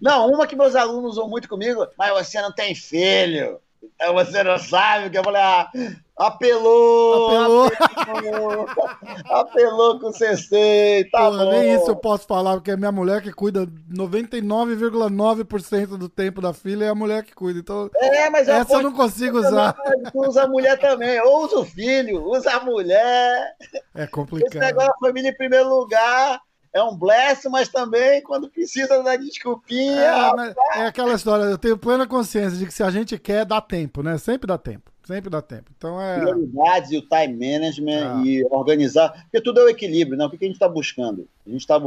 Não, 0.00 0.28
uma 0.28 0.46
que 0.46 0.56
meus 0.56 0.74
alunos 0.74 1.12
usam 1.12 1.28
muito 1.28 1.48
comigo, 1.48 1.86
mas 1.96 2.10
você 2.12 2.40
não 2.40 2.52
tem 2.52 2.74
filho. 2.74 3.60
Então 3.82 4.14
você 4.14 4.42
não 4.42 4.58
sabe 4.58 5.10
que 5.10 5.18
eu 5.18 5.24
falei, 5.24 5.40
ah, 5.40 5.70
apelou, 6.18 7.28
apelou, 7.28 7.70
apelou, 7.96 8.66
apelou 9.30 10.00
com 10.00 10.08
o 10.08 10.12
sensei, 10.12 11.04
tá 11.10 11.30
Pô, 11.30 11.36
bom. 11.36 11.50
Nem 11.50 11.74
isso 11.74 11.90
eu 11.90 11.96
posso 11.96 12.26
falar, 12.26 12.54
porque 12.54 12.70
é 12.70 12.76
minha 12.76 12.92
mulher 12.92 13.22
que 13.22 13.32
cuida 13.32 13.66
99,9% 13.90 15.96
do 15.96 16.08
tempo 16.08 16.40
da 16.40 16.52
filha 16.52 16.86
é 16.86 16.88
a 16.88 16.94
mulher 16.94 17.24
que 17.24 17.34
cuida. 17.34 17.60
Então, 17.60 17.90
é, 17.96 18.28
mas 18.28 18.48
essa 18.48 18.74
eu 18.74 18.82
não 18.82 18.92
consigo 18.92 19.38
usar. 19.38 19.76
usa 20.14 20.44
a 20.44 20.48
mulher 20.48 20.78
também, 20.78 21.20
ou 21.20 21.44
usa 21.44 21.58
o 21.58 21.64
filho, 21.64 22.22
usa 22.26 22.52
a 22.52 22.60
mulher. 22.60 23.56
É 23.94 24.06
complicado. 24.06 24.48
Esse 24.48 24.58
negócio 24.58 24.90
da 24.90 25.08
família 25.08 25.30
em 25.30 25.36
primeiro 25.36 25.68
lugar 25.68 26.40
é 26.72 26.82
um 26.82 26.96
bless, 26.96 27.48
mas 27.48 27.68
também 27.68 28.22
quando 28.22 28.48
precisa 28.48 29.02
da 29.02 29.16
desculpinha. 29.16 30.54
É, 30.74 30.80
é, 30.80 30.86
aquela 30.86 31.14
história, 31.14 31.44
eu 31.44 31.58
tenho 31.58 31.76
plena 31.76 32.06
consciência 32.06 32.58
de 32.58 32.66
que 32.66 32.74
se 32.74 32.82
a 32.82 32.90
gente 32.90 33.18
quer, 33.18 33.44
dá 33.44 33.60
tempo, 33.60 34.02
né? 34.02 34.18
Sempre 34.18 34.46
dá 34.46 34.58
tempo. 34.58 34.90
Sempre 35.04 35.28
dá 35.28 35.42
tempo. 35.42 35.64
Então 35.76 36.00
é. 36.00 36.20
Prioridades 36.20 36.92
e 36.92 36.96
o 36.98 37.02
time 37.02 37.32
management 37.34 38.22
é. 38.22 38.26
e 38.26 38.46
organizar. 38.50 39.10
Porque 39.24 39.40
tudo 39.40 39.60
é 39.60 39.64
o 39.64 39.68
equilíbrio, 39.68 40.16
não? 40.16 40.26
O 40.26 40.30
que 40.30 40.36
a 40.44 40.46
gente 40.46 40.54
está 40.54 40.68
buscando? 40.68 41.26
A 41.46 41.50
gente 41.50 41.60
está 41.60 41.78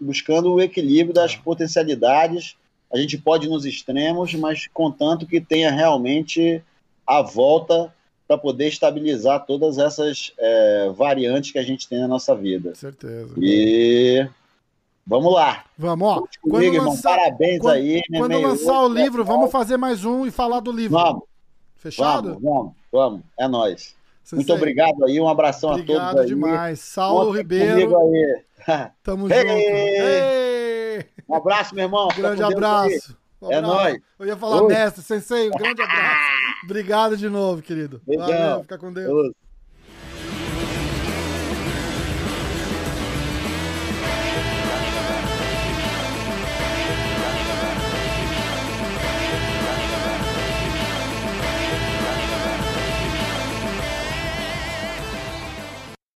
buscando 0.00 0.52
o 0.52 0.60
equilíbrio 0.60 1.14
das 1.14 1.34
é. 1.34 1.38
potencialidades 1.38 2.56
a 2.94 2.98
gente 2.98 3.18
pode 3.18 3.46
ir 3.46 3.50
nos 3.50 3.64
extremos, 3.64 4.32
mas 4.34 4.68
contanto 4.72 5.26
que 5.26 5.40
tenha 5.40 5.68
realmente 5.72 6.62
a 7.04 7.20
volta 7.22 7.92
para 8.34 8.42
poder 8.42 8.68
estabilizar 8.68 9.44
todas 9.46 9.78
essas 9.78 10.32
é, 10.38 10.90
variantes 10.94 11.52
que 11.52 11.58
a 11.58 11.62
gente 11.62 11.88
tem 11.88 12.00
na 12.00 12.08
nossa 12.08 12.34
vida. 12.34 12.74
Certeza. 12.74 13.32
E 13.38 14.26
vamos 15.06 15.32
lá. 15.32 15.64
Vamos, 15.78 16.08
ó. 16.08 16.20
Conte 16.20 16.40
comigo, 16.40 16.74
irmão. 16.74 16.90
lançar- 16.90 17.16
Parabéns 17.18 17.60
quando- 17.60 17.74
aí. 17.74 18.00
né, 18.10 18.18
Quando 18.18 18.38
lançar 18.40 18.82
o 18.82 18.88
livro, 18.88 19.22
pessoal. 19.22 19.38
vamos 19.38 19.52
fazer 19.52 19.76
mais 19.76 20.04
um 20.04 20.26
e 20.26 20.30
falar 20.30 20.60
do 20.60 20.72
livro. 20.72 20.98
Vamos, 20.98 21.22
Fechado? 21.76 22.38
vamos, 22.40 22.42
vamos, 22.42 22.72
vamos. 22.92 23.20
É 23.38 23.46
nóis. 23.48 23.94
Sensei, 24.22 24.38
Muito 24.38 24.52
obrigado 24.54 25.04
aí, 25.04 25.20
um 25.20 25.28
abração 25.28 25.70
a 25.70 25.74
Obrigado 25.74 26.08
todos 26.10 26.20
aí. 26.22 26.26
demais. 26.28 26.80
Saulo 26.80 27.26
Contem 27.26 27.38
Ribeiro, 27.42 27.90
comigo 27.92 28.14
aí. 28.66 28.90
tamo 29.04 29.28
junto. 29.28 29.34
Ei! 29.34 31.04
Um 31.28 31.34
abraço, 31.34 31.74
meu 31.74 31.84
irmão. 31.84 32.08
Grande 32.16 32.42
abraço. 32.42 33.16
É 33.52 33.60
nóis. 33.60 33.98
Eu 34.18 34.26
ia 34.26 34.36
falar 34.36 34.62
Oi. 34.62 34.68
mestre, 34.68 35.02
sensei, 35.02 35.48
um 35.48 35.52
grande 35.52 35.82
abraço. 35.82 36.34
Obrigado 36.64 37.16
de 37.16 37.28
novo, 37.28 37.62
querido. 37.62 38.00
Beijão. 38.06 38.26
Valeu, 38.26 38.62
fica 38.62 38.78
com 38.78 38.92
Deus. 38.92 39.06
Deus. 39.06 39.43